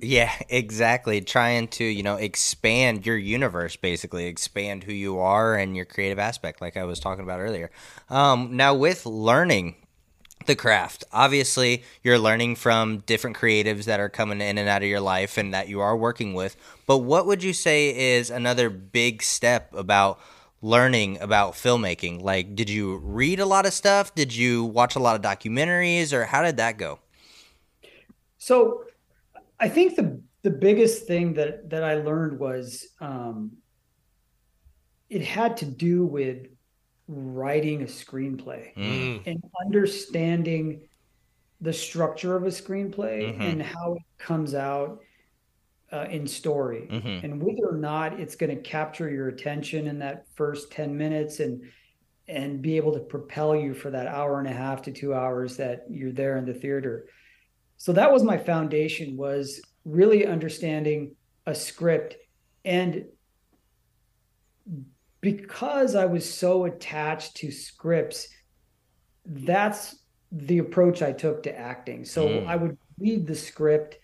[0.00, 1.20] Yeah, exactly.
[1.20, 6.18] Trying to, you know, expand your universe basically, expand who you are and your creative
[6.18, 7.70] aspect like I was talking about earlier.
[8.10, 9.76] Um now with learning
[10.46, 11.04] the craft.
[11.12, 15.36] Obviously, you're learning from different creatives that are coming in and out of your life
[15.36, 16.56] and that you are working with.
[16.86, 20.18] But what would you say is another big step about
[20.62, 22.22] learning about filmmaking?
[22.22, 24.14] Like, did you read a lot of stuff?
[24.14, 26.98] Did you watch a lot of documentaries, or how did that go?
[28.48, 28.84] So
[29.60, 33.58] I think the the biggest thing that that I learned was um,
[35.10, 36.46] it had to do with
[37.08, 39.22] writing a screenplay mm.
[39.26, 40.88] and understanding
[41.60, 43.42] the structure of a screenplay mm-hmm.
[43.42, 45.00] and how it comes out
[45.92, 47.26] uh, in story mm-hmm.
[47.26, 51.40] and whether or not it's going to capture your attention in that first 10 minutes
[51.40, 51.60] and
[52.28, 55.56] and be able to propel you for that hour and a half to two hours
[55.56, 57.06] that you're there in the theater
[57.78, 61.14] so that was my foundation was really understanding
[61.46, 62.16] a script
[62.64, 63.04] and
[65.20, 68.28] because i was so attached to scripts
[69.24, 69.96] that's
[70.30, 72.46] the approach i took to acting so mm.
[72.46, 73.98] i would read the script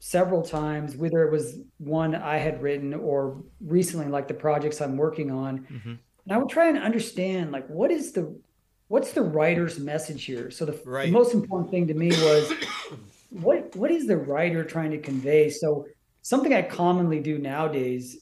[0.00, 4.96] several times whether it was one i had written or recently like the projects i'm
[4.96, 5.90] working on mm-hmm.
[5.90, 8.36] and i would try and understand like what is the
[8.88, 10.50] what's the writer's message here?
[10.50, 11.06] So the, right.
[11.06, 12.52] the, most important thing to me was
[13.30, 15.50] what what is the writer trying to convey?
[15.50, 15.86] So
[16.22, 18.18] something I commonly do nowadays,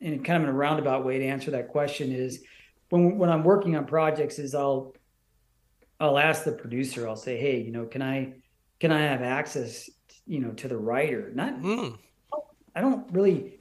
[0.00, 2.42] in kind of in a roundabout way to answer that question is
[2.90, 4.94] when when I'm working on projects, is I'll
[6.00, 8.34] I'll ask the producer, I'll say, hey, you know, can I
[8.80, 9.88] can I have access,
[10.26, 11.30] you know, to the writer?
[11.34, 11.96] Not mm.
[12.74, 13.58] I don't really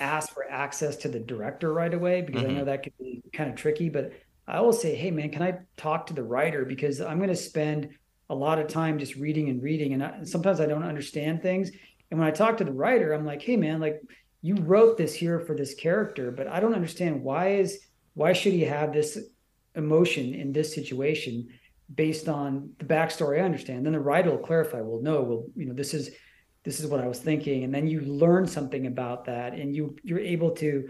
[0.00, 2.50] ask for access to the director right away because mm-hmm.
[2.50, 4.12] I know that could be kind of tricky, but
[4.50, 7.36] I will say, hey man, can I talk to the writer because I'm going to
[7.36, 7.90] spend
[8.28, 11.70] a lot of time just reading and reading, and, I, sometimes I don't understand things.
[12.10, 14.00] And when I talk to the writer, I'm like, hey man, like
[14.42, 18.52] you wrote this here for this character, but I don't understand why is why should
[18.52, 19.18] he have this
[19.76, 21.48] emotion in this situation
[21.94, 23.84] based on the backstory I understand.
[23.84, 26.10] Then the writer will clarify, well, no, well, you know, this is
[26.64, 27.64] this is what I was thinking.
[27.64, 30.88] And then you learn something about that and you you're able to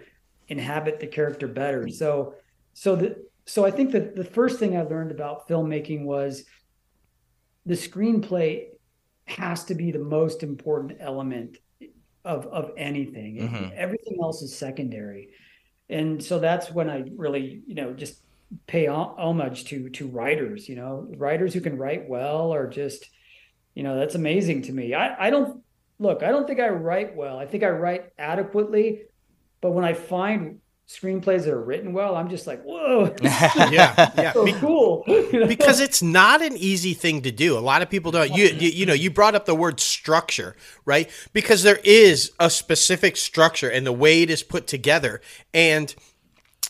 [0.49, 1.89] inhabit the character better.
[1.89, 2.35] So
[2.73, 6.45] so the so I think that the first thing I learned about filmmaking was
[7.67, 8.67] the screenplay
[9.25, 11.59] has to be the most important element
[12.25, 13.39] of of anything.
[13.39, 13.71] Mm-hmm.
[13.75, 15.31] Everything else is secondary.
[15.89, 18.23] And so that's when I really, you know, just
[18.69, 23.05] pay homage to to writers, you know, writers who can write well are just,
[23.75, 24.95] you know, that's amazing to me.
[24.95, 25.65] I I don't
[25.99, 27.37] look, I don't think I write well.
[27.37, 29.03] I think I write adequately,
[29.61, 30.61] but when I find
[30.91, 35.05] screenplays that are written well, I'm just like, whoa, yeah, yeah, so cool.
[35.07, 37.57] because it's not an easy thing to do.
[37.57, 38.35] A lot of people don't.
[38.35, 41.09] You, you, you know, you brought up the word structure, right?
[41.33, 45.21] Because there is a specific structure and the way it is put together,
[45.55, 45.95] and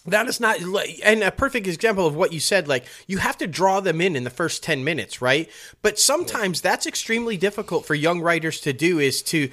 [0.06, 0.58] that is not
[1.04, 4.16] and a perfect example of what you said like you have to draw them in
[4.16, 5.48] in the first 10 minutes right?
[5.82, 9.50] But sometimes that's extremely difficult for young writers to do is to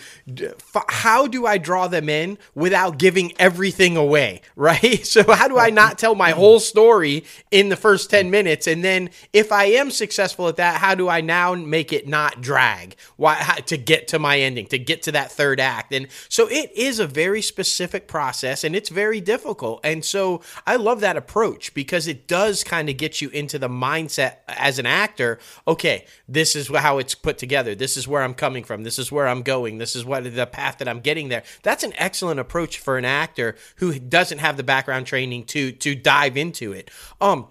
[0.90, 5.06] how do i draw them in without giving everything away right?
[5.06, 8.68] So how do i not tell my whole story in the first 10 minutes?
[8.68, 12.42] And then if i am successful at that how do i now make it not
[12.42, 12.96] drag?
[13.18, 15.94] Why to get to my ending to get to that third act?
[15.94, 19.82] And so it is a very specific process and it's very difficult.
[19.84, 23.70] And so I love that approach because it does kind of get you into the
[23.70, 25.40] mindset as an actor.
[25.68, 27.76] Okay, this is how it's put together.
[27.76, 28.84] This is where I'm coming from.
[28.84, 29.78] This is where I'm going.
[29.78, 31.44] This is what the path that I'm getting there.
[31.64, 35.96] That's an excellent approach for an actor who doesn't have the background training to to
[35.96, 36.92] dive into it.
[37.22, 37.48] Um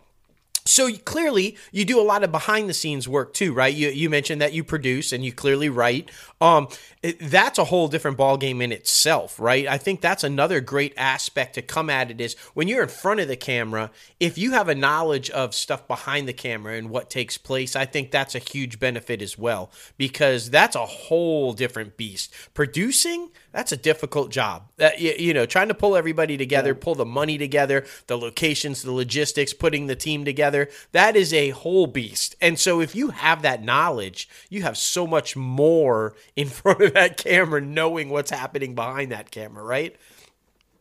[0.67, 4.11] so clearly you do a lot of behind the scenes work too right you, you
[4.11, 6.11] mentioned that you produce and you clearly write
[6.41, 6.69] um,
[7.03, 9.67] it, that's a whole different ballgame in itself right?
[9.67, 13.21] I think that's another great aspect to come at it is when you're in front
[13.21, 13.91] of the camera
[14.21, 17.85] if you have a knowledge of stuff behind the camera and what takes place i
[17.85, 22.33] think that's a huge benefit as well because that's a whole different beast.
[22.55, 24.71] Producing that's a difficult job.
[24.79, 28.83] Uh, you, you, know trying to pull everybody together pull the money together the locations
[28.83, 32.37] the logistics putting the team together that is a whole beast.
[32.41, 36.95] And so if you have that knowledge you have so much more in front of
[36.95, 39.97] that camera knowing what's happening behind that camera, right?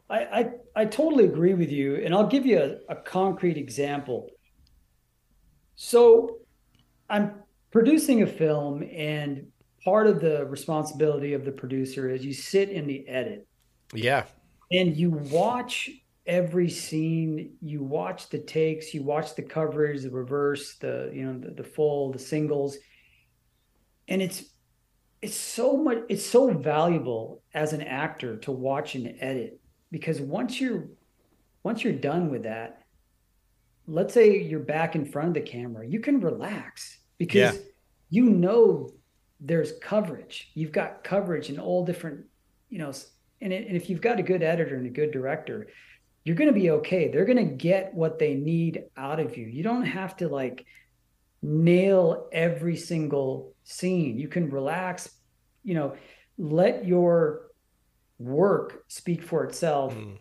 [0.10, 1.96] I, I, I totally agree with you.
[1.96, 2.60] And I'll give you
[2.90, 4.30] a, a concrete example.
[5.76, 6.38] So
[7.10, 7.34] I'm
[7.72, 9.48] producing a film, and
[9.84, 13.48] part of the responsibility of the producer is you sit in the edit.
[13.94, 14.26] Yeah.
[14.72, 15.90] And you watch
[16.28, 21.38] every scene you watch the takes you watch the coverage the reverse the you know
[21.38, 22.78] the, the full the singles
[24.08, 24.55] and it's
[25.26, 29.60] it's so much it's so valuable as an actor to watch and edit
[29.92, 30.88] because once you're
[31.64, 32.84] once you're done with that
[33.88, 37.62] let's say you're back in front of the camera you can relax because yeah.
[38.12, 38.92] you know
[39.42, 40.52] there's coverage.
[40.54, 42.26] You've got coverage in all different
[42.70, 42.94] you know
[43.42, 45.68] and, it, and if you've got a good editor and a good director
[46.24, 47.08] you're going to be okay.
[47.08, 49.46] They're going to get what they need out of you.
[49.46, 50.66] You don't have to like
[51.46, 54.18] nail every single scene.
[54.18, 55.10] You can relax,
[55.64, 55.96] you know,
[56.38, 57.52] let your
[58.18, 59.94] work speak for itself.
[59.94, 60.18] Mm.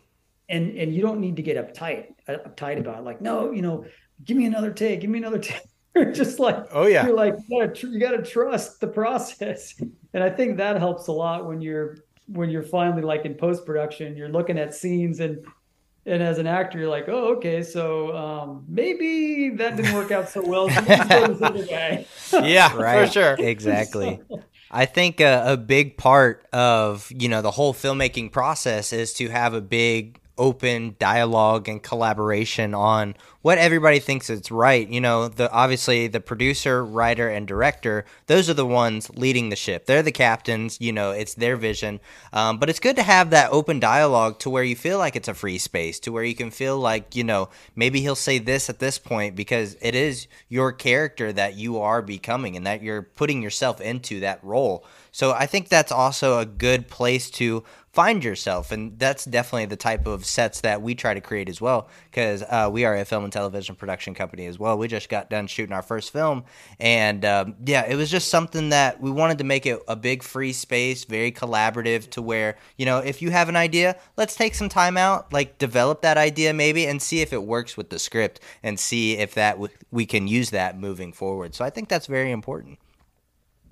[0.47, 3.03] And and you don't need to get uptight uptight about it.
[3.03, 3.83] like no you know
[4.23, 5.39] give me another take give me another
[5.95, 9.73] take just like oh yeah you're like you gotta, tr- you gotta trust the process
[10.13, 11.97] and i think that helps a lot when you're
[12.27, 15.43] when you're finally like in post production you're looking at scenes and
[16.05, 20.29] and as an actor, you're like, oh, okay, so um, maybe that didn't work out
[20.29, 20.69] so well.
[22.17, 23.07] So yeah, right.
[23.07, 23.35] for sure.
[23.39, 24.21] Exactly.
[24.71, 29.29] I think a, a big part of you know the whole filmmaking process is to
[29.29, 34.87] have a big open dialogue and collaboration on what everybody thinks is right.
[34.87, 39.55] You know, the obviously the producer, writer, and director; those are the ones leading the
[39.55, 39.85] ship.
[39.85, 40.81] They're the captains.
[40.81, 41.99] You know, it's their vision.
[42.33, 45.27] Um, but it's good to have that open dialogue to where you feel like it's
[45.27, 48.69] a free space, to where you can feel like you know maybe he'll say this
[48.69, 53.03] at this point because it is your character that you are becoming and that you're
[53.03, 54.85] putting yourself into that role.
[55.15, 57.63] So I think that's also a good place to
[57.93, 61.61] find yourself and that's definitely the type of sets that we try to create as
[61.61, 64.77] well because uh, we are a film and television production company as well.
[64.77, 66.43] We just got done shooting our first film
[66.81, 70.21] and um, yeah it was just something that we wanted to make it a big
[70.21, 74.53] free space very collaborative to where you know if you have an idea let's take
[74.53, 77.99] some time out like develop that idea maybe and see if it works with the
[77.99, 81.55] script and see if that w- we can use that moving forward.
[81.55, 82.79] So i think that's very important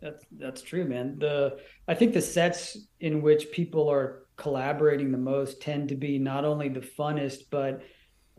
[0.04, 1.58] that's that's true man the
[1.88, 6.46] I think the sets in which people are collaborating the most tend to be not
[6.46, 7.82] only the funnest, but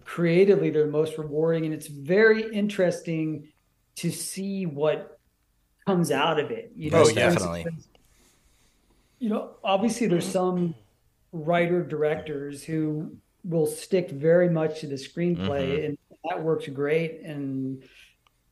[0.05, 1.65] creatively they're the most rewarding.
[1.65, 3.49] And it's very interesting
[3.97, 5.19] to see what
[5.87, 6.73] comes out of it.
[6.75, 7.67] You know, oh, definitely.
[9.19, 10.75] You know, obviously there's some
[11.33, 15.85] writer directors who will stick very much to the screenplay mm-hmm.
[15.87, 17.21] and that works great.
[17.23, 17.83] And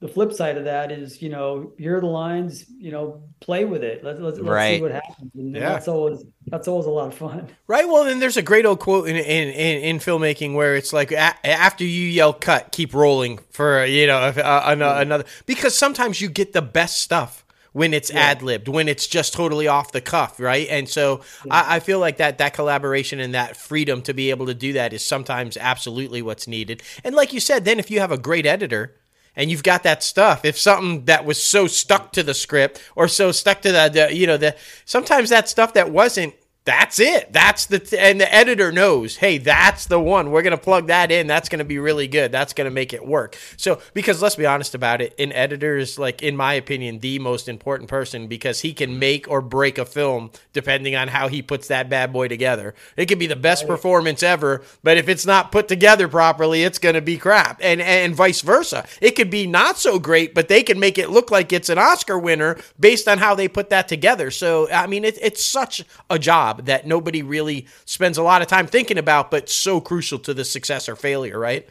[0.03, 3.85] the flip side of that is, you know, hear the lines, you know, play with
[3.85, 4.03] it.
[4.03, 4.77] Let's let's, let's right.
[4.77, 5.31] see what happens.
[5.37, 5.61] And yeah.
[5.61, 7.49] that's always that's always a lot of fun.
[7.69, 7.89] Right.
[7.89, 11.12] Well, then there's a great old quote in in in, in filmmaking where it's like
[11.12, 16.20] a- after you yell cut, keep rolling for you know uh, another, another because sometimes
[16.20, 18.20] you get the best stuff when it's yeah.
[18.20, 20.66] ad libbed, when it's just totally off the cuff, right?
[20.69, 21.55] And so yeah.
[21.55, 24.74] I, I, feel like that that collaboration and that freedom to be able to do
[24.74, 26.83] that is sometimes absolutely what's needed.
[27.05, 28.97] And like you said, then if you have a great editor
[29.37, 30.45] and you've got that stuff.
[30.45, 34.15] If something that was so stuck to the script or so stuck to the, the
[34.15, 36.35] you know the sometimes that stuff that wasn't
[36.65, 37.33] that's it.
[37.33, 40.31] That's the th- and the editor knows, hey, that's the one.
[40.31, 41.27] We're gonna plug that in.
[41.27, 42.31] That's gonna be really good.
[42.31, 43.37] That's gonna make it work.
[43.57, 47.19] So because let's be honest about it, an editor is like, in my opinion, the
[47.19, 51.43] most important person because he can make or break a film depending on how he
[51.43, 52.77] puts that bad boy together.
[52.97, 56.79] It could be the best performance ever, but if it's not put together properly, it's
[56.79, 57.59] gonna be crap.
[57.61, 58.87] And and vice versa.
[59.01, 61.79] It could be not so great, but they can make it look like it's an
[61.79, 64.31] Oscar winner based on how they put that together.
[64.31, 68.43] So I mean, it, it's such a job job that nobody really spends a lot
[68.43, 71.69] of time thinking about, but so crucial to the success or failure, right?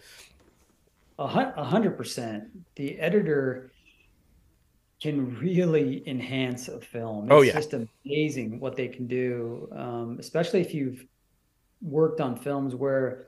[1.19, 2.45] A hundred percent.
[2.75, 3.71] The editor
[5.01, 7.27] can really enhance a film.
[7.31, 7.53] Oh, It's yeah.
[7.53, 7.73] just
[8.05, 11.05] amazing what they can do, um, especially if you've
[11.81, 13.27] worked on films where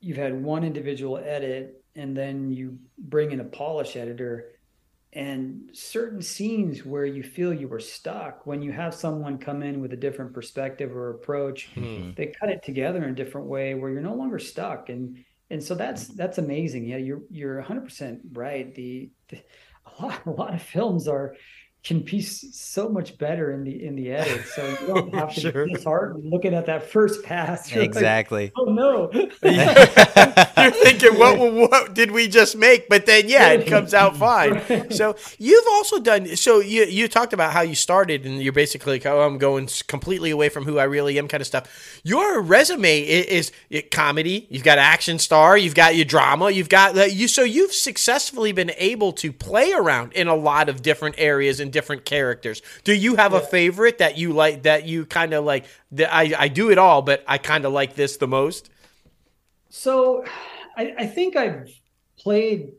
[0.00, 4.52] you've had one individual edit and then you bring in a polish editor
[5.16, 9.80] and certain scenes where you feel you were stuck when you have someone come in
[9.80, 12.12] with a different perspective or approach Hmm.
[12.16, 14.88] they cut it together in a different way where you're no longer stuck.
[14.90, 16.86] And and so that's that's amazing.
[16.86, 18.74] Yeah you're you're 100% right.
[18.74, 19.42] The, the
[19.86, 21.36] a lot a lot of films are
[21.86, 25.40] can be so much better in the in the edit so you don't have to
[25.40, 25.66] Sure.
[25.66, 28.52] be disheartened looking at that first pass You're like, Exactly.
[28.56, 29.10] oh no
[30.66, 32.88] You're thinking, what, what did we just make?
[32.88, 34.90] But then, yeah, it comes out fine.
[34.90, 36.34] So you've also done.
[36.36, 39.68] So you you talked about how you started, and you're basically like, oh, I'm going
[39.86, 42.00] completely away from who I really am, kind of stuff.
[42.02, 44.46] Your resume is, is comedy.
[44.50, 45.56] You've got action star.
[45.56, 46.50] You've got your drama.
[46.50, 47.28] You've got you.
[47.28, 51.70] So you've successfully been able to play around in a lot of different areas and
[51.76, 52.62] different characters.
[52.84, 54.62] Do you have a favorite that you like?
[54.62, 55.66] That you kind of like?
[55.92, 58.70] That I I do it all, but I kind of like this the most.
[59.68, 60.24] So
[60.74, 61.68] I, I think I've
[62.18, 62.72] played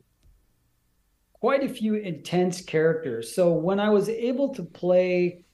[1.33, 3.35] quite a few intense characters.
[3.35, 5.45] So when I was able to play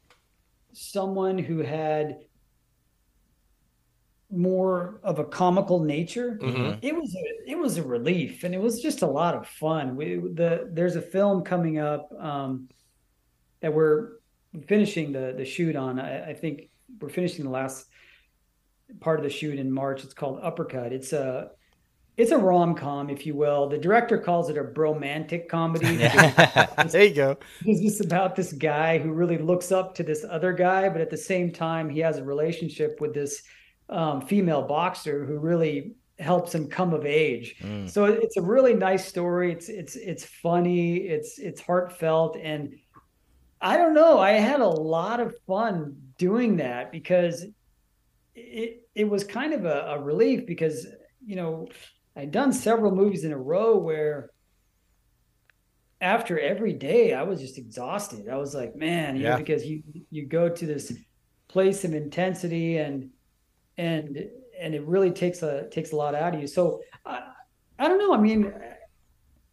[0.71, 2.19] someone who had
[4.31, 6.79] more of a comical nature, Mhm.
[6.81, 9.95] it was a, it was a relief and it was just a lot of fun.
[9.95, 12.69] We the there's a film coming up um,
[13.63, 14.09] that we're
[14.67, 15.99] finishing the the shoot on.
[15.99, 16.69] I, I think
[16.99, 17.87] we're finishing the last
[18.99, 20.03] part of the shoot in March.
[20.03, 20.93] It's called Uppercut.
[20.93, 21.51] It's a
[22.17, 23.67] it's a rom com, if you will.
[23.67, 25.95] The director calls it a bromantic comedy.
[25.95, 27.37] there you go.
[27.65, 31.09] It's just about this guy who really looks up to this other guy, but at
[31.09, 33.41] the same time, he has a relationship with this
[33.89, 37.55] um, female boxer who really helps him come of age.
[37.61, 37.89] Mm.
[37.89, 39.51] So it's a really nice story.
[39.51, 40.97] It's it's it's funny.
[40.97, 42.75] It's it's heartfelt, and
[43.63, 44.19] I don't know.
[44.19, 47.45] I had a lot of fun doing that because
[48.35, 50.87] it it was kind of a, a relief because
[51.25, 51.67] you know
[52.15, 54.31] I'd done several movies in a row where
[56.01, 58.27] after every day I was just exhausted.
[58.29, 59.29] I was like, man, you Yeah.
[59.29, 60.93] know, because you you go to this
[61.47, 63.11] place of intensity and
[63.77, 64.17] and
[64.59, 66.47] and it really takes a takes a lot out of you.
[66.47, 67.23] So I,
[67.79, 68.13] I don't know.
[68.13, 68.53] I mean,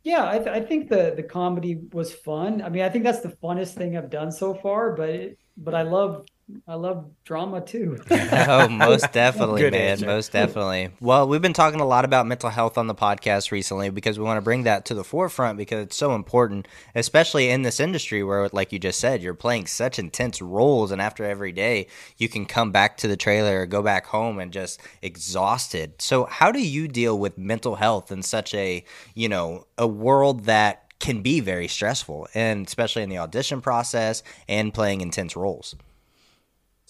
[0.03, 2.63] yeah, I, th- I think the the comedy was fun.
[2.63, 4.95] I mean, I think that's the funnest thing I've done so far.
[4.97, 6.27] But it, but I love
[6.67, 7.99] I love drama too.
[8.11, 9.91] oh, most definitely, Good man.
[9.91, 10.07] answer.
[10.07, 10.91] Most definitely.
[11.01, 14.25] Well, we've been talking a lot about mental health on the podcast recently because we
[14.25, 18.23] want to bring that to the forefront because it's so important, especially in this industry
[18.23, 21.87] where, like you just said, you're playing such intense roles, and after every day,
[22.17, 26.01] you can come back to the trailer or go back home and just exhausted.
[26.01, 30.45] So, how do you deal with mental health in such a, you know, a world
[30.45, 35.75] that can be very stressful, and especially in the audition process and playing intense roles?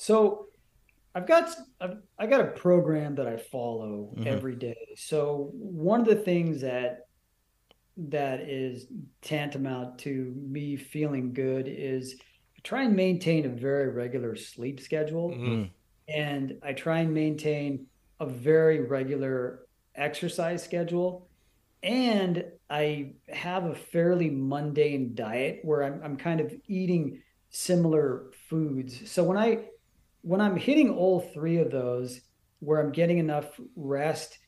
[0.01, 0.47] So
[1.15, 4.27] I've got I've, I got a program that I follow Mhm.
[4.27, 4.95] every day.
[4.97, 7.07] So one of the things that
[7.99, 8.89] that is
[9.21, 12.19] tantamount to me feeling good is
[12.57, 15.71] I try and maintain a very regular sleep schedule Mhm.
[16.09, 17.87] and I try and maintain
[18.21, 21.29] a very regular exercise schedule.
[21.83, 29.11] And I have a fairly mundane diet where I'm, I'm kind of eating similar foods.
[29.11, 29.67] So when I
[30.23, 32.21] when I'm hitting all three of those,
[32.61, 34.39] where I'm getting enough rest,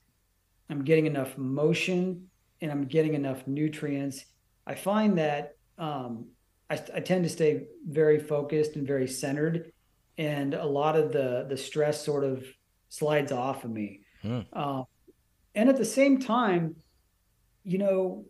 [0.69, 2.29] I'm getting enough motion,
[2.61, 4.25] and I'm getting enough nutrients,
[4.67, 6.27] I find that um,
[6.71, 9.73] I, I tend to stay very focused and very centered,
[10.19, 12.45] and a lot of the the stress sort of
[12.89, 14.01] slides off of me.
[14.23, 14.41] Hmm.
[14.53, 14.83] Uh,
[15.55, 16.77] and at the same time,
[17.65, 18.25] you know,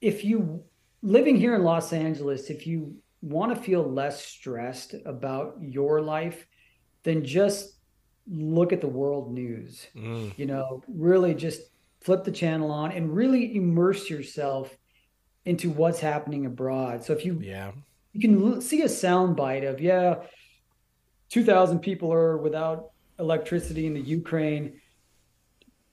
[0.00, 0.64] if you
[1.02, 6.46] living here in Los Angeles, if you want to feel less stressed about your life,
[7.04, 7.74] then just
[8.30, 9.86] look at the world news.
[9.96, 10.36] Mm.
[10.38, 11.62] You know, really just
[12.00, 14.76] flip the channel on and really immerse yourself
[15.46, 17.04] into what's happening abroad.
[17.04, 17.72] So if you Yeah.
[18.12, 20.22] you can l- see a sound bite of yeah
[21.30, 24.80] 2000 people are without electricity in the ukraine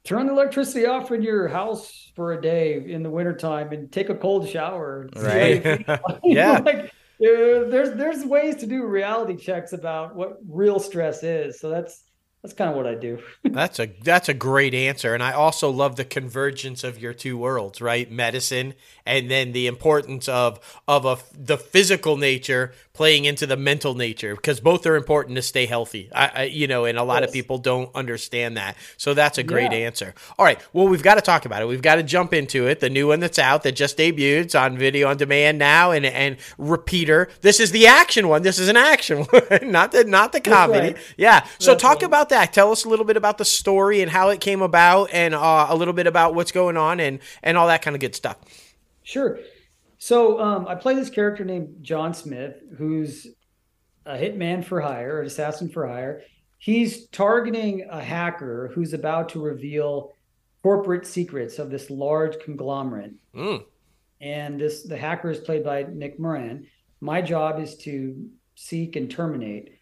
[0.04, 4.10] turn the electricity off in your house for a day in the wintertime and take
[4.10, 6.00] a cold shower See how you Right.
[6.24, 6.60] Yeah.
[6.66, 6.92] like,
[7.22, 11.60] there's there's ways to do reality checks about what real stress is.
[11.60, 12.04] So that's
[12.42, 13.22] that's kind of what I do.
[13.44, 17.38] that's a that's a great answer, and I also love the convergence of your two
[17.38, 18.12] worlds, right?
[18.12, 18.74] Medicine,
[19.06, 24.36] and then the importance of of a, the physical nature playing into the mental nature,
[24.36, 26.10] because both are important to stay healthy.
[26.14, 27.30] I, I you know, and a lot yes.
[27.30, 28.76] of people don't understand that.
[28.98, 29.80] So that's a great yeah.
[29.80, 30.16] answer.
[30.40, 31.68] All right, well, we've got to talk about it.
[31.68, 32.80] We've got to jump into it.
[32.80, 34.42] The new one that's out that just debuted.
[34.42, 37.30] It's on video on demand now, and and repeater.
[37.42, 38.42] This is the action one.
[38.42, 40.94] This is an action one, not the not the comedy.
[40.94, 40.98] Right.
[41.18, 41.46] Yeah.
[41.60, 42.04] So that's talk right.
[42.04, 42.52] about that.
[42.52, 45.68] Tell us a little bit about the story and how it came about, and uh,
[45.70, 48.38] a little bit about what's going on, and and all that kind of good stuff.
[49.04, 49.40] Sure.
[49.98, 53.28] So um, I play this character named John Smith, who's
[54.06, 56.24] a hitman for hire, an assassin for hire.
[56.58, 60.14] He's targeting a hacker who's about to reveal
[60.64, 63.14] corporate secrets of this large conglomerate.
[63.36, 63.64] Mm.
[64.22, 66.68] And this the hacker is played by Nick Moran.
[67.00, 69.78] My job is to seek and terminate.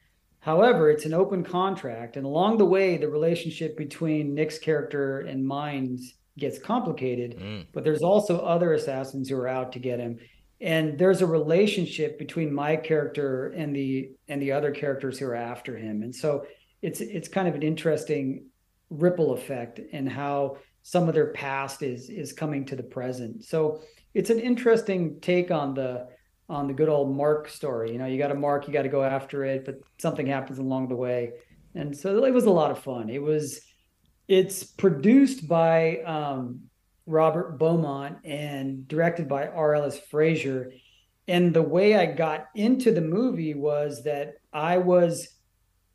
[0.50, 5.46] However, it's an open contract, and along the way, the relationship between Nick's character and
[5.46, 7.38] mine's gets complicated.
[7.38, 7.68] Mm.
[7.72, 10.18] But there's also other assassins who are out to get him,
[10.60, 15.36] and there's a relationship between my character and the and the other characters who are
[15.36, 16.02] after him.
[16.02, 16.48] And so
[16.82, 18.48] it's it's kind of an interesting
[18.90, 23.44] ripple effect in how some of their past is is coming to the present.
[23.44, 23.84] So
[24.16, 26.08] it's an interesting take on the
[26.50, 27.92] on the good old Mark story.
[27.92, 30.58] You know, you got a Mark, you got to go after it, but something happens
[30.58, 31.34] along the way.
[31.76, 33.10] And so it was a lot of fun.
[33.10, 33.62] It was,
[34.28, 36.62] it's produced by um,
[37.06, 39.76] Robert Beaumont and directed by R.
[39.76, 40.74] Ellis Frazier.
[41.28, 45.28] And the way I got into the movie was that I was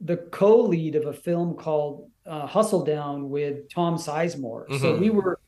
[0.01, 4.68] the co-lead of a film called uh, Hustle Down with Tom Sizemore.
[4.68, 4.78] Mm-hmm.
[4.78, 5.40] So we were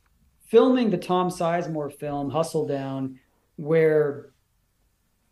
[0.48, 3.20] filming the Tom Sizemore film Hustle Down,
[3.56, 4.30] where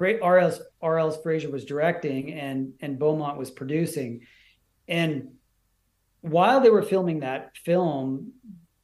[0.01, 0.59] R.L.
[0.83, 1.11] R.L.
[1.13, 4.21] Frazier was directing and and Beaumont was producing,
[4.89, 5.29] and
[6.21, 8.33] while they were filming that film,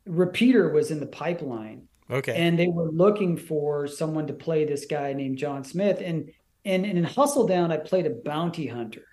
[0.06, 1.86] Repeater was in the pipeline.
[2.10, 2.34] Okay.
[2.34, 6.00] And they were looking for someone to play this guy named John Smith.
[6.04, 6.30] And
[6.64, 9.04] and, and in Hustle Down, I played a bounty hunter.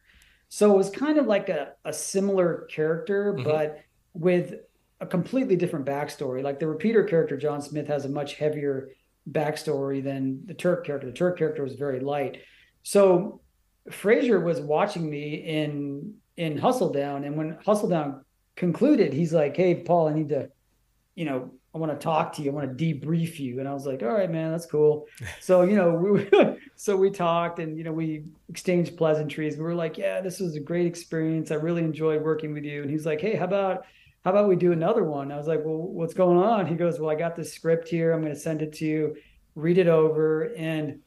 [0.49, 3.43] So it was kind of like a, a similar character, mm-hmm.
[3.43, 3.79] but
[4.13, 4.55] with
[4.99, 6.43] a completely different backstory.
[6.43, 8.89] Like the repeater character, John Smith, has a much heavier
[9.31, 11.07] backstory than the Turk character.
[11.07, 12.41] The Turk character was very light.
[12.83, 13.41] So
[13.91, 18.23] Frazier was watching me in in Hustle Down, and when Hustle Down
[18.55, 20.49] concluded, he's like, "Hey, Paul, I need to,
[21.15, 22.51] you know, I want to talk to you.
[22.51, 25.07] I want to debrief you." And I was like, "All right, man, that's cool."
[25.39, 26.29] so you know, we
[26.75, 29.57] so we talked, and you know, we exchanged pleasantries.
[29.57, 31.51] We were like, "Yeah, this was a great experience.
[31.51, 33.85] I really enjoyed working with you." And he's like, "Hey, how about?"
[34.27, 35.31] How about we do another one?
[35.31, 36.67] I was like, well, what's going on?
[36.67, 38.11] He goes, well, I got this script here.
[38.11, 39.15] I'm going to send it to you,
[39.55, 40.53] read it over.
[40.57, 40.99] And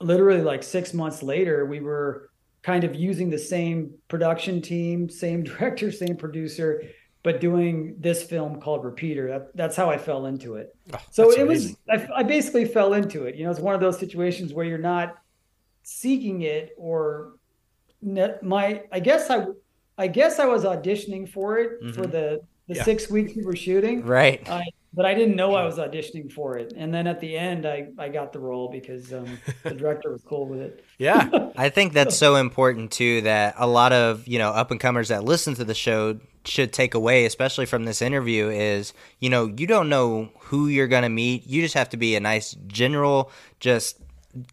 [0.00, 2.30] literally like six months later, we were
[2.62, 6.82] kind of using the same production team, same director, same producer,
[7.22, 9.28] but doing this film called Repeater.
[9.28, 10.74] That, that's how I fell into it.
[10.94, 11.76] Oh, so it amazing.
[11.90, 13.34] was, I, I basically fell into it.
[13.34, 15.16] You know, it's one of those situations where you're not
[15.82, 17.34] seeking it or
[18.00, 19.44] my, I guess I,
[19.98, 21.92] I guess I was auditioning for it mm-hmm.
[21.92, 22.84] for the the yeah.
[22.84, 24.04] six weeks we were shooting.
[24.04, 24.48] Right.
[24.48, 24.64] I,
[24.94, 26.74] but I didn't know I was auditioning for it.
[26.76, 30.22] And then at the end, I, I got the role because um, the director was
[30.22, 30.84] cool with it.
[30.98, 31.50] Yeah.
[31.56, 35.08] I think that's so important too that a lot of, you know, up and comers
[35.08, 39.46] that listen to the show should take away, especially from this interview, is, you know,
[39.56, 41.46] you don't know who you're going to meet.
[41.46, 43.98] You just have to be a nice, general, just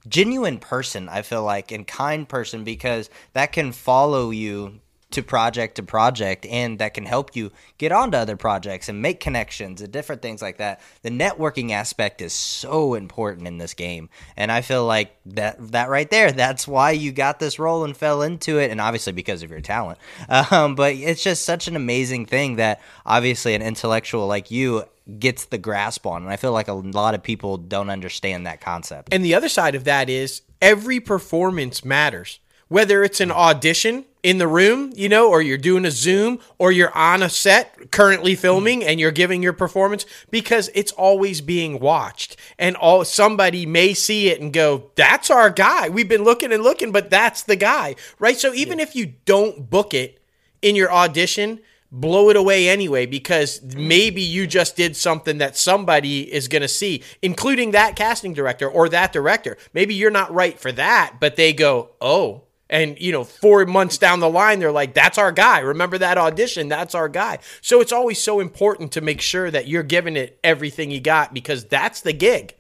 [0.07, 4.79] genuine person, I feel like, and kind person because that can follow you
[5.11, 9.19] to project to project and that can help you get onto other projects and make
[9.19, 10.79] connections and different things like that.
[11.01, 14.09] The networking aspect is so important in this game.
[14.37, 17.97] And i feel like that that right there that's why you got this role and
[17.97, 18.69] fell into it.
[18.69, 19.99] And obviously because of your talent.
[20.51, 24.85] Um, but it's just such an amazing thing that obviously an intellectual like you
[25.19, 26.23] gets the grasp on.
[26.23, 29.13] And i feel like a lot of people don't understand that concept.
[29.13, 32.39] And the other side of that is every performance matters.
[32.67, 36.71] Whether it's an audition in the room, you know, or you're doing a Zoom, or
[36.71, 41.79] you're on a set currently filming and you're giving your performance because it's always being
[41.79, 42.35] watched.
[42.57, 45.89] And all somebody may see it and go, That's our guy.
[45.89, 47.95] We've been looking and looking, but that's the guy.
[48.19, 48.37] Right.
[48.37, 48.83] So even yeah.
[48.83, 50.21] if you don't book it
[50.61, 56.31] in your audition, blow it away anyway because maybe you just did something that somebody
[56.31, 59.57] is going to see, including that casting director or that director.
[59.73, 63.97] Maybe you're not right for that, but they go, Oh, and, you know, four months
[63.97, 65.59] down the line, they're like, that's our guy.
[65.59, 66.67] Remember that audition?
[66.67, 67.39] That's our guy.
[67.61, 71.33] So it's always so important to make sure that you're giving it everything you got
[71.33, 72.55] because that's the gig.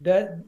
[0.00, 0.44] That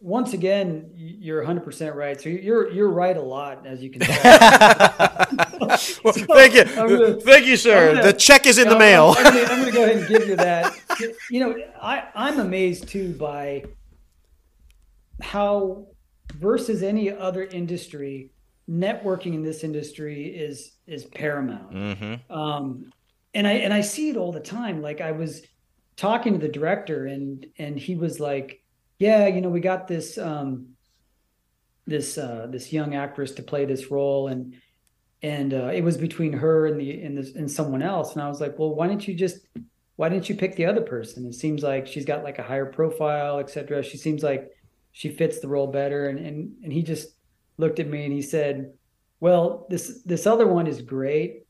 [0.00, 2.20] once again, you're 100% right.
[2.20, 4.22] So you're you're right a lot, as you can tell.
[5.60, 7.94] well, thank you, gonna, thank you, sir.
[7.94, 9.14] gonna, the check is in the I'm, mail.
[9.18, 10.74] I'm, I'm gonna go ahead and give you that.
[11.30, 13.64] You know, I I'm amazed too by
[15.20, 15.86] how
[16.32, 18.30] versus any other industry,
[18.68, 21.72] networking in this industry is is paramount.
[21.72, 22.32] Mm-hmm.
[22.32, 22.92] Um,
[23.34, 24.82] and I and I see it all the time.
[24.82, 25.42] Like I was
[25.96, 28.62] talking to the director, and and he was like,
[28.98, 30.68] "Yeah, you know, we got this um,
[31.86, 34.56] this uh, this young actress to play this role, and
[35.22, 38.28] and uh, it was between her and the and this and someone else." And I
[38.28, 39.46] was like, "Well, why didn't you just
[39.96, 41.26] why didn't you pick the other person?
[41.26, 43.82] It seems like she's got like a higher profile, et cetera.
[43.82, 44.50] She seems like
[44.92, 47.14] she fits the role better." And and and he just
[47.56, 48.72] looked at me and he said,
[49.20, 51.46] "Well, this this other one is great."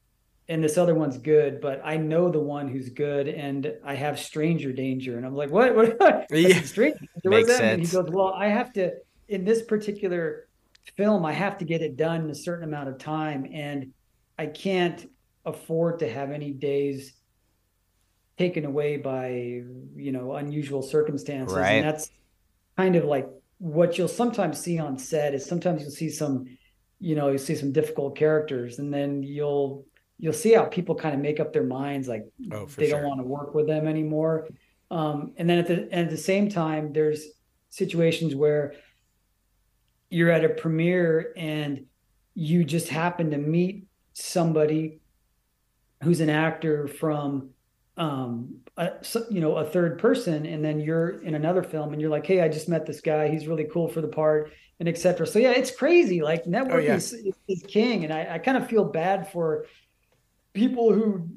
[0.48, 4.18] and this other one's good, but I know the one who's good, and I have
[4.18, 5.16] stranger danger.
[5.16, 5.76] And I'm like, what?
[5.76, 6.26] What?
[6.32, 6.60] Yeah.
[6.62, 7.30] stranger danger?
[7.30, 7.86] Makes that mean?
[7.86, 8.94] He goes, well, I have to
[9.28, 10.48] in this particular
[10.96, 13.92] film, I have to get it done in a certain amount of time, and
[14.36, 15.08] I can't
[15.44, 17.14] afford to have any days
[18.36, 21.74] taken away by you know unusual circumstances, Right.
[21.74, 22.10] and that's
[22.80, 23.28] kind of like
[23.58, 26.34] what you'll sometimes see on set is sometimes you'll see some
[26.98, 29.84] you know you see some difficult characters and then you'll
[30.22, 33.00] you'll see how people kind of make up their minds like Oh, they sure.
[33.00, 34.48] don't want to work with them anymore
[34.90, 37.22] um, and then at the and at the same time there's
[37.68, 38.64] situations where
[40.08, 41.84] you're at a premiere and
[42.34, 45.00] you just happen to meet somebody
[46.02, 47.50] who's an actor from
[47.96, 48.92] um a,
[49.30, 52.40] you know a third person and then you're in another film and you're like hey
[52.40, 55.50] i just met this guy he's really cool for the part and etc so yeah
[55.50, 56.94] it's crazy like oh, networking Oh, yeah.
[56.94, 57.14] is,
[57.48, 59.66] is, king and I, I kind of feel bad for
[60.54, 61.28] people who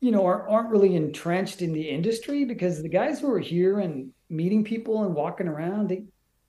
[0.00, 3.80] you know are, aren't really entrenched in the industry because the guys who are here
[3.80, 6.04] and meeting people and walking around they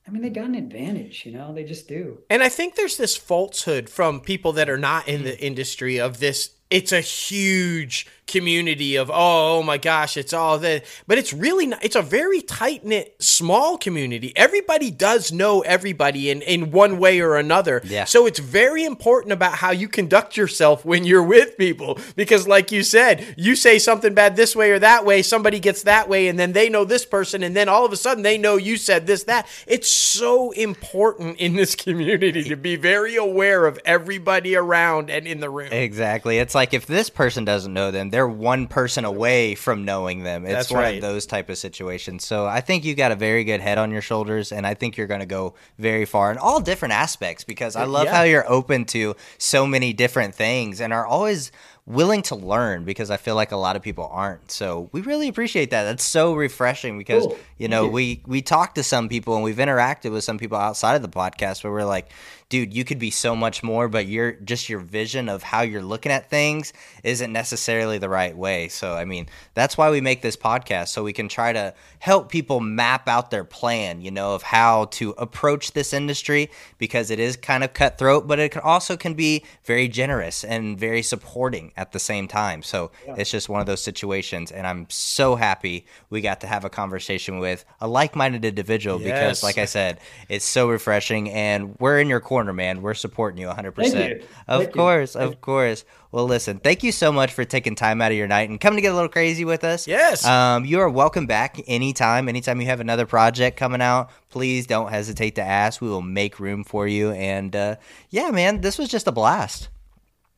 [0.05, 2.97] i mean they got an advantage you know they just do And I think there's
[2.97, 5.39] this falsehood from people that are not in the mm.
[5.39, 6.51] industry of this.
[6.69, 11.67] It's a huge community of oh, oh, my gosh, it's all that, but it's really
[11.67, 11.83] not.
[11.83, 14.33] It's a very tight knit, small community.
[14.35, 17.81] Everybody does know everybody in in one way or another.
[17.83, 18.05] Yeah.
[18.05, 22.71] So it's very important about how you conduct yourself when you're with people because, like
[22.71, 26.27] you said, you say something bad this way or that way, somebody gets that way,
[26.27, 28.77] and then they know this person, and then all of a sudden they know you
[28.77, 29.47] said this that.
[29.67, 35.39] It's so important in this community to be very aware of everybody around and in
[35.39, 35.71] the room.
[35.71, 36.39] Exactly.
[36.39, 40.45] It's like if this person doesn't know them, they're one person away from knowing them.
[40.45, 40.95] It's That's one right.
[40.95, 42.23] of those type of situations.
[42.25, 44.95] So I think you got a very good head on your shoulders, and I think
[44.95, 48.15] you're going to go very far in all different aspects because I love Yeah.
[48.15, 51.51] how you're open to so many different things and are always
[51.87, 54.49] willing to learn because I feel like a lot of people aren't.
[54.49, 55.83] So we really appreciate that.
[55.83, 57.37] That's so refreshing because Cool.
[57.59, 57.91] you know you.
[57.91, 61.09] we we talk to some people and we've interacted with some people outside of the
[61.09, 62.09] podcast where we're like,
[62.55, 65.81] dude, you could be so much more, but your just your vision of how you're
[65.81, 66.71] looking at things
[67.03, 68.69] isn't necessarily the right way.
[68.69, 72.31] So I mean, that's why we make this podcast so we can try to help
[72.31, 77.19] people map out their plan, you know, of how to approach this industry because it
[77.19, 81.73] is kind of cutthroat, but it can also can be very generous and very supporting
[81.75, 82.63] at the same time.
[82.63, 86.63] So it's just one of those situations and I'm so happy we got to have
[86.63, 89.99] a conversation with a like-minded individual because like I said,
[90.29, 92.81] it's so refreshing and we're in your corner, man.
[92.81, 93.75] We're supporting you 100%.
[93.75, 94.27] Thank you.
[94.47, 94.81] Of Thank you.
[94.81, 95.85] course, of course.
[96.11, 98.77] Well, listen, thank you so much for taking time out of your night and coming
[98.77, 99.87] to get a little crazy with us.
[99.87, 100.25] Yes.
[100.25, 102.29] Um, you are welcome back anytime.
[102.29, 105.81] Anytime you have another project coming out, please don't hesitate to ask.
[105.81, 107.11] We will make room for you.
[107.11, 107.75] And uh,
[108.09, 109.69] yeah, man, this was just a blast.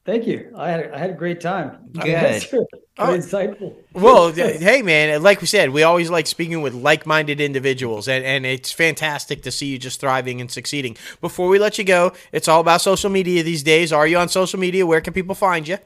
[0.08, 2.44] Thank you i had, I had a great time Good.
[2.50, 2.66] very
[3.00, 3.10] Oh.
[3.16, 4.32] insightful well,
[4.70, 8.72] hey man, like we said, we always like speaking with like-minded individuals, and, and it's
[8.72, 10.96] fantastic to see you just thriving and succeeding.
[11.22, 13.92] Before we let you go, it's all about social media these days.
[13.92, 14.86] Are you on social media?
[14.86, 15.78] Where can people find you?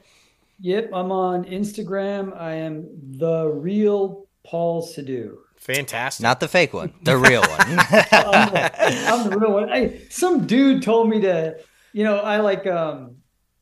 [0.60, 2.38] Yep, I'm on Instagram.
[2.38, 2.86] I am
[3.18, 5.36] the real Paul Sidhu.
[5.58, 6.22] Fantastic.
[6.22, 7.60] Not the fake one, the real one.
[8.12, 8.70] I'm the,
[9.08, 9.70] I'm the real one.
[9.72, 11.56] I, some dude told me to,
[11.92, 13.16] you know, I like, um,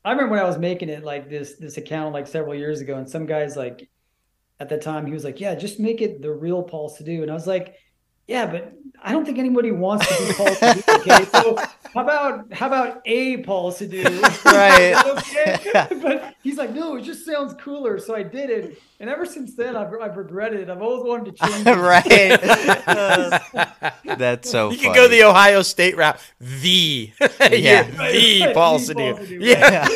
[0.05, 2.97] I remember when I was making it like this, this account like several years ago,
[2.97, 3.89] and some guys like,
[4.59, 7.31] at the time he was like, yeah, just make it the real Paul Sidhu, and
[7.31, 7.77] I was like,
[8.29, 8.73] yeah, but
[9.03, 11.01] I don't think anybody wants to be Paul Sidhu.
[11.01, 11.57] Okay, so
[11.95, 14.05] how about how about a Paul Sidhu?
[14.45, 14.95] Right.
[15.07, 17.99] okay, but he's like, no, it just sounds cooler.
[17.99, 20.71] So I did it, and ever since then, I've I've regretted it.
[20.71, 21.67] I've always wanted to change.
[21.79, 22.05] right.
[24.19, 24.77] That's so funny.
[24.77, 24.95] you funny.
[24.95, 26.19] can go the Ohio State route.
[26.41, 27.49] The Yeah.
[27.53, 29.17] yeah, Right, the right, Paul Sidhu.
[29.17, 29.87] Paul Sidhu, Yeah,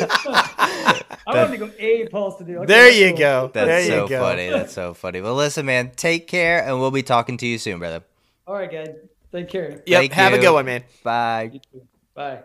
[1.27, 2.55] I wanted to go a Paul Sidhu.
[2.57, 3.17] Okay, there you cool.
[3.17, 3.51] go.
[3.53, 4.19] That's there so you go.
[4.21, 4.49] funny.
[4.49, 5.21] That's so funny.
[5.21, 8.03] Well, listen, man, take care, and we'll be talking to you soon, brother.
[8.47, 8.89] All right, guys.
[9.31, 9.83] Take care.
[9.85, 9.99] Yep.
[10.01, 10.83] Thank have a good one, man.
[11.03, 11.59] Bye.
[12.13, 12.43] Bye.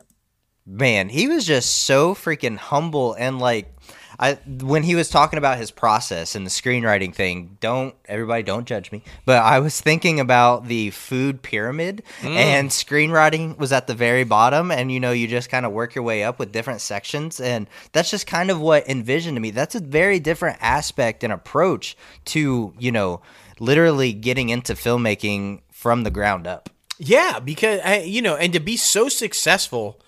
[0.66, 3.74] Man, he was just so freaking humble and like
[4.18, 8.66] I when he was talking about his process and the screenwriting thing, don't everybody don't
[8.66, 12.36] judge me, but I was thinking about the food pyramid Mm.
[12.36, 15.94] and screenwriting was at the very bottom and you know you just kind of work
[15.94, 19.51] your way up with different sections and that's just kind of what envisioned to me.
[19.51, 21.97] That's a very different aspect and approach
[22.27, 23.22] to, you know,
[23.59, 26.69] literally getting into filmmaking from the ground up.
[26.98, 29.98] Yeah, because I, you know, and to be so successful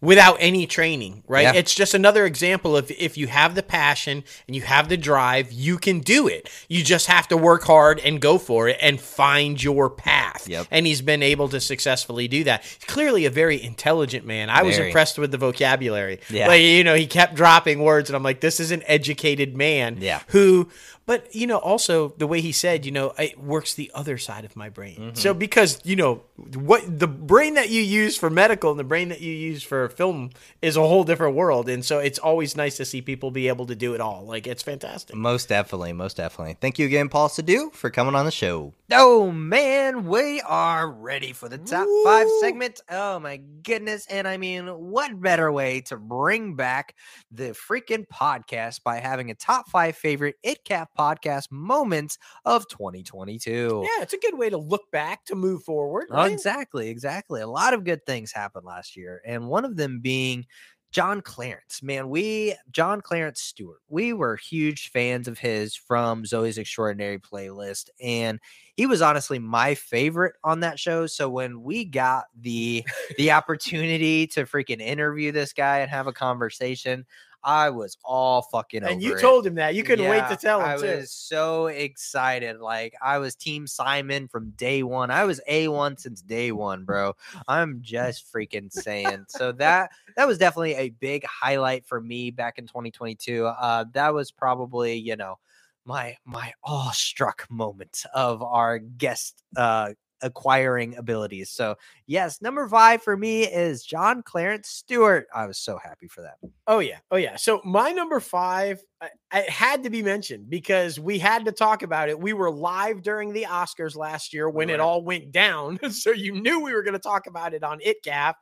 [0.00, 1.42] without any training, right?
[1.42, 1.54] Yeah.
[1.54, 5.50] It's just another example of if you have the passion and you have the drive,
[5.50, 6.48] you can do it.
[6.68, 10.46] You just have to work hard and go for it and find your path.
[10.48, 10.68] Yep.
[10.70, 12.62] And he's been able to successfully do that.
[12.62, 14.48] He's Clearly a very intelligent man.
[14.48, 16.20] I was impressed with the vocabulary.
[16.30, 16.46] Yeah.
[16.46, 19.96] Like, you know, he kept dropping words and I'm like, this is an educated man
[19.98, 20.20] Yeah.
[20.28, 20.68] who
[21.06, 24.44] but you know also the way he said you know it works the other side
[24.44, 25.14] of my brain Mm-hmm.
[25.14, 26.22] so because you know
[26.54, 29.88] what the brain that you use for medical and the brain that you use for
[29.88, 30.30] film
[30.62, 33.66] is a whole different world and so it's always nice to see people be able
[33.66, 36.56] to do it all like it's fantastic Most definitely, most definitely.
[36.60, 38.72] Thank you again, Paul Sidhu, for coming on the show.
[38.92, 42.40] Oh man, we are ready for the top five Woo.
[42.40, 42.80] segment.
[42.90, 44.06] Oh my goodness.
[44.08, 46.94] And I mean, what better way to bring back
[47.30, 53.80] the freaking podcast by having a top five favorite it ItCap podcast moments of 2022?
[53.84, 56.32] yeah it's a good way to look back to move forward Oh, right?
[56.32, 57.40] exactly, exactly.
[57.40, 60.46] A lot of good things happened last year, and one of them being
[60.92, 61.82] John Clarence.
[61.82, 63.80] Man, we John Clarence Stewart.
[63.88, 68.38] We were huge fans of his from Zoey's Extraordinary Playlist, and
[68.76, 71.06] he was honestly my favorite on that show.
[71.06, 72.84] So when we got the
[73.18, 77.04] the opportunity to freaking interview this guy and have a conversation,
[77.46, 79.20] I was all fucking and you it.
[79.20, 82.58] told him that you couldn't wait to tell him I too was so excited.
[82.58, 85.12] Like I was Team Simon from day one.
[85.12, 87.14] I was A one since day one, bro.
[87.46, 89.26] I'm just freaking saying.
[89.28, 93.46] so that that was definitely a big highlight for me back in 2022.
[93.46, 95.38] Uh, that was probably you know
[95.84, 101.50] my my awestruck moment of our guest uh acquiring abilities.
[101.50, 101.76] So
[102.06, 105.26] yes, number five for me is John Clarence Stewart.
[105.34, 106.36] I was so happy for that.
[106.66, 107.36] Oh yeah, oh yeah.
[107.36, 111.82] So my number five, I, I had to be mentioned because we had to talk
[111.82, 112.18] about it.
[112.18, 116.32] We were live during the Oscars last year when it all went down, so you
[116.32, 118.34] knew we were going to talk about it on ItCap.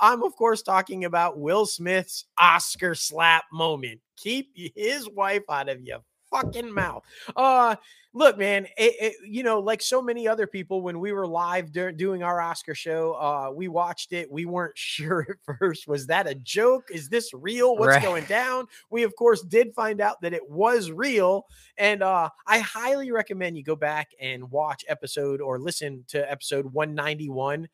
[0.00, 4.00] I'm of course talking about Will Smith's Oscar slap moment.
[4.16, 6.00] Keep his wife out of your
[6.32, 7.04] fucking mouth.
[7.36, 7.76] Uh
[8.14, 11.72] look, man, it, it- you know, like so many other people, when we were live
[11.72, 14.30] dur- doing our Oscar show, uh, we watched it.
[14.30, 15.88] We weren't sure at first.
[15.88, 16.88] Was that a joke?
[16.90, 17.74] Is this real?
[17.76, 18.02] What's Right.
[18.02, 18.66] going down?
[18.90, 21.46] We, of course, did find out that it was real.
[21.78, 26.66] And uh, I highly recommend you go back and watch episode or listen to episode
[26.66, 27.66] 191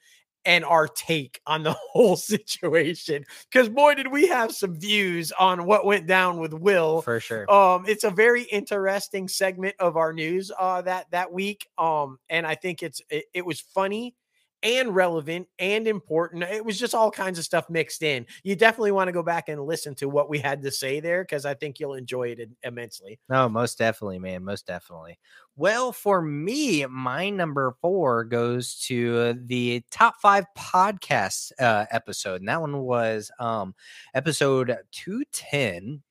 [0.48, 3.24] and our take on the whole situation.
[3.52, 7.48] Because boy, did we have some views on what went down with Will For sure.
[7.52, 12.46] um it's a very interesting segment of our news uh that that week um and
[12.46, 14.14] i think it's it, it was funny
[14.62, 18.92] and relevant and important it was just all kinds of stuff mixed in you definitely
[18.92, 21.54] want to go back and listen to what we had to say there because i
[21.54, 24.44] think you'll enjoy it immensely No, most definitely, man.
[24.44, 25.18] Most definitely.
[25.56, 32.48] Well, for me, my number four goes to the top five podcast uh, episode, and
[32.48, 33.74] that one was um,
[34.14, 36.02] episode two ten.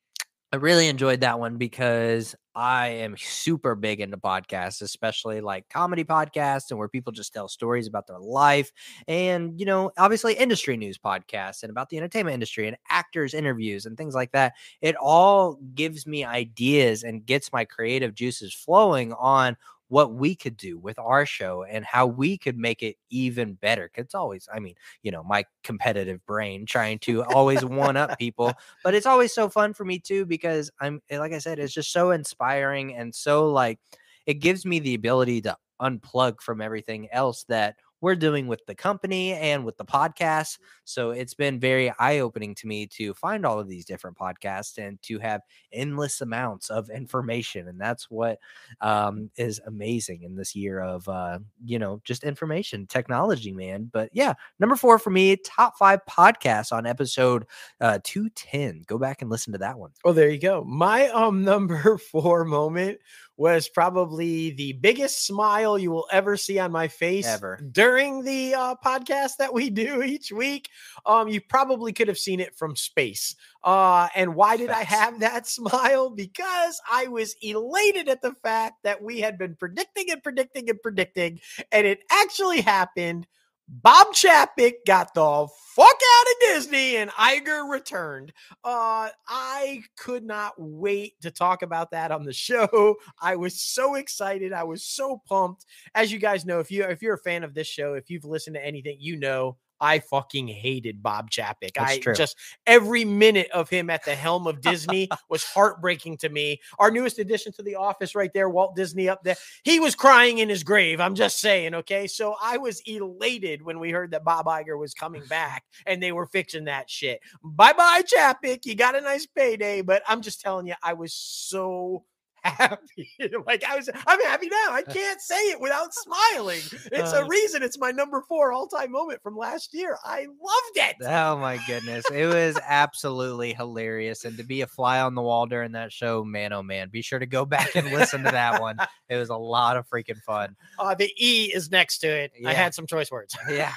[0.51, 6.03] I really enjoyed that one because I am super big into podcasts, especially like comedy
[6.03, 8.71] podcasts and where people just tell stories about their life
[9.07, 13.85] and, you know, obviously industry news podcasts and about the entertainment industry and actors' interviews
[13.85, 14.53] and things like that.
[14.81, 19.55] It all gives me ideas and gets my creative juices flowing on
[19.89, 23.89] what we could do with our show and how we could make it even better.
[23.89, 28.17] 'Cause it's always, I mean, you know, my competitive brain trying to always one up
[28.17, 31.59] people but it's always so fun for me too because I'm eh, like I said,
[31.59, 33.79] it's just so inspiring and so like
[34.25, 38.75] it gives me the ability to unplug from everything else that we're doing with the
[38.75, 40.59] company and with the podcast.
[40.83, 44.77] So it's been very eye opening to me to find all of these different podcasts
[44.77, 45.41] and to have
[45.71, 47.67] endless amounts of information.
[47.67, 48.39] And that's what
[48.81, 53.89] um, is amazing in this year of, uh, you know, just information technology, man.
[53.91, 57.45] But yeah, number four for me, top five podcasts on episode
[57.81, 61.43] uh 210 go back and listen to that one well there you go my um
[61.47, 62.99] number four moment
[63.37, 67.59] was probably the biggest smile you will ever see on my face Ever.
[67.71, 70.69] during the uh, podcast that we do each week.
[71.05, 73.35] Um, you probably could have seen it from space.
[73.63, 76.09] Uh, and why did I have that smile?
[76.09, 80.81] Because I was elated at the fact that we had been predicting and predicting and
[80.81, 81.39] predicting,
[81.71, 83.27] and it actually happened.
[83.67, 88.31] Bob Chapek got the fuck out of Disney and Iger returned.
[88.63, 92.95] Uh, I could not wait to talk about that on the show.
[93.21, 94.53] I was so excited.
[94.53, 95.65] I was so pumped.
[95.93, 98.25] As you guys know, if you if you're a fan of this show, if you've
[98.25, 101.73] listened to anything, you know I fucking hated Bob Chapek.
[101.75, 102.13] That's I true.
[102.13, 106.59] just every minute of him at the helm of Disney was heartbreaking to me.
[106.79, 109.35] Our newest addition to the office right there, Walt Disney up there.
[109.63, 110.99] He was crying in his grave.
[110.99, 112.07] I'm just saying, okay?
[112.07, 116.11] So I was elated when we heard that Bob Iger was coming back and they
[116.11, 117.19] were fixing that shit.
[117.43, 118.65] Bye-bye Chapek.
[118.65, 122.03] You got a nice payday, but I'm just telling you I was so
[122.43, 123.09] happy.
[123.45, 124.71] like I was, I'm happy now.
[124.71, 126.61] I can't say it without smiling.
[126.91, 127.27] It's a Uh.
[127.27, 129.97] reason it's my number four all-time moment from last year.
[130.03, 130.95] I loved it.
[131.05, 132.05] Oh my goodness.
[132.11, 134.25] It was absolutely hilarious.
[134.25, 137.01] And to be a fly on the wall during that show, man, oh man, be
[137.01, 138.77] sure to go back and listen to that one.
[139.09, 140.53] It was a lot of freaking fun.
[140.77, 142.33] Uh, the E is next to it.
[142.45, 143.37] I had some choice words.
[143.49, 143.71] Yeah.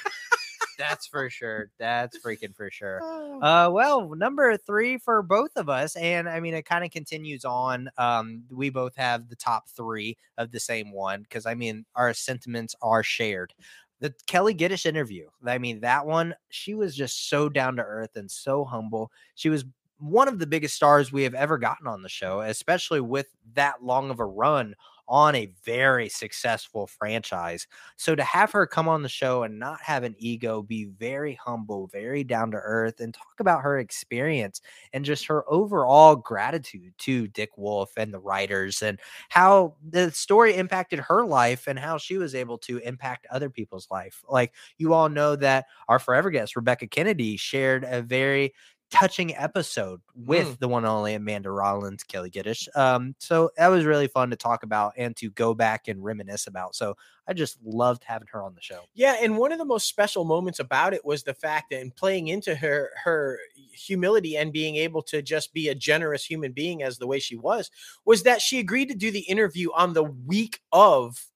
[0.80, 1.70] That's for sure.
[1.78, 3.00] That's freaking for sure.
[3.02, 3.40] Oh.
[3.40, 7.44] Uh, well, number three for both of us, and I mean, it kind of continues
[7.44, 7.90] on.
[7.98, 12.14] Um, we both have the top three of the same one because I mean, our
[12.14, 13.52] sentiments are shared.
[14.00, 18.16] The Kelli Giddish interview, I mean, that one, she was just so down to earth
[18.16, 19.12] and so humble.
[19.34, 19.66] She was
[19.98, 23.84] one of the biggest stars we have ever gotten on the show, especially with that
[23.84, 24.74] long of a run
[25.10, 27.66] on a very successful franchise.
[27.96, 31.34] So to have her come on the show and not have an ego, be very
[31.34, 34.62] humble, very down to earth, and talk about her experience
[34.92, 40.54] and just her overall gratitude to Dick Wolf and the writers and how the story
[40.56, 44.22] impacted her life and how she was able to impact other people's life.
[44.28, 48.54] Like you all know that our forever guest, Rebecca Kennedy, shared a very
[48.90, 50.58] touching episode with Mm.
[50.58, 52.68] the one and only Amanda Rollins, Kelli Giddish.
[52.74, 56.46] Um, so that was really fun to talk about and to go back and reminisce
[56.46, 56.74] about.
[56.74, 56.96] So
[57.28, 58.80] I just loved having her on the show.
[58.94, 61.92] Yeah, and one of the most special moments about it was the fact that in
[61.92, 63.38] playing into her her
[63.72, 67.36] humility and being able to just be a generous human being as the way she
[67.36, 67.70] was
[68.04, 71.26] was that she agreed to do the interview on the week of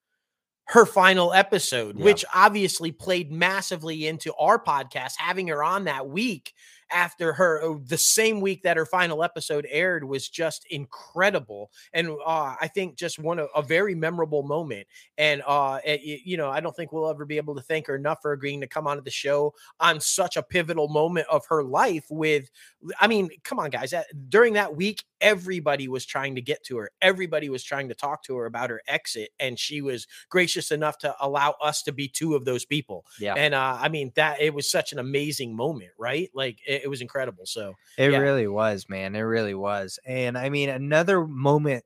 [0.69, 2.05] her final episode, Yeah.
[2.07, 6.55] which obviously played massively into our podcast having her on that week
[6.95, 11.71] after her uh, the same week that her final episode aired was just incredible.
[11.93, 14.87] And uh, i think just one of a very memorable moment.
[15.19, 17.87] And uh it- it- you know i don't think we'll ever be able to thank
[17.89, 21.45] her enough for agreeing to come onto the show on such a pivotal moment of
[21.49, 22.51] her life with
[23.01, 26.77] i mean come on guys that, during that week everybody was trying to get to
[26.77, 30.71] her everybody was trying to talk to her about her exit and she was gracious
[30.71, 33.35] enough to allow us to be two of those people Yeah.
[33.35, 36.89] and uh i mean that it was such an amazing moment right like it, it
[36.89, 38.19] was incredible so It Yeah.
[38.19, 39.17] really was, man.
[39.17, 39.99] It really was.
[40.05, 41.85] And I mean, another moment,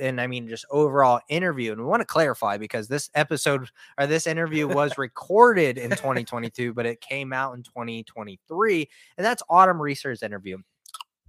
[0.00, 1.72] and I mean, just overall interview.
[1.72, 6.72] And we want to clarify because this episode or this interview was recorded in 2022,
[6.72, 8.88] but it came out in 2023.
[9.16, 10.58] And that's Autumn Reeser's interview.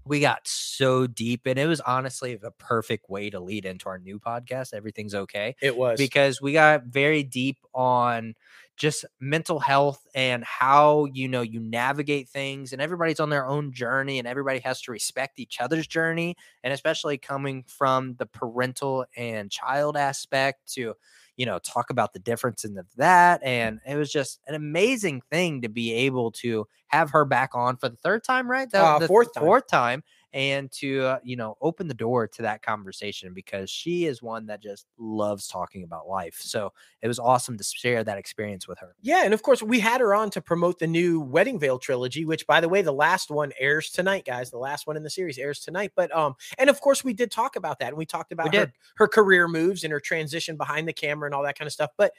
[0.06, 4.00] We got so deep, and it was honestly the perfect way to lead into our
[4.00, 4.74] new podcast.
[4.74, 8.34] Everything's okay it was because we got very deep on
[8.78, 13.72] just mental health and how you know you navigate things and everybody's on their own
[13.74, 19.06] journey and everybody has to respect each other's journey and especially coming from the parental
[19.18, 20.94] and child aspect to
[21.40, 25.22] you know talk about the difference in the, that and it was just an amazing
[25.32, 28.84] thing to be able to have her back on for the third time right That-
[28.84, 29.44] Uh, the fourth time.
[29.44, 30.04] fourth time
[30.34, 34.46] and to uh, you know open the door to that conversation because she is one
[34.46, 38.80] that just loves talking about life so it was awesome to share that experience with
[38.80, 41.80] her Yeah, and of course we had her on to promote the new Wedding Veil
[41.80, 44.52] trilogy, which by the way, the last one airs tonight, guys.
[44.52, 45.92] The last one in the series airs tonight.
[45.96, 48.74] But um, and of course we did talk about that, and we talked about her,
[48.98, 51.92] her career moves and her transition behind the camera and all that kind of stuff.
[51.98, 52.14] But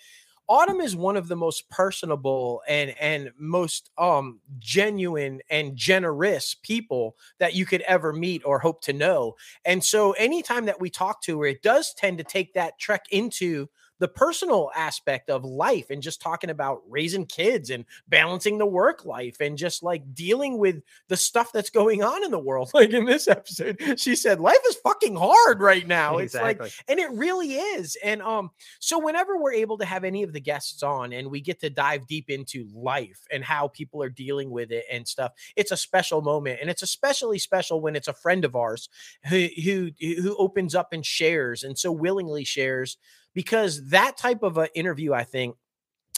[0.51, 7.17] Autumn is one of the most personable and and most um genuine and generous people
[7.39, 9.37] that you could ever meet or hope to know.
[9.65, 13.05] And so anytime that we talk to her, it does tend to take that trek
[13.13, 13.69] into
[14.01, 19.05] the personal aspect of life and just talking about raising kids and balancing the work
[19.05, 22.71] life and just like dealing with the stuff that's going on in the world.
[22.81, 26.17] Like in this episode, she said, Life is fucking hard right now.
[26.17, 26.59] It's like,
[26.89, 27.95] and it really is.
[28.03, 31.43] And um, so whenever we're able to have any of the guests on and we
[31.43, 35.33] get to dive deep into life and how people are dealing with it and stuff,
[35.57, 36.61] it's a special moment.
[36.63, 38.89] And it's especially special when it's a friend of ours
[39.29, 42.97] who who who opens up and shares and so willingly shares
[43.35, 45.57] because that type of an interview, I think,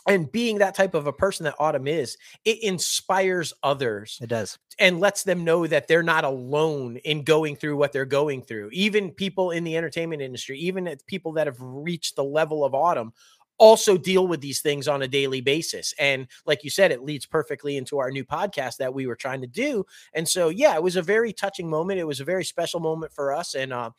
[0.07, 4.59] and being that type of a person that Autumn is, it inspires others it does
[4.79, 8.71] and lets them know that they're not alone in going through what they're going through.
[8.73, 13.13] Even people in the entertainment industry, even people that have reached the level of Autumn,
[13.59, 15.95] also deal with these things on a daily basis.
[15.99, 19.41] And like you said, it leads perfectly into our new podcast that we were trying
[19.43, 19.87] to do.
[20.15, 22.01] And so, yeah, it was a very touching moment.
[22.01, 23.55] It was a very special moment for us.
[23.55, 23.91] And uh,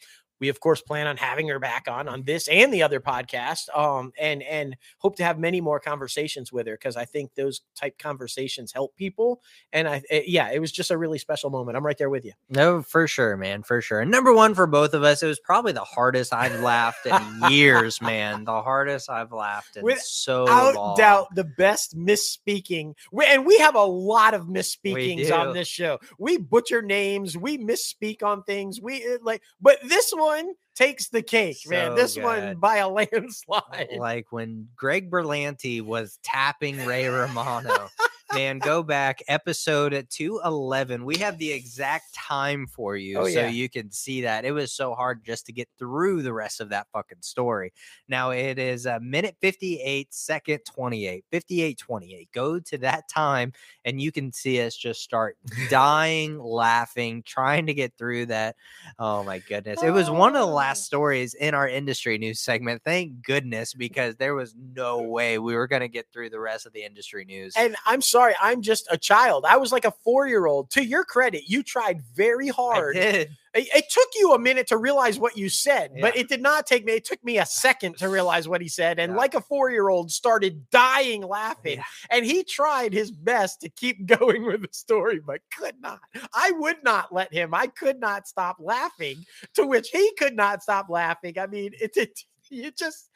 [0.44, 3.70] we of course plan on having her back on on this and the other podcast
[3.74, 7.62] um and and hope to have many more conversations with her because i think those
[7.76, 9.42] type conversations help people
[9.72, 11.78] and i it, yeah it was just a really special moment.
[11.78, 12.34] I'm right there with you.
[12.50, 15.40] No for sure man for sure and number one for both of us it was
[15.40, 17.22] probably the hardest i've laughed in
[17.52, 20.98] years man the hardest i've laughed in Without so long.
[20.98, 26.00] doubt the best misspeaking we, and we have a lot of misspeakings on this show.
[26.20, 30.33] We butcher names we misspeak on things we uh, like but this one
[30.76, 31.92] takes the cake man.
[31.92, 33.98] So this one by a landslide.
[33.98, 37.90] like when Greg Berlanti was tapping Ray Romano.
[38.34, 41.06] Man, go back episode 211.
[41.06, 43.48] We have the exact time for you Oh, so yeah.
[43.50, 44.44] you can see that.
[44.44, 47.74] It was so hard just to get through the rest of that fucking story.
[48.08, 52.30] Now it is a minute 58, second 28, 58 28.
[52.34, 53.54] Go to that time
[53.86, 55.38] and you can see us just start
[55.70, 58.56] dying, laughing, trying to get through that.
[58.98, 59.84] Oh my goodness.
[59.84, 60.54] It was one of the Oh.
[60.56, 62.82] last stories in our industry news segment.
[62.84, 65.10] Thank goodness, because there was no mm.
[65.10, 67.54] way we were going to get through the rest of the industry news.
[67.58, 69.46] And I'm sorry, I'm just a child.
[69.48, 70.70] I was like a four year old.
[70.72, 72.96] To your credit, you tried very hard.
[72.96, 76.66] It, it took you a minute to realize what you said, but it did not
[76.66, 76.94] take me.
[76.94, 78.98] It took me a second to realize what he said.
[78.98, 79.18] And Yeah.
[79.18, 81.78] like a four year old, started dying laughing.
[81.78, 81.84] Yeah.
[82.10, 86.00] And he tried his best to keep going with the story, but could not.
[86.34, 87.54] I would not let him.
[87.54, 89.24] I could not stop laughing,
[89.54, 91.38] to which he could not stop laughing.
[91.38, 92.20] I mean, it, it
[92.50, 93.10] you just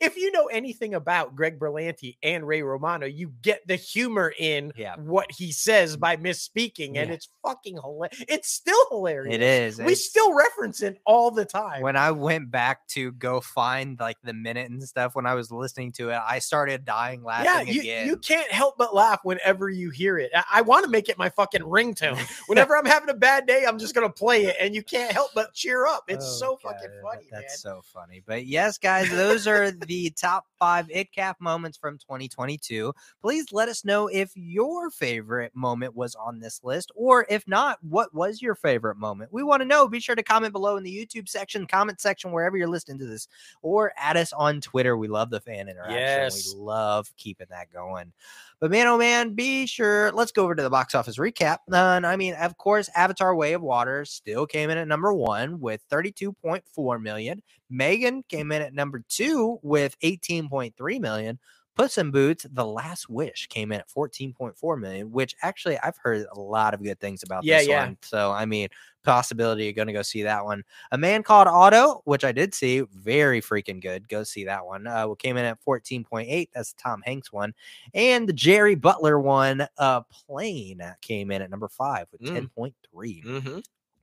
[0.00, 4.72] if you know anything about Greg Berlanti and Ray Romano, you get the humor in
[4.76, 4.96] Yeah.
[4.96, 7.14] what he says by misspeaking, and Yeah.
[7.14, 8.24] it's fucking hilarious.
[8.28, 9.34] It's still hilarious.
[9.34, 9.78] It is.
[9.78, 11.82] We It's- still reference it all the time.
[11.82, 15.50] when I went back to go find like the minute and stuff when I was
[15.50, 18.06] listening to it, I started dying laughing yeah, you, again.
[18.06, 20.30] you can't help but laugh whenever you hear it.
[20.34, 22.18] I, I want to make it my fucking ringtone.
[22.48, 25.30] Whenever I'm having a bad day, I'm just gonna play it, and you can't help
[25.34, 26.04] but cheer up.
[26.08, 27.74] It's Oh, so God, fucking funny, That's man.
[27.74, 28.22] so funny.
[28.24, 32.92] But yes, guys, those are the top five ItCap moments from 2022.
[33.20, 37.78] Please let us know if your favorite moment was on this list, or if not,
[37.82, 39.32] what was your favorite moment?
[39.32, 39.88] We want to know.
[39.88, 43.06] Be sure to comment below in the YouTube section, comment section, wherever you're listening to
[43.06, 43.28] this,
[43.62, 44.96] or add us on Twitter.
[44.96, 45.98] We love the fan interaction.
[45.98, 46.54] Yes.
[46.54, 48.12] We love keeping that going.
[48.60, 50.12] But man, oh man, be sure.
[50.12, 51.58] Let's go over to the box office recap.
[51.72, 55.58] And I mean, of course, Avatar: Way of Water still came in at number one
[55.58, 57.42] with 32.4 million.
[57.72, 61.38] Megan came in at number two with 18.3 million.
[61.74, 66.26] Puss in Boots: The Last Wish came in at 14.4 million, which actually I've heard
[66.30, 67.84] a lot of good things about Yeah, this yeah.
[67.86, 67.96] one.
[68.02, 68.68] So I mean,
[69.04, 70.62] possibility you're going to go see that one.
[70.90, 74.06] A Man Called Otto, which I did see, very freaking good.
[74.06, 74.86] Go see that one.
[74.86, 76.50] Uh, came in at 14.8.
[76.54, 77.54] That's the Tom Hanks one,
[77.94, 82.50] and the Jerry Butler one, uh, Plane, came in at number five with Mm.
[82.54, 83.58] 10.3 Mm-hmm.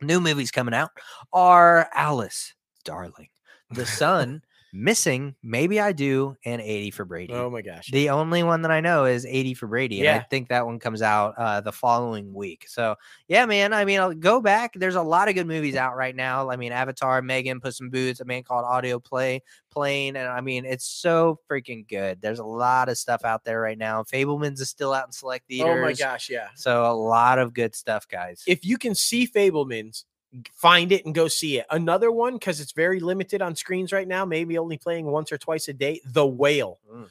[0.08, 0.90] new movies coming out
[1.34, 3.30] are Alice, Darling,
[3.72, 4.42] The Son,
[4.72, 7.34] Missing, Maybe I Do, and 80 for Brady.
[7.34, 7.90] Oh my gosh.
[7.92, 10.06] The only one that I know is 80 for Brady.
[10.06, 12.66] And I think that one comes out uh, the following week.
[12.68, 12.96] So,
[13.28, 13.74] yeah, man.
[13.74, 14.74] I mean, I'll go back.
[14.76, 16.52] There's a lot of good movies out right now.
[16.52, 19.42] I mean, Avatar, Megan, Puss in Boots, a man called Audio Play,
[19.72, 20.16] Plane.
[20.16, 22.22] And I mean, it's so freaking good.
[22.22, 24.04] There's a lot of stuff out there right now.
[24.04, 25.78] Fabelmans is still out in select theaters.
[25.80, 26.50] oh my gosh, yeah.
[26.56, 28.44] So, a lot of good stuff, guys.
[28.46, 30.06] if you can see Fabelmans,
[30.54, 31.66] find it and go see it.
[31.70, 35.38] Another one because it's very limited on screens right now, maybe only playing once or
[35.38, 36.02] twice a day.
[36.06, 36.80] The Whale.
[36.92, 37.08] Mm.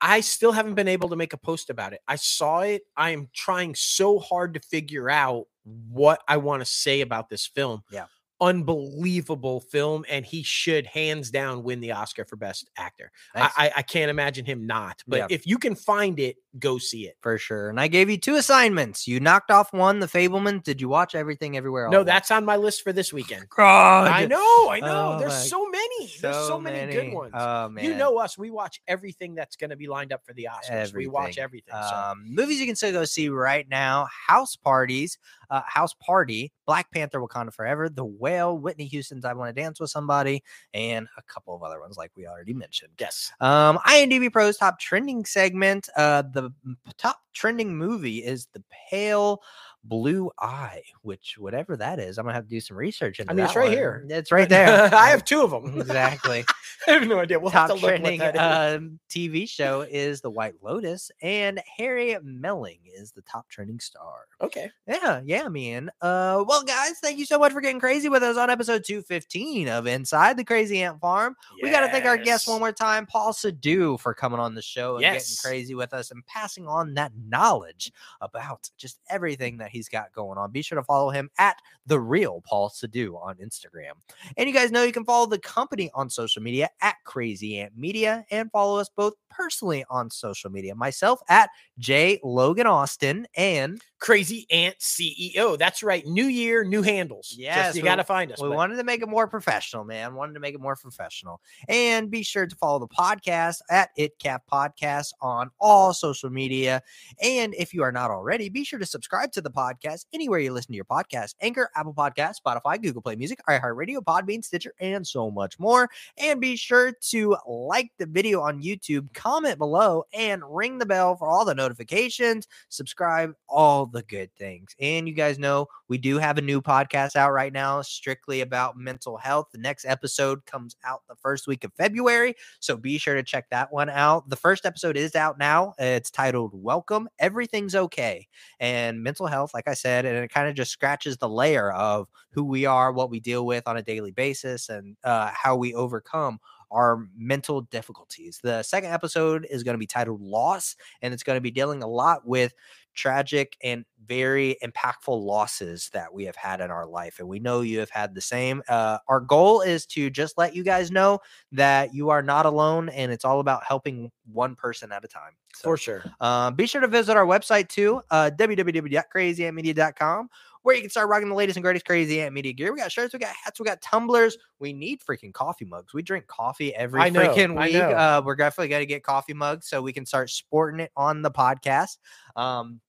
[0.00, 2.00] I still haven't been able to make a post about it.
[2.06, 2.82] I saw it.
[2.96, 5.46] I am trying so hard to figure out
[5.88, 7.82] what I want to say about this film.
[7.90, 8.04] Yeah.
[8.40, 13.10] Unbelievable film, and he should hands down win the Oscar for Best Actor.
[13.34, 13.52] I, Nice.
[13.56, 15.02] I, I can't imagine him not.
[15.08, 15.26] But Yeah.
[15.30, 17.16] if you can find it, go see it.
[17.20, 17.68] for sure.
[17.70, 19.06] And I gave you two assignments.
[19.06, 20.62] You knocked off one, The Fableman.
[20.62, 21.86] Did you watch everything everywhere?
[21.86, 23.48] All No, that's on my list for this weekend.
[23.56, 24.08] God.
[24.08, 25.16] I know, I know.
[25.16, 26.12] Oh There's so many.
[26.20, 27.32] There's so many, good ones.
[27.34, 28.36] Oh man, you know us.
[28.36, 30.94] We watch everything that's going to be lined up for the Oscars.
[30.94, 31.74] We watch everything.
[31.74, 31.94] so.
[31.94, 35.18] Um, movies you can still go see right now: House Parties,
[35.50, 39.80] uh, House Party, Black Panther: Wakanda Forever, The Whale, Whitney Houston's "I Want to Dance
[39.80, 40.42] with Somebody,"
[40.74, 42.92] and a couple of other ones like we already mentioned.
[42.98, 43.32] yes.
[43.40, 45.88] Um, IMDb Pro's top trending segment.
[45.96, 49.40] Uh, the m- top trending movie is The Pale
[49.84, 53.34] Blue Eye, which whatever that is, I'm gonna have to do some research into I
[53.34, 53.72] mean, it's right one.
[53.72, 54.06] here.
[54.08, 54.92] It's right there.
[54.94, 55.78] I have two of them.
[55.80, 56.44] exactly.
[56.86, 57.38] I have no idea.
[57.38, 62.78] We'll Top have to trending um, TV show is The White Lotus, and Harry Melling
[62.94, 64.26] is the top trending star.
[64.40, 64.70] okay.
[64.86, 65.90] Yeah, yeah, man.
[66.00, 69.68] Uh, well, guys, thank you so much for getting crazy with us on episode 215
[69.68, 71.36] of Inside the Crazy Ant Farm.
[71.62, 74.62] We got to thank our guest one more time, Paul Sadu, for coming on the
[74.62, 79.67] show and getting crazy with us and passing on that knowledge about just everything that
[79.68, 80.50] he's got going on.
[80.50, 83.92] Be sure to follow him at the real Paul Sadu on Instagram.
[84.36, 87.76] And you guys know you can follow the company on social media at Crazy Ant
[87.76, 90.74] Media and follow us both personally on social media.
[90.74, 95.58] Myself at J Logan Austin and Crazy Ant CEO.
[95.58, 96.06] That's right.
[96.06, 97.28] New year, new handles.
[97.28, 98.40] Just- Yes, you got to find us.
[98.40, 100.14] we but- wanted to make it more professional, man.
[100.14, 101.40] Wanted to make it more professional.
[101.68, 106.82] And be sure to follow the podcast at ITCAF Podcast on all social media.
[107.20, 110.52] And if you are not already, be sure to subscribe to the podcast anywhere you
[110.52, 115.06] listen to your podcast Anchor, Apple Podcast, Spotify, Google Play Music, iHeartRadio, Podbean, Stitcher, and
[115.06, 115.90] so much more.
[116.18, 121.16] And be sure to like the video on YouTube, comment below, and ring the bell
[121.16, 122.46] for all the notifications.
[122.68, 124.74] Subscribe, all the good things.
[124.80, 128.76] And you guys know we do have a new podcast out right now, strictly about
[128.76, 129.48] mental health.
[129.52, 132.34] The next episode comes out the first week of February.
[132.60, 134.28] So be sure to check that one out.
[134.28, 135.74] The first episode is out now.
[135.78, 138.28] It's titled Welcome, Everything's Okay.
[138.60, 142.08] And mental health, like I said, and it kind of just scratches the layer of
[142.30, 145.74] who we are, what we deal with on a daily basis, and uh, how we
[145.74, 146.38] overcome
[146.70, 148.40] our mental difficulties.
[148.42, 151.82] The second episode is going to be titled Loss, and it's going to be dealing
[151.82, 152.52] a lot with
[152.98, 157.20] tragic and very impactful losses that we have had in our life.
[157.20, 158.62] And we know you have had the same.
[158.68, 161.20] Uh, our goal is to just let you guys know
[161.52, 165.32] that you are not alone and it's all about helping one person at a time.
[165.54, 166.04] So, for sure.
[166.20, 170.28] um, be sure to visit our website too, uh, www.crazyantmedia.com,
[170.62, 172.72] where you can start rocking the latest and greatest crazy ant media gear.
[172.72, 174.36] We got shirts, we got hats, we got tumblers.
[174.58, 175.94] We need freaking coffee mugs.
[175.94, 177.76] We drink coffee every know, freaking week.
[177.76, 181.22] Uh, we're definitely going to get coffee mugs so we can start sporting it on
[181.22, 181.98] the podcast.
[182.36, 182.80] Um,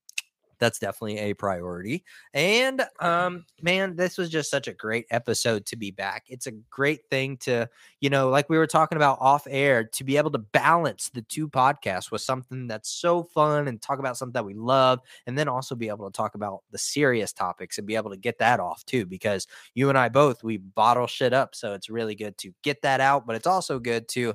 [0.60, 2.03] that's definitely a priority.
[2.34, 6.26] And um, man, this was just such a great episode to be back.
[6.27, 7.69] It's a great thing to,
[8.02, 11.22] you know, like we were talking about off air, to be able to balance the
[11.22, 15.38] two podcasts with something that's so fun and talk about something that we love, and
[15.38, 18.40] then also be able to talk about the serious topics and be able to get
[18.40, 19.06] that off too.
[19.06, 22.81] Because you and I both we bottle shit up, so it's really good to get
[22.81, 24.34] that out, but it's also good to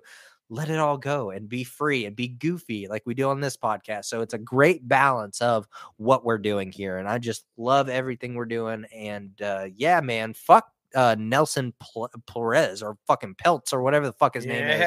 [0.54, 3.56] let it all go and be free and be goofy like we do on this
[3.56, 4.04] podcast.
[4.04, 5.66] So it's a great balance of
[5.96, 6.98] what we're doing here.
[6.98, 8.84] And I just love everything we're doing.
[8.94, 14.12] And uh, yeah, man, fuck uh, Nelson Pl- Perez or fucking Peltz or whatever the
[14.12, 14.78] fuck his name is.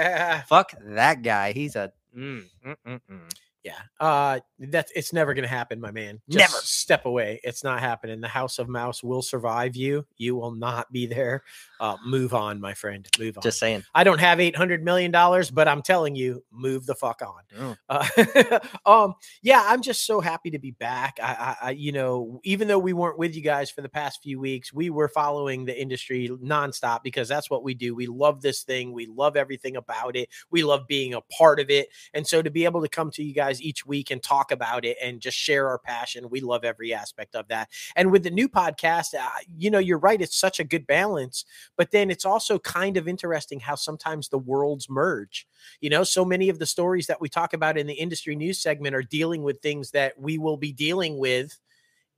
[0.47, 1.51] Fuck that guy.
[1.51, 3.29] He's a mm, mm, mm, mm.
[3.67, 3.81] Yeah.
[3.99, 6.21] Uh that's it's never gonna happen, my man.
[6.29, 6.63] Just Never.
[6.63, 7.41] step away.
[7.43, 8.21] It's not happening.
[8.21, 10.05] The House of Mouse will survive you.
[10.17, 11.43] You will not be there.
[11.79, 13.07] Uh move on, my friend.
[13.19, 13.41] Move on.
[13.43, 13.83] just saying.
[13.93, 17.43] I don't have eight hundred million dollars, but I'm telling you, move the fuck on.
[17.57, 17.77] Mm.
[17.89, 21.19] Uh, um, yeah, I'm just so happy to be back.
[21.21, 24.21] I, I, I, you know, even though we weren't with you guys for the past
[24.23, 27.93] few weeks, we were following the industry nonstop because that's what we do.
[27.95, 28.93] We love this thing.
[28.93, 30.29] We love everything about it.
[30.49, 31.89] We love being a part of it.
[32.13, 34.85] And so to be able to come to you guys each week and talk about
[34.85, 37.69] it and just share our passion, we love every aspect of that.
[37.95, 40.21] And with the new podcast, uh, you know, you're right.
[40.21, 41.45] It's such a good balance,
[41.77, 45.47] but then it's also kind of interesting how sometimes the worlds merge.
[45.81, 48.59] You know, so many of the stories that we talk about in the industry news
[48.61, 51.57] segment are dealing with things that we will be dealing with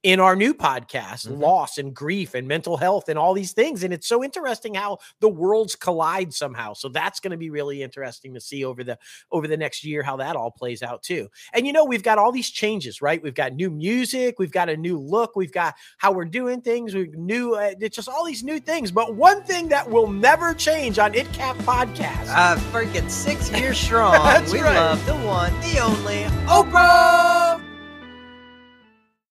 [0.03, 1.39] in our new podcast Mhm.
[1.41, 4.97] loss and grief and mental health and all these things and it's so interesting how
[5.19, 8.97] the worlds collide somehow so that's going to be really interesting to see over the
[9.31, 12.17] over the next year how that all plays out too and you know we've got
[12.17, 15.75] all these changes right we've got new music we've got a new look we've got
[15.97, 19.43] how we're doing things we've new uh, it's just all these new things but one
[19.43, 24.13] thing that will never change on ITCAF podcast Uh, freaking six years strong.
[24.13, 24.75] That's we right.
[24.75, 27.48] love the one, the only oprah